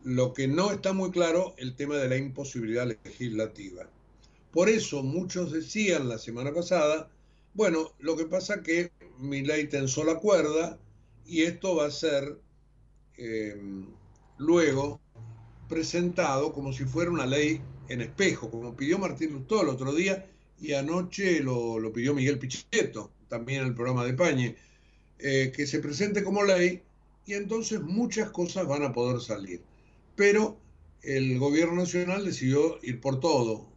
Lo 0.03 0.31
que 0.33 0.47
no 0.47 0.71
está 0.71 0.93
muy 0.93 1.09
claro, 1.09 1.55
el 1.57 1.75
tema 1.75 1.95
de 1.97 2.07
la 2.07 2.17
imposibilidad 2.17 2.85
legislativa. 2.85 3.89
Por 4.51 4.69
eso 4.69 5.01
muchos 5.01 5.51
decían 5.51 6.07
la 6.07 6.19
semana 6.19 6.53
pasada, 6.53 7.09
bueno, 7.55 7.93
lo 7.99 8.15
que 8.15 8.25
pasa 8.25 8.61
que 8.61 8.91
mi 9.17 9.41
ley 9.41 9.67
tensó 9.67 10.03
la 10.03 10.19
cuerda 10.19 10.77
y 11.25 11.41
esto 11.41 11.75
va 11.75 11.87
a 11.87 11.91
ser 11.91 12.39
eh, 13.17 13.59
luego 14.37 15.01
presentado 15.67 16.53
como 16.53 16.71
si 16.71 16.85
fuera 16.85 17.09
una 17.09 17.25
ley 17.25 17.59
en 17.89 18.01
espejo, 18.01 18.51
como 18.51 18.75
pidió 18.75 18.99
Martín 18.99 19.33
Lustó 19.33 19.63
el 19.63 19.69
otro 19.69 19.93
día 19.93 20.29
y 20.61 20.73
anoche 20.73 21.39
lo, 21.41 21.79
lo 21.79 21.91
pidió 21.91 22.13
Miguel 22.13 22.37
Pichetto, 22.37 23.11
también 23.27 23.61
en 23.61 23.67
el 23.69 23.73
programa 23.73 24.05
de 24.05 24.13
Pañe. 24.13 24.55
Eh, 25.19 25.51
que 25.55 25.65
se 25.65 25.79
presente 25.79 26.23
como 26.23 26.43
ley 26.43 26.83
y 27.25 27.33
entonces 27.33 27.81
muchas 27.81 28.29
cosas 28.29 28.67
van 28.67 28.83
a 28.83 28.93
poder 28.93 29.19
salir. 29.19 29.61
Pero 30.15 30.59
el 31.01 31.39
gobierno 31.39 31.75
nacional 31.75 32.23
decidió 32.23 32.77
ir 32.83 33.01
por 33.01 33.19
todo, 33.19 33.67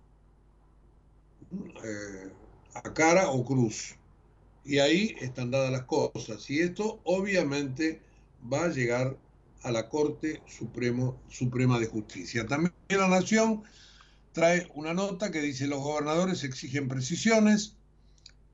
eh, 1.84 2.30
a 2.74 2.95
cara 2.95 3.30
o 3.30 3.45
cruz. 3.45 3.97
Y 4.64 4.78
ahí 4.78 5.16
están 5.20 5.51
dadas 5.51 5.72
las 5.72 5.84
cosas. 5.84 6.49
Y 6.51 6.61
esto 6.61 7.01
obviamente 7.05 8.03
va 8.53 8.64
a 8.64 8.68
llegar 8.68 9.16
a 9.62 9.70
la 9.70 9.88
Corte 9.88 10.43
Supremo, 10.47 11.20
Suprema 11.28 11.78
de 11.78 11.86
Justicia. 11.86 12.47
También 12.47 12.74
la 12.88 13.09
Nación 13.09 13.62
trae 14.32 14.68
una 14.74 14.95
nota 14.95 15.30
que 15.30 15.41
dice 15.41 15.66
los 15.66 15.80
gobernadores 15.82 16.45
exigen 16.45 16.88
precisiones 16.88 17.76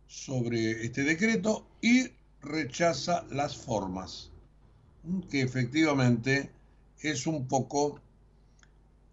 sobre 0.06 0.84
este 0.84 1.02
decreto 1.02 1.66
y 1.80 2.10
rechaza 2.46 3.24
las 3.30 3.56
formas, 3.56 4.30
que 5.30 5.42
efectivamente 5.42 6.50
es 7.00 7.26
un 7.26 7.46
poco 7.46 8.00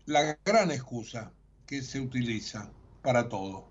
la 0.05 0.37
gran 0.45 0.71
excusa 0.71 1.31
que 1.65 1.81
se 1.81 1.99
utiliza 1.99 2.71
para 3.01 3.27
todo. 3.29 3.67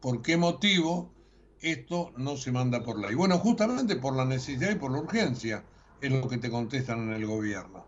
¿Por 0.00 0.22
qué 0.22 0.36
motivo 0.36 1.12
esto 1.60 2.12
no 2.16 2.36
se 2.36 2.52
manda 2.52 2.82
por 2.82 2.98
ley? 2.98 3.14
Bueno, 3.14 3.38
justamente 3.38 3.96
por 3.96 4.16
la 4.16 4.24
necesidad 4.24 4.70
y 4.70 4.76
por 4.76 4.92
la 4.92 4.98
urgencia 4.98 5.64
es 6.00 6.10
lo 6.10 6.28
que 6.28 6.38
te 6.38 6.50
contestan 6.50 7.08
en 7.08 7.14
el 7.14 7.26
gobierno. 7.26 7.84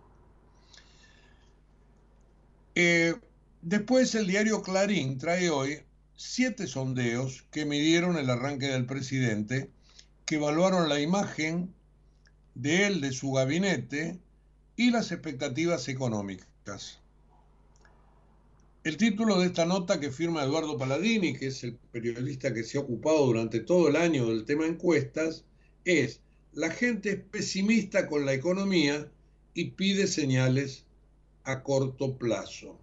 Eh, 2.75 3.15
después 3.61 4.15
el 4.15 4.27
diario 4.27 4.63
Clarín 4.63 5.19
trae 5.19 5.51
hoy 5.51 5.83
siete 6.17 6.67
sondeos 6.67 7.45
que 7.51 7.65
midieron 7.65 8.17
el 8.17 8.31
arranque 8.31 8.67
del 8.67 8.87
presidente, 8.87 9.71
evaluaron 10.37 10.89
la 10.89 11.01
imagen 11.01 11.75
de 12.55 12.87
él, 12.87 13.01
de 13.01 13.13
su 13.13 13.33
gabinete 13.33 14.19
y 14.77 14.91
las 14.91 15.13
expectativas 15.13 15.89
económicas. 15.89 17.01
El 18.85 18.97
título 18.97 19.39
de 19.39 19.47
esta 19.47 19.65
nota 19.65 20.01
que 20.01 20.11
firma 20.11 20.43
Eduardo 20.43 20.77
Paladini, 20.77 21.35
que 21.35 21.47
es 21.47 21.63
el 21.63 21.77
periodista 21.93 22.53
que 22.53 22.65
se 22.65 22.79
ha 22.79 22.81
ocupado 22.81 23.27
durante 23.27 23.61
todo 23.61 23.89
el 23.89 23.97
año 23.97 24.27
del 24.27 24.45
tema 24.45 24.67
encuestas, 24.67 25.45
es 25.85 26.21
La 26.53 26.71
gente 26.71 27.11
es 27.11 27.21
pesimista 27.21 28.09
con 28.09 28.27
la 28.27 28.35
economía 28.35 29.09
y 29.55 29.71
pide 29.71 30.07
señales 30.07 30.85
a 31.45 31.63
corto 31.63 32.17
plazo. 32.19 32.79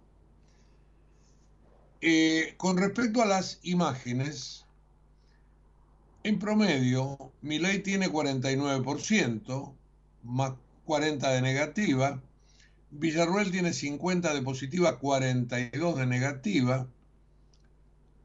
Eh, 2.00 2.54
con 2.56 2.78
respecto 2.78 3.20
a 3.20 3.26
las 3.26 3.60
imágenes, 3.62 4.64
en 6.22 6.38
promedio, 6.38 7.32
mi 7.42 7.58
ley 7.58 7.80
tiene 7.80 8.10
49%, 8.10 9.74
más 10.22 10.52
40 10.84 11.30
de 11.30 11.42
negativa, 11.42 12.20
Villarruel 12.90 13.50
tiene 13.50 13.72
50 13.72 14.34
de 14.34 14.42
positiva, 14.42 14.98
42 14.98 15.96
de 15.96 16.06
negativa, 16.06 16.86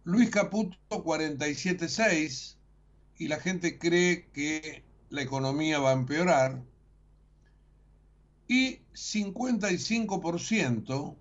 Luis 0.04 0.30
Caputo 0.30 0.78
47,6 0.90 2.56
y 3.18 3.28
la 3.28 3.40
gente 3.40 3.78
cree 3.78 4.28
que 4.34 4.84
la 5.10 5.22
economía 5.22 5.80
va 5.80 5.92
a 5.92 5.94
empeorar, 5.94 6.62
y 8.48 8.80
55%, 8.94 11.16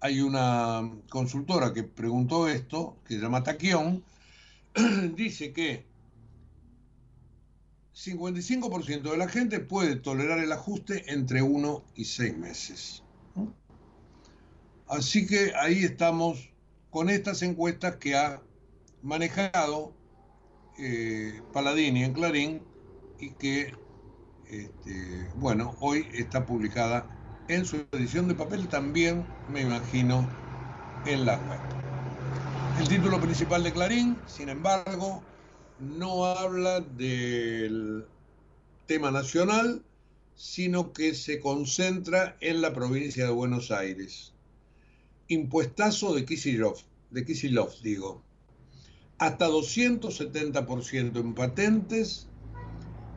hay 0.00 0.20
una 0.20 0.90
consultora 1.08 1.72
que 1.72 1.84
preguntó 1.84 2.48
esto, 2.48 2.96
que 3.06 3.14
se 3.14 3.20
llama 3.20 3.44
Taquión, 3.44 4.02
dice 5.16 5.52
que 5.52 5.86
55% 7.94 9.10
de 9.10 9.16
la 9.16 9.28
gente 9.28 9.60
puede 9.60 9.96
tolerar 9.96 10.38
el 10.38 10.52
ajuste 10.52 11.12
entre 11.12 11.42
uno 11.42 11.84
y 11.94 12.04
seis 12.04 12.36
meses. 12.36 13.02
Así 14.88 15.26
que 15.26 15.52
ahí 15.54 15.84
estamos 15.84 16.50
con 16.90 17.10
estas 17.10 17.42
encuestas 17.42 17.96
que 17.96 18.14
ha 18.14 18.42
manejado 19.02 19.94
eh, 20.78 21.40
Paladini 21.52 22.04
en 22.04 22.12
Clarín 22.12 22.62
y 23.18 23.30
que, 23.30 23.74
este, 24.50 25.28
bueno, 25.36 25.76
hoy 25.80 26.06
está 26.12 26.44
publicada 26.44 27.06
en 27.48 27.64
su 27.64 27.86
edición 27.92 28.28
de 28.28 28.34
papel, 28.34 28.68
también 28.68 29.26
me 29.48 29.62
imagino 29.62 30.28
en 31.06 31.24
la 31.26 31.36
web. 31.38 31.81
El 32.80 32.88
título 32.88 33.20
principal 33.20 33.62
de 33.62 33.72
Clarín, 33.72 34.16
sin 34.26 34.48
embargo, 34.48 35.22
no 35.78 36.24
habla 36.24 36.80
del 36.80 38.04
tema 38.86 39.10
nacional, 39.10 39.82
sino 40.34 40.92
que 40.92 41.14
se 41.14 41.38
concentra 41.38 42.36
en 42.40 42.62
la 42.62 42.72
provincia 42.72 43.24
de 43.24 43.30
Buenos 43.30 43.70
Aires. 43.70 44.32
Impuestazo 45.28 46.14
de 46.14 46.24
Kisilov, 46.24 46.76
de 47.10 47.24
Kisilov 47.24 47.70
digo. 47.82 48.22
Hasta 49.18 49.48
270% 49.48 51.20
en 51.20 51.34
patentes, 51.34 52.26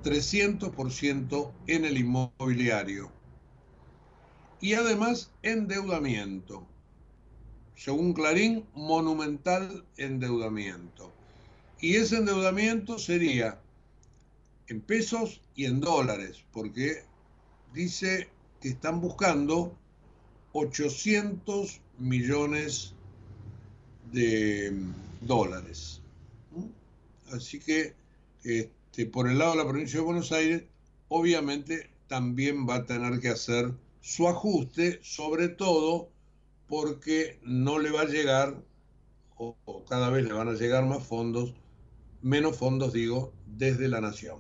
300% 0.04 1.52
en 1.68 1.86
el 1.86 1.98
inmobiliario. 1.98 3.12
Y 4.62 4.74
además 4.74 5.32
endeudamiento. 5.42 6.75
Según 7.76 8.14
Clarín, 8.14 8.66
monumental 8.74 9.86
endeudamiento. 9.98 11.12
Y 11.80 11.96
ese 11.96 12.18
endeudamiento 12.18 12.98
sería 12.98 13.60
en 14.68 14.82
pesos 14.82 15.42
y 15.56 15.66
en 15.66 15.80
dólares, 15.80 16.44
porque 16.52 17.04
dice 17.74 18.30
que 18.62 18.70
están 18.70 19.02
buscando 19.02 19.76
800 20.54 21.82
millones 22.00 22.94
de 24.12 24.74
dólares. 25.22 26.02
Así 27.32 27.60
que 27.60 27.94
este, 28.44 29.06
por 29.06 29.30
el 29.30 29.38
lado 29.38 29.52
de 29.52 29.58
la 29.58 29.68
provincia 29.68 30.00
de 30.00 30.06
Buenos 30.06 30.32
Aires, 30.32 30.64
obviamente 31.10 31.90
también 32.08 32.68
va 32.68 32.76
a 32.76 32.86
tener 32.86 33.20
que 33.20 33.30
hacer 33.30 33.74
su 34.02 34.28
ajuste, 34.28 35.00
sobre 35.04 35.50
todo 35.50 36.10
porque 36.68 37.40
no 37.44 37.80
le 37.80 37.92
va 37.92 38.02
a 38.02 38.06
llegar, 38.06 38.64
o 39.38 39.56
cada 39.88 40.10
vez 40.10 40.26
le 40.26 40.34
van 40.34 40.48
a 40.48 40.54
llegar 40.54 40.86
más 40.86 41.04
fondos 41.04 41.54
menos 42.26 42.58
fondos, 42.58 42.92
digo, 42.92 43.34
desde 43.46 43.88
la 43.88 44.02
nación. 44.02 44.40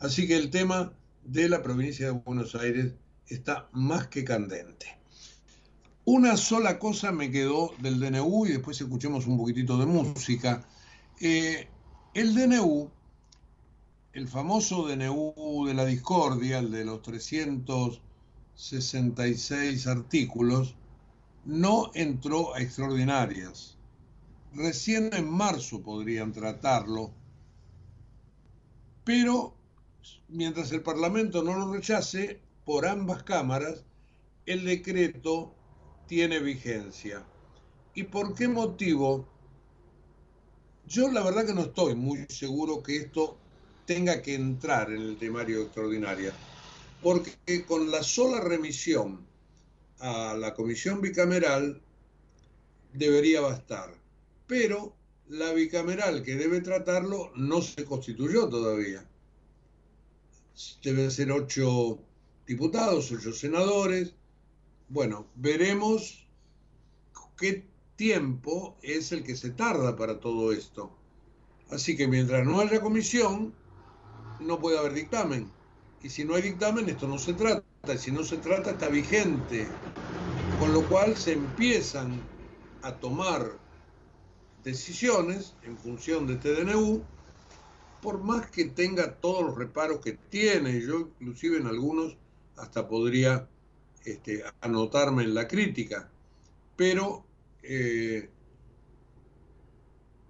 Así 0.00 0.26
que 0.26 0.34
el 0.36 0.50
tema 0.50 0.92
de 1.22 1.48
la 1.48 1.62
provincia 1.62 2.06
de 2.06 2.12
Buenos 2.12 2.56
Aires 2.56 2.92
está 3.28 3.68
más 3.70 4.08
que 4.08 4.24
candente. 4.24 4.98
Una 6.04 6.36
sola 6.36 6.80
cosa 6.80 7.12
me 7.12 7.30
quedó 7.30 7.72
del 7.78 8.00
DNU 8.00 8.46
y 8.46 8.48
después 8.50 8.80
escuchemos 8.80 9.28
un 9.28 9.38
poquitito 9.38 9.78
de 9.78 9.86
música. 9.86 10.66
Eh, 11.20 11.68
el 12.14 12.34
DNU, 12.34 12.90
el 14.12 14.26
famoso 14.26 14.88
DNU 14.88 15.66
de 15.68 15.74
la 15.74 15.84
discordia, 15.84 16.58
el 16.58 16.72
de 16.72 16.84
los 16.84 17.00
366 18.54 19.86
artículos, 19.86 20.74
no 21.44 21.90
entró 21.94 22.54
a 22.54 22.60
extraordinarias 22.60 23.74
recién 24.54 25.10
en 25.12 25.28
marzo 25.28 25.82
podrían 25.82 26.32
tratarlo, 26.32 27.12
pero 29.04 29.54
mientras 30.28 30.72
el 30.72 30.82
Parlamento 30.82 31.42
no 31.42 31.56
lo 31.58 31.72
rechace, 31.72 32.40
por 32.64 32.86
ambas 32.86 33.22
cámaras, 33.24 33.84
el 34.46 34.64
decreto 34.64 35.54
tiene 36.06 36.38
vigencia. 36.38 37.24
¿Y 37.94 38.04
por 38.04 38.34
qué 38.34 38.48
motivo? 38.48 39.28
Yo 40.86 41.10
la 41.10 41.22
verdad 41.22 41.46
que 41.46 41.54
no 41.54 41.62
estoy 41.62 41.94
muy 41.94 42.26
seguro 42.28 42.82
que 42.82 42.96
esto 42.96 43.36
tenga 43.86 44.22
que 44.22 44.34
entrar 44.34 44.90
en 44.90 45.02
el 45.02 45.16
temario 45.18 45.62
extraordinario, 45.62 46.32
porque 47.04 47.64
con 47.64 47.92
la 47.92 48.02
sola 48.02 48.40
remisión 48.40 49.24
a 50.00 50.34
la 50.34 50.54
comisión 50.54 51.00
bicameral 51.00 51.80
debería 52.92 53.40
bastar 53.40 53.94
pero 54.46 54.94
la 55.28 55.52
bicameral 55.52 56.22
que 56.22 56.36
debe 56.36 56.60
tratarlo 56.60 57.32
no 57.34 57.62
se 57.62 57.84
constituyó 57.84 58.48
todavía. 58.48 59.08
Deben 60.82 61.10
ser 61.10 61.32
ocho 61.32 61.98
diputados, 62.46 63.10
ocho 63.10 63.32
senadores. 63.32 64.14
Bueno, 64.88 65.26
veremos 65.34 66.28
qué 67.36 67.66
tiempo 67.96 68.76
es 68.82 69.12
el 69.12 69.24
que 69.24 69.36
se 69.36 69.50
tarda 69.50 69.96
para 69.96 70.20
todo 70.20 70.52
esto. 70.52 70.96
Así 71.70 71.96
que 71.96 72.06
mientras 72.06 72.44
no 72.44 72.60
haya 72.60 72.80
comisión, 72.80 73.54
no 74.40 74.60
puede 74.60 74.78
haber 74.78 74.92
dictamen. 74.92 75.50
Y 76.04 76.10
si 76.10 76.22
no 76.22 76.34
hay 76.34 76.42
dictamen, 76.42 76.86
esto 76.90 77.08
no 77.08 77.18
se 77.18 77.32
trata. 77.32 77.64
Y 77.94 77.96
si 77.96 78.12
no 78.12 78.22
se 78.22 78.36
trata, 78.36 78.72
está 78.72 78.88
vigente. 78.88 79.66
Con 80.60 80.74
lo 80.74 80.86
cual 80.86 81.16
se 81.16 81.32
empiezan 81.32 82.20
a 82.82 82.92
tomar 82.92 83.50
decisiones 84.62 85.54
en 85.62 85.78
función 85.78 86.26
de 86.26 86.34
este 86.34 86.54
por 88.02 88.22
más 88.22 88.50
que 88.50 88.66
tenga 88.66 89.14
todos 89.14 89.44
los 89.44 89.56
reparos 89.56 90.00
que 90.00 90.12
tiene, 90.12 90.78
yo 90.82 91.08
inclusive 91.20 91.56
en 91.56 91.66
algunos 91.66 92.14
hasta 92.58 92.86
podría 92.86 93.48
este, 94.04 94.44
anotarme 94.60 95.22
en 95.22 95.32
la 95.32 95.48
crítica, 95.48 96.10
pero 96.76 97.24
eh, 97.62 98.28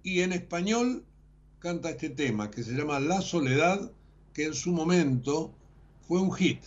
Y 0.02 0.20
en 0.20 0.34
español 0.34 1.02
canta 1.58 1.88
este 1.88 2.10
tema 2.10 2.50
que 2.50 2.62
se 2.62 2.72
llama 2.72 3.00
La 3.00 3.22
Soledad, 3.22 3.90
que 4.34 4.44
en 4.44 4.52
su 4.52 4.70
momento 4.70 5.50
fue 6.06 6.20
un 6.20 6.30
hit. 6.34 6.58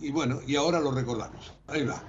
Y 0.00 0.10
bueno, 0.10 0.40
y 0.46 0.56
ahora 0.56 0.80
lo 0.80 0.92
recordamos. 0.92 1.52
Ahí 1.66 1.84
va. 1.84 2.02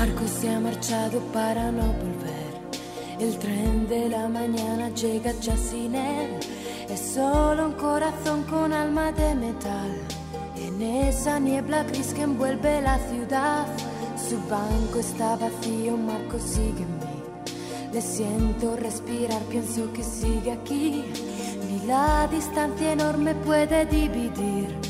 Marco 0.00 0.26
se 0.26 0.48
ha 0.48 0.58
marchado 0.58 1.20
para 1.30 1.70
no 1.70 1.88
volver. 1.88 2.52
El 3.18 3.38
tren 3.38 3.86
de 3.86 4.08
la 4.08 4.30
mañana 4.30 4.88
llega 4.94 5.30
ya 5.42 5.54
sin 5.58 5.94
él. 5.94 6.40
Es 6.88 7.00
solo 7.00 7.66
un 7.66 7.72
corazón 7.74 8.44
con 8.44 8.72
alma 8.72 9.12
de 9.12 9.34
metal. 9.34 9.92
En 10.56 10.80
esa 10.80 11.38
niebla 11.38 11.82
gris 11.82 12.14
que 12.14 12.22
envuelve 12.22 12.80
la 12.80 12.98
ciudad, 13.10 13.66
su 14.16 14.38
banco 14.48 15.00
está 15.00 15.36
vacío, 15.36 15.98
Marco 15.98 16.38
sigue 16.38 16.84
en 16.88 16.96
mí. 17.00 17.20
Le 17.92 18.00
siento 18.00 18.76
respirar, 18.76 19.42
pienso 19.50 19.92
que 19.92 20.02
sigue 20.02 20.52
aquí. 20.52 21.04
Ni 21.68 21.86
la 21.86 22.26
distancia 22.26 22.92
enorme 22.92 23.34
puede 23.34 23.84
dividir 23.84 24.89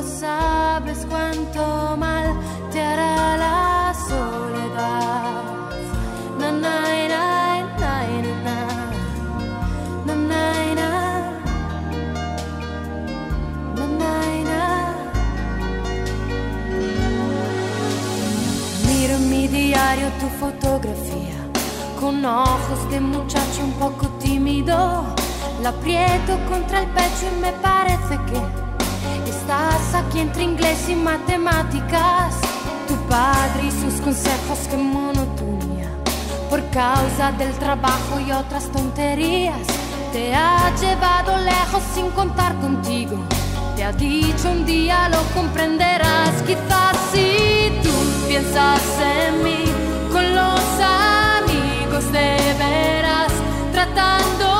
no 0.00 0.04
sabes 0.04 0.98
cuánto 1.10 1.96
mal 1.96 2.26
te 2.70 2.80
hará 2.80 3.36
la 3.36 3.94
soledad. 4.08 5.18
Miro 18.86 19.14
en 19.14 19.30
mi 19.30 19.48
diario 19.48 20.08
tu 20.20 20.28
fotografía 20.42 21.38
con 22.00 22.24
ojos 22.24 22.90
de 22.90 23.00
muchacho 23.00 23.64
un 23.64 23.72
poco 23.72 24.06
tímido. 24.20 24.76
La 25.62 25.70
aprieto 25.70 26.38
contra 26.48 26.82
el 26.82 26.88
pecho 26.90 27.24
y 27.36 27.40
me 27.40 27.52
parece 27.52 28.14
que 28.28 28.67
estás 29.48 29.94
aquí 29.94 30.20
entre 30.20 30.42
inglés 30.42 30.90
y 30.90 30.94
matemáticas. 30.94 32.34
Tu 32.86 32.94
padre 33.08 33.64
y 33.64 33.70
sus 33.70 33.98
consejos 34.02 34.58
que 34.68 34.76
monotonía 34.76 35.88
por 36.50 36.62
causa 36.68 37.32
del 37.32 37.52
trabajo 37.54 38.20
y 38.20 38.30
otras 38.30 38.70
tonterías. 38.70 39.66
Te 40.12 40.34
ha 40.34 40.70
llevado 40.78 41.38
lejos 41.38 41.82
sin 41.94 42.10
contar 42.10 42.54
contigo. 42.56 43.16
Te 43.74 43.84
ha 43.84 43.92
dicho 43.92 44.50
un 44.50 44.66
día 44.66 45.08
lo 45.08 45.22
comprenderás. 45.34 46.42
Quizás 46.46 46.96
si 47.10 47.72
tú 47.82 47.94
piensas 48.28 48.82
en 49.00 49.44
mí 49.44 49.64
con 50.12 50.24
los 50.34 50.60
amigos 51.40 52.04
de 52.12 52.36
veras, 52.58 53.32
tratando 53.72 54.57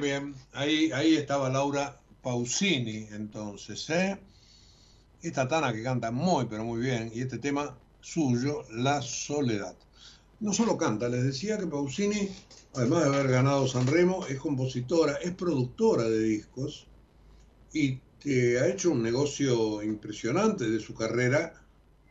Bien. 0.00 0.34
Ahí, 0.52 1.16
estaba 1.16 1.50
Laura 1.50 2.00
Pausini, 2.22 3.08
entonces, 3.12 3.90
¿eh? 3.90 4.18
Esta 5.20 5.46
Tana 5.46 5.74
que 5.74 5.82
canta 5.82 6.10
muy, 6.10 6.46
pero 6.46 6.64
muy 6.64 6.80
bien, 6.80 7.10
y 7.14 7.20
este 7.20 7.36
tema 7.36 7.76
suyo, 8.00 8.64
La 8.70 9.02
Soledad. 9.02 9.76
No 10.40 10.54
solo 10.54 10.78
canta, 10.78 11.08
les 11.10 11.22
decía 11.22 11.58
que 11.58 11.66
Pausini, 11.66 12.30
además 12.74 13.02
de 13.02 13.08
haber 13.08 13.28
ganado 13.28 13.68
San 13.68 13.86
Remo, 13.86 14.26
es 14.26 14.38
compositora, 14.38 15.16
es 15.16 15.32
productora 15.32 16.04
de 16.04 16.22
discos 16.22 16.86
y 17.74 17.98
que 18.18 18.58
ha 18.58 18.68
hecho 18.68 18.92
un 18.92 19.02
negocio 19.02 19.82
impresionante 19.82 20.70
de 20.70 20.80
su 20.80 20.94
carrera 20.94 21.52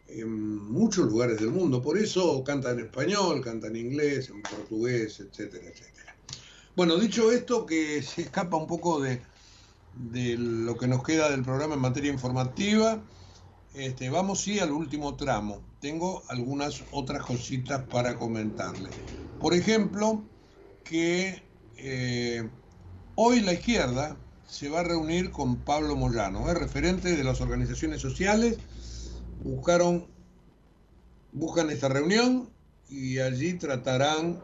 en 0.07 0.31
muchos 0.31 1.07
lugares 1.07 1.39
del 1.39 1.49
mundo. 1.49 1.81
Por 1.81 1.97
eso 1.97 2.43
canta 2.43 2.69
en 2.69 2.81
español, 2.81 3.41
canta 3.43 3.67
en 3.67 3.77
inglés, 3.77 4.29
en 4.29 4.43
portugués, 4.43 5.19
etcétera, 5.19 5.65
etcétera. 5.67 6.08
Bueno, 6.79 6.95
dicho 6.95 7.29
esto, 7.29 7.65
que 7.65 8.01
se 8.01 8.21
escapa 8.21 8.55
un 8.55 8.65
poco 8.65 9.01
de, 9.01 9.21
lo 10.37 10.77
que 10.77 10.87
nos 10.87 11.03
queda 11.03 11.29
del 11.29 11.43
programa 11.43 11.73
en 11.73 11.81
materia 11.81 12.09
informativa, 12.09 13.03
este, 13.73 14.09
vamos 14.09 14.39
sí 14.39 14.59
al 14.59 14.71
último 14.71 15.17
tramo. 15.17 15.61
Tengo 15.81 16.23
algunas 16.29 16.85
otras 16.91 17.25
cositas 17.25 17.83
para 17.89 18.15
comentarles. 18.15 18.93
Por 19.41 19.53
ejemplo, 19.55 20.23
que 20.85 21.43
eh, 21.75 22.49
hoy 23.15 23.41
la 23.41 23.51
izquierda 23.51 24.15
se 24.47 24.69
va 24.69 24.79
a 24.79 24.83
reunir 24.83 25.31
con 25.31 25.57
Pablo 25.57 25.97
Moyano, 25.97 26.47
referente 26.53 27.13
de 27.13 27.23
las 27.25 27.41
organizaciones 27.41 27.99
sociales 27.99 28.57
buscaron, 29.43 30.07
buscan 31.33 31.71
esta 31.71 31.89
reunión 31.89 32.49
y 32.87 33.19
allí 33.19 33.55
tratarán 33.55 34.39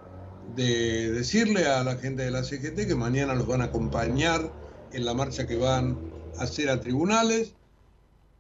de 0.55 1.11
decirle 1.11 1.65
a 1.65 1.83
la 1.83 1.97
gente 1.97 2.23
de 2.23 2.31
la 2.31 2.43
CGT 2.43 2.87
que 2.87 2.95
mañana 2.95 3.35
los 3.35 3.47
van 3.47 3.61
a 3.61 3.65
acompañar 3.65 4.51
en 4.91 5.05
la 5.05 5.13
marcha 5.13 5.47
que 5.47 5.57
van 5.57 5.97
a 6.37 6.43
hacer 6.43 6.69
a 6.69 6.79
tribunales, 6.79 7.53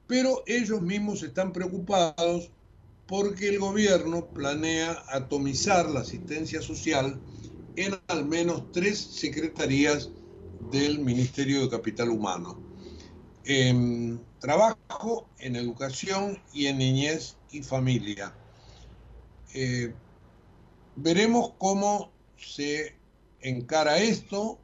pero 0.07 0.43
ellos 0.45 0.81
mismos 0.81 1.23
están 1.23 1.51
preocupados 1.51 2.51
porque 3.07 3.49
el 3.49 3.59
gobierno 3.59 4.27
planea 4.27 5.03
atomizar 5.09 5.89
la 5.89 6.01
asistencia 6.01 6.61
social 6.61 7.19
en 7.75 7.95
al 8.07 8.25
menos 8.25 8.71
tres 8.71 8.99
secretarías 8.99 10.09
del 10.71 10.99
Ministerio 10.99 11.61
de 11.61 11.69
Capital 11.69 12.09
Humano. 12.09 12.59
Em, 13.43 14.17
trabajo 14.39 15.27
en 15.39 15.55
educación 15.55 16.39
y 16.53 16.65
en 16.67 16.79
niñez 16.79 17.35
y 17.51 17.61
familia. 17.61 18.33
Eh, 19.53 19.93
veremos 20.95 21.53
cómo 21.57 22.11
se 22.37 22.95
encara 23.41 23.97
esto, 23.97 24.59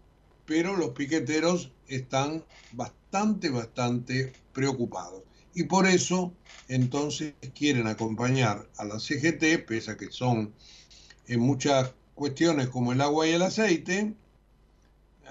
pero 0.46 0.76
los 0.76 0.90
piqueteros 0.92 1.72
están 1.88 2.44
bastante, 2.72 3.50
bastante 3.50 4.34
preocupados. 4.54 5.24
Y 5.54 5.64
por 5.64 5.88
eso, 5.88 6.34
entonces, 6.68 7.34
quieren 7.54 7.88
acompañar 7.88 8.68
a 8.78 8.86
la 8.86 9.00
CGT, 9.00 9.66
pese 9.68 9.92
a 9.92 9.98
que 9.98 10.12
son 10.12 10.54
en 11.28 11.40
muchas 11.40 11.94
cuestiones 12.16 12.70
como 12.70 12.94
el 12.94 13.02
agua 13.02 13.28
y 13.28 13.32
el 13.32 13.42
aceite, 13.42 14.14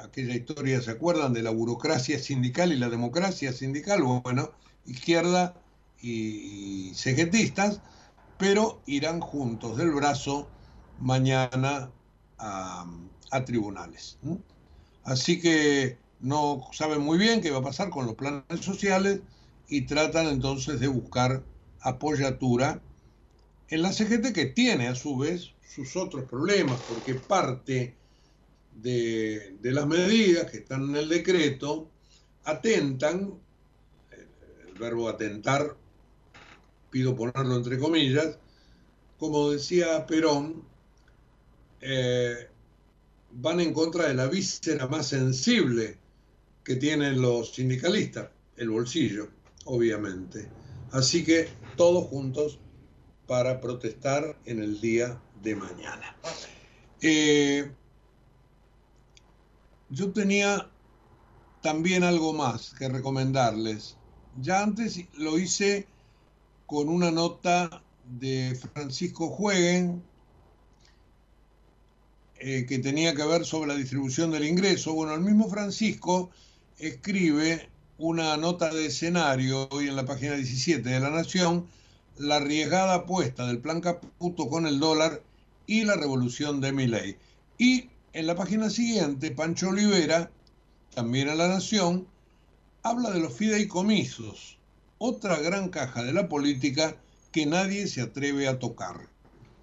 aquella 0.03 0.34
historia, 0.34 0.80
¿se 0.80 0.90
acuerdan 0.90 1.32
de 1.32 1.42
la 1.42 1.51
burocracia 1.51 2.18
sindical 2.18 2.72
y 2.72 2.76
la 2.76 2.88
democracia 2.88 3.53
sindical? 3.53 4.03
Bueno, 4.03 4.51
izquierda 4.86 5.55
y 6.01 6.92
cegetistas, 6.94 7.80
pero 8.38 8.80
irán 8.86 9.20
juntos 9.20 9.76
del 9.76 9.90
brazo 9.90 10.48
mañana 11.01 11.90
a, 12.38 12.86
tribunales. 13.46 14.18
Así 15.05 15.40
que 15.40 15.98
no 16.20 16.62
saben 16.72 17.01
muy 17.01 17.18
bien 17.18 17.40
qué 17.40 17.51
va 17.51 17.59
a 17.59 17.62
pasar 17.62 17.90
con 17.90 18.07
los 18.07 18.14
planes 18.14 18.61
sociales 18.61 19.20
y 19.68 19.82
tratan 19.82 20.26
entonces 20.26 20.80
de 20.80 20.88
buscar 20.88 21.42
apoyatura 21.80 22.82
en 23.68 23.82
la 23.82 23.92
CGT 23.92 24.32
que 24.32 24.46
tiene 24.46 24.88
a 24.88 24.94
su 24.94 25.16
vez 25.16 25.53
sus 25.66 25.96
otros 25.96 26.24
problemas, 26.24 26.80
porque 26.88 27.14
parte 27.14 27.94
de, 28.74 29.57
las 29.62 29.86
medidas 29.86 30.51
que 30.51 30.59
están 30.59 30.90
en 30.90 30.96
el 30.96 31.09
decreto 31.09 31.88
atentan, 32.44 33.34
el, 34.11 34.74
verbo 34.74 35.09
atentar, 35.09 35.76
pido 36.90 37.14
ponerlo 37.14 37.57
entre 37.57 37.78
comillas, 37.78 38.38
como 39.18 39.51
decía 39.51 40.07
Perón, 40.07 40.64
eh, 41.81 42.49
van 43.33 43.61
en 43.61 43.72
contra 43.72 44.09
de 44.09 44.14
la 44.14 44.26
víscera 44.26 44.87
más 44.87 45.07
sensible 45.09 45.99
que 46.64 46.76
tienen 46.76 47.20
los 47.20 47.55
sindicalistas, 47.55 48.28
el 48.57 48.70
bolsillo, 48.70 49.28
obviamente. 49.64 50.49
Así 50.93 51.24
que 51.24 51.49
todos 51.76 52.09
juntos 52.09 52.59
para 53.26 53.61
protestar 53.61 54.37
en 54.45 54.62
el 54.62 54.81
día 54.81 55.20
de 55.43 55.55
mañana. 55.57 56.16
Eh, 57.01 57.70
yo 59.89 60.12
tenía 60.12 60.68
también 61.62 62.05
algo 62.05 62.33
más 62.33 62.74
que 62.74 62.89
recomendarles. 62.89 63.97
Ya 64.41 64.62
antes 64.62 65.01
lo 65.14 65.39
hice 65.39 65.87
con 66.66 66.89
una 66.89 67.11
nota 67.11 67.83
de 68.05 68.59
Francisco 68.72 69.28
Jueguen 69.28 70.03
eh, 72.41 72.64
que 72.66 72.78
tenía 72.78 73.14
que 73.14 73.24
ver 73.24 73.45
sobre 73.45 73.68
la 73.68 73.76
distribución 73.76 74.30
del 74.30 74.47
ingreso. 74.47 74.95
Bueno, 74.95 75.14
el 75.14 75.20
mismo 75.20 75.51
Francisco 75.51 76.30
escribe 76.78 77.68
una 77.99 78.34
nota 78.38 78.72
de 78.72 78.86
escenario 78.86 79.68
hoy 79.70 79.88
en 79.88 79.97
la 79.97 80.07
página 80.07 80.36
17 80.36 80.88
de 80.88 81.01
La 81.01 81.11
Nación, 81.11 81.66
la 82.16 82.36
arriesgada 82.36 82.95
apuesta 82.95 83.47
del 83.47 83.59
plan 83.59 83.82
Caputo 83.82 84.49
con 84.49 84.66
el 84.66 84.80
dólar 84.80 85.22
y 85.66 85.84
la 85.84 85.97
revolución 85.97 86.62
de 86.62 86.72
Miley. 86.72 87.16
Y 87.59 87.91
en 88.14 88.26
la 88.26 88.36
página 88.36 88.70
siguiente, 88.70 89.32
Pancho 89.32 89.68
Olivera, 89.68 90.30
también 90.95 91.28
a 91.28 91.34
La 91.34 91.49
Nación, 91.49 92.07
habla 92.82 93.11
de 93.11 93.20
los 93.20 93.34
fideicomisos, 93.34 94.57
otra 94.97 95.38
gran 95.41 95.68
caja 95.68 96.03
de 96.03 96.14
la 96.14 96.26
política 96.26 96.97
que 97.32 97.45
nadie 97.45 97.86
se 97.86 98.01
atreve 98.01 98.49
a 98.49 98.59
tocar. 98.59 99.11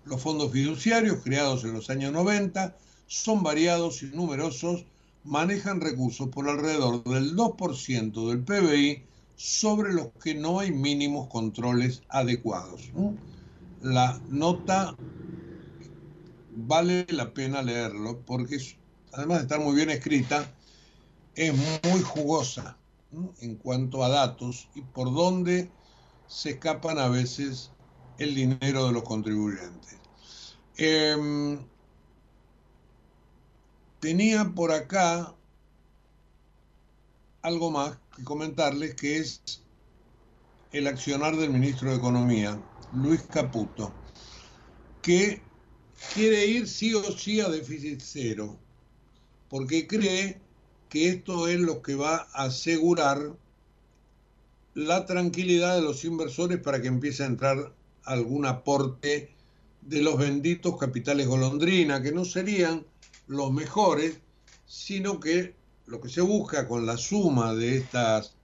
Los 0.08 0.22
fondos 0.22 0.52
fiduciarios 0.54 1.18
creados 1.22 1.66
en 1.66 1.74
los 1.74 1.90
años 1.90 2.14
90 2.14 2.78
son 3.08 3.44
variados 3.44 4.04
y 4.04 4.08
numerosos, 4.08 4.86
manejan 5.26 5.82
recursos 5.82 6.30
por 6.30 6.48
alrededor 6.48 7.04
del 7.04 7.36
2% 7.36 8.30
del 8.30 8.40
PBI 8.40 9.04
sobre 9.36 9.94
los 9.94 10.08
que 10.24 10.34
no 10.34 10.60
hay 10.60 10.72
mínimos 10.72 11.28
controles 11.28 12.04
adecuados. 12.08 12.90
La 13.82 14.22
nota 14.30 14.96
vale 16.56 17.06
la 17.10 17.34
pena 17.34 17.62
leerlo 17.62 18.22
porque 18.26 18.58
además 19.12 19.40
de 19.40 19.44
estar 19.44 19.60
muy 19.60 19.76
bien 19.76 19.90
escrita, 19.90 20.50
es 21.36 21.54
muy 21.54 22.02
jugosa 22.02 22.78
en 23.42 23.56
cuanto 23.56 24.04
a 24.04 24.10
datos 24.10 24.70
y 24.74 24.82
por 24.82 25.14
dónde 25.14 25.70
se 26.28 26.52
escapan 26.52 26.98
a 26.98 27.10
veces 27.10 27.72
el 28.18 28.34
dinero 28.36 28.88
de 28.88 28.94
los 28.94 29.04
contribuyentes. 29.04 29.97
Em, 30.80 31.58
tenía 34.00 34.46
por 34.54 34.72
acá 34.72 35.34
algo 37.42 37.72
más 37.72 37.98
que 38.16 38.24
comentarles 38.24 38.94
que 38.94 39.18
es 39.18 39.42
el 40.72 40.86
accionar 40.86 41.36
del 41.36 41.50
ministro 41.50 41.90
de 41.90 41.98
Economía, 41.98 42.62
Luis 42.94 43.24
Caputo, 43.24 43.92
que 45.02 45.42
quiere 46.14 46.46
ir 46.46 46.68
sí 46.68 46.94
o 46.94 47.02
sí 47.12 47.42
a 47.42 47.50
déficit 47.50 48.00
cero, 48.04 48.56
porque 49.50 49.88
cree 49.88 50.40
que 50.90 51.10
esto 51.10 51.48
es 51.48 51.60
lo 51.60 51.82
que 51.82 51.96
va 51.96 52.28
a 52.34 52.44
asegurar 52.44 53.36
la 54.76 55.08
tranquilidad 55.08 55.76
de 55.76 55.82
los 55.82 56.06
inversores 56.06 56.60
para 56.60 56.80
que 56.80 56.88
empiece 56.88 57.24
a 57.24 57.28
entrar 57.28 57.74
algún 58.04 58.46
aporte 58.46 59.37
de 59.88 60.02
los 60.02 60.18
benditos 60.18 60.78
capitales 60.78 61.28
golondrina, 61.28 62.02
que 62.02 62.12
no 62.12 62.26
serían 62.26 62.86
los 63.28 63.54
mejores, 63.54 64.20
sino 64.66 65.20
que 65.20 65.56
lo 65.86 66.02
que 66.02 66.10
se 66.10 66.20
busca 66.20 66.68
con 66.68 66.86
la 66.86 66.98
suma 66.98 67.54
de 67.54 67.78
estas, 67.78 68.36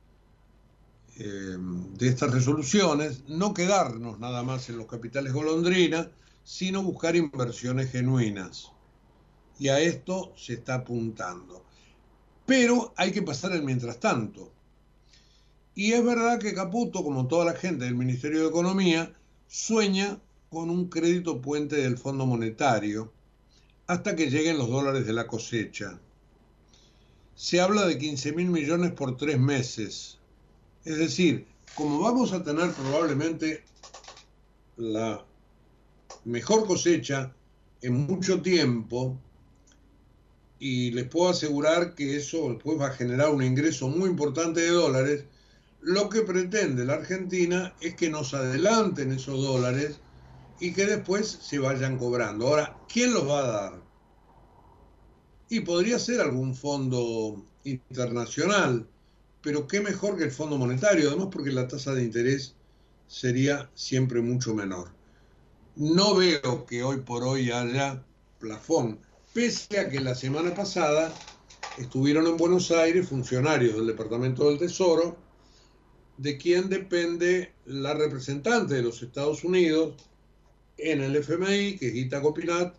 eh, 1.17 1.57
de 1.57 2.07
estas 2.07 2.31
resoluciones, 2.31 3.23
no 3.27 3.53
quedarnos 3.53 4.19
nada 4.19 4.43
más 4.43 4.69
en 4.69 4.77
los 4.77 4.87
capitales 4.87 5.33
golondrina, 5.33 6.09
sino 6.45 6.81
buscar 6.81 7.17
inversiones 7.17 7.91
genuinas. 7.91 8.71
Y 9.59 9.67
a 9.67 9.81
esto 9.81 10.33
se 10.37 10.53
está 10.53 10.75
apuntando. 10.75 11.65
Pero 12.45 12.93
hay 12.95 13.11
que 13.11 13.21
pasar 13.21 13.51
el 13.51 13.63
mientras 13.63 13.99
tanto. 13.99 14.53
Y 15.75 15.91
es 15.91 16.05
verdad 16.05 16.39
que 16.39 16.53
Caputo, 16.53 17.03
como 17.03 17.27
toda 17.27 17.43
la 17.43 17.53
gente 17.53 17.83
del 17.83 17.95
Ministerio 17.95 18.43
de 18.43 18.49
Economía, 18.49 19.13
sueña 19.47 20.19
con 20.53 20.69
un 20.69 20.87
crédito 20.87 21.41
puente 21.41 21.77
del 21.77 21.97
Fondo 21.97 22.27
Monetario 22.27 23.11
hasta 23.87 24.15
que 24.15 24.29
lleguen 24.29 24.59
los 24.59 24.69
dólares 24.69 25.05
de 25.05 25.13
la 25.13 25.25
cosecha. 25.25 25.99
se 27.35 27.59
habla 27.59 27.87
de 27.87 27.97
15 27.97 28.33
mil 28.33 28.49
millones 28.49 28.91
por 28.91 29.17
tres 29.17 29.39
meses. 29.39 30.19
Es 30.85 30.99
decir, 30.99 31.47
como 31.73 31.99
vamos 31.99 32.31
a 32.31 32.43
tener 32.43 32.71
probablemente 32.71 33.63
la 34.77 35.25
mejor 36.23 36.67
cosecha 36.67 37.33
en 37.81 38.05
mucho 38.05 38.41
tiempo, 38.41 39.17
y 40.59 40.91
les 40.91 41.05
puedo 41.09 41.29
asegurar 41.29 41.95
que 41.95 42.15
eso 42.15 42.49
después 42.53 42.79
va 42.79 42.87
a 42.87 42.93
generar 42.93 43.31
un 43.31 43.43
ingreso 43.43 43.89
muy 43.89 44.09
importante 44.09 44.61
de 44.61 44.69
dólares, 44.69 45.25
lo 45.81 46.07
que 46.09 46.21
pretende 46.21 46.85
la 46.85 46.93
Argentina 46.93 47.73
es 47.81 47.95
que 47.95 48.09
nos 48.09 48.33
adelanten 48.33 49.11
esos 49.11 49.41
dólares 49.41 49.99
y 50.59 50.73
que 50.73 50.85
después 50.85 51.27
se 51.41 51.59
vayan 51.59 51.97
cobrando. 51.97 52.47
Ahora, 52.47 52.77
¿quién 52.91 53.13
los 53.13 53.27
va 53.27 53.39
a 53.39 53.47
dar? 53.47 53.81
Y 55.49 55.61
podría 55.61 55.99
ser 55.99 56.21
algún 56.21 56.55
fondo 56.55 57.45
internacional, 57.63 58.87
pero 59.41 59.67
qué 59.67 59.81
mejor 59.81 60.17
que 60.17 60.23
el 60.23 60.31
Fondo 60.31 60.57
Monetario, 60.57 61.09
además 61.09 61.27
porque 61.31 61.51
la 61.51 61.67
tasa 61.67 61.93
de 61.93 62.03
interés 62.03 62.55
sería 63.07 63.69
siempre 63.75 64.21
mucho 64.21 64.53
menor. 64.53 64.89
No 65.75 66.15
veo 66.15 66.65
que 66.65 66.83
hoy 66.83 67.01
por 67.01 67.23
hoy 67.23 67.51
haya 67.51 68.03
plafón, 68.39 68.99
pese 69.33 69.79
a 69.79 69.89
que 69.89 69.99
la 69.99 70.15
semana 70.15 70.53
pasada 70.53 71.13
estuvieron 71.77 72.27
en 72.27 72.37
Buenos 72.37 72.71
Aires 72.71 73.07
funcionarios 73.07 73.75
del 73.75 73.87
Departamento 73.87 74.47
del 74.47 74.59
Tesoro, 74.59 75.17
de 76.17 76.37
quien 76.37 76.69
depende 76.69 77.53
la 77.65 77.93
representante 77.93 78.75
de 78.75 78.83
los 78.83 79.01
Estados 79.01 79.43
Unidos 79.43 79.95
en 80.77 81.01
el 81.01 81.15
FMI, 81.15 81.77
que 81.77 81.87
es 81.87 81.93
Gita 81.93 82.21
Copinat, 82.21 82.75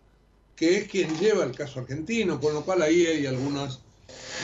que 0.57 0.79
es 0.79 0.89
quien 0.89 1.17
lleva 1.19 1.45
el 1.45 1.53
caso 1.53 1.81
argentino, 1.81 2.41
con 2.41 2.55
lo 2.55 2.65
cual 2.65 2.83
ahí 2.83 3.07
hay 3.07 3.27
algunas 3.27 3.81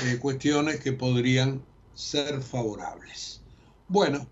eh, 0.05 0.19
cuestiones 0.19 0.81
que 0.81 0.93
podrían 0.93 1.63
ser 1.95 2.43
favorables. 2.43 3.41
Bueno, 3.89 4.27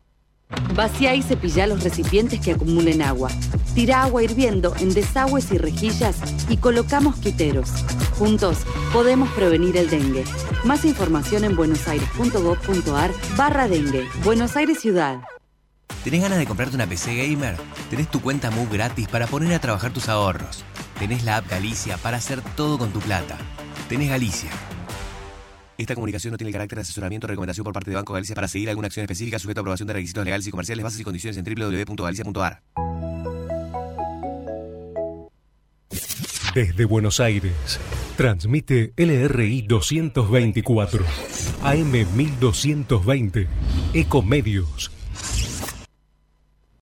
Vacía 0.75 1.15
y 1.15 1.23
cepilla 1.23 1.67
los 1.67 1.83
recipientes 1.83 2.41
que 2.41 2.53
acumulen 2.53 3.03
agua. 3.03 3.31
Tira 3.75 4.03
agua 4.03 4.23
hirviendo 4.23 4.75
en 4.79 4.95
desagües 4.95 5.51
y 5.53 5.59
rejillas 5.59 6.17
y 6.49 6.57
colocamos 6.57 7.17
quiteros. 7.17 7.71
Juntos 8.19 8.59
podemos 8.93 9.29
prevenir 9.31 9.77
el 9.77 9.91
dengue. 9.91 10.25
Más 10.65 10.85
información 10.85 11.45
en 11.45 11.57
buenosaires.gov.ar 11.57 13.11
barra 13.37 13.69
dengue. 13.69 14.07
Buenos 14.25 14.57
Aires 14.57 14.81
Ciudad. 14.81 15.21
¿Tenés 16.05 16.23
ganas 16.23 16.39
de 16.39 16.47
comprarte 16.47 16.77
una 16.77 16.87
PC 16.87 17.15
gamer? 17.17 17.57
Tenés 17.91 18.09
tu 18.09 18.21
cuenta 18.21 18.51
Move 18.51 18.69
gratis 18.71 19.09
para 19.09 19.27
poner 19.27 19.53
a 19.55 19.59
trabajar 19.59 19.93
tus 19.93 20.09
ahorros. 20.09 20.65
Tenés 20.99 21.25
la 21.25 21.39
app 21.39 21.51
Galicia 21.51 21.97
para 21.99 22.17
hacer 22.17 22.41
todo 22.57 22.79
con 22.79 22.91
tu 22.93 23.01
plata. 23.01 23.37
Tenés 23.89 24.09
Galicia 24.09 24.51
esta 25.79 25.95
comunicación 25.95 26.33
no 26.33 26.39
tiene 26.39 26.53
carácter 26.53 26.77
de 26.77 26.83
asesoramiento 26.83 27.27
o 27.27 27.29
recomendación 27.29 27.65
por 27.65 27.73
parte 27.73 27.91
de 27.91 27.97
Banco 27.97 28.13
Galicia 28.13 28.35
para 28.35 28.49
seguir 28.49 28.69
alguna 28.69 28.87
acción 28.87 29.05
específica 29.05 29.39
sujeta 29.39 29.61
a 29.61 29.63
aprobación 29.63 29.87
de 29.87 29.95
requisitos 29.95 30.25
legales 30.25 30.47
y 30.47 30.51
comerciales, 30.51 30.83
bases 30.83 31.01
y 31.01 31.05
condiciones 31.05 31.37
en 31.37 31.45
www.galicia.ar. 31.45 32.63
Desde 36.55 36.85
Buenos 36.85 37.21
Aires, 37.21 37.79
transmite 38.17 38.93
LRI 38.97 39.63
224, 39.63 41.05
AM 41.63 41.93
1220, 42.17 43.47
Ecomedios 43.95 44.98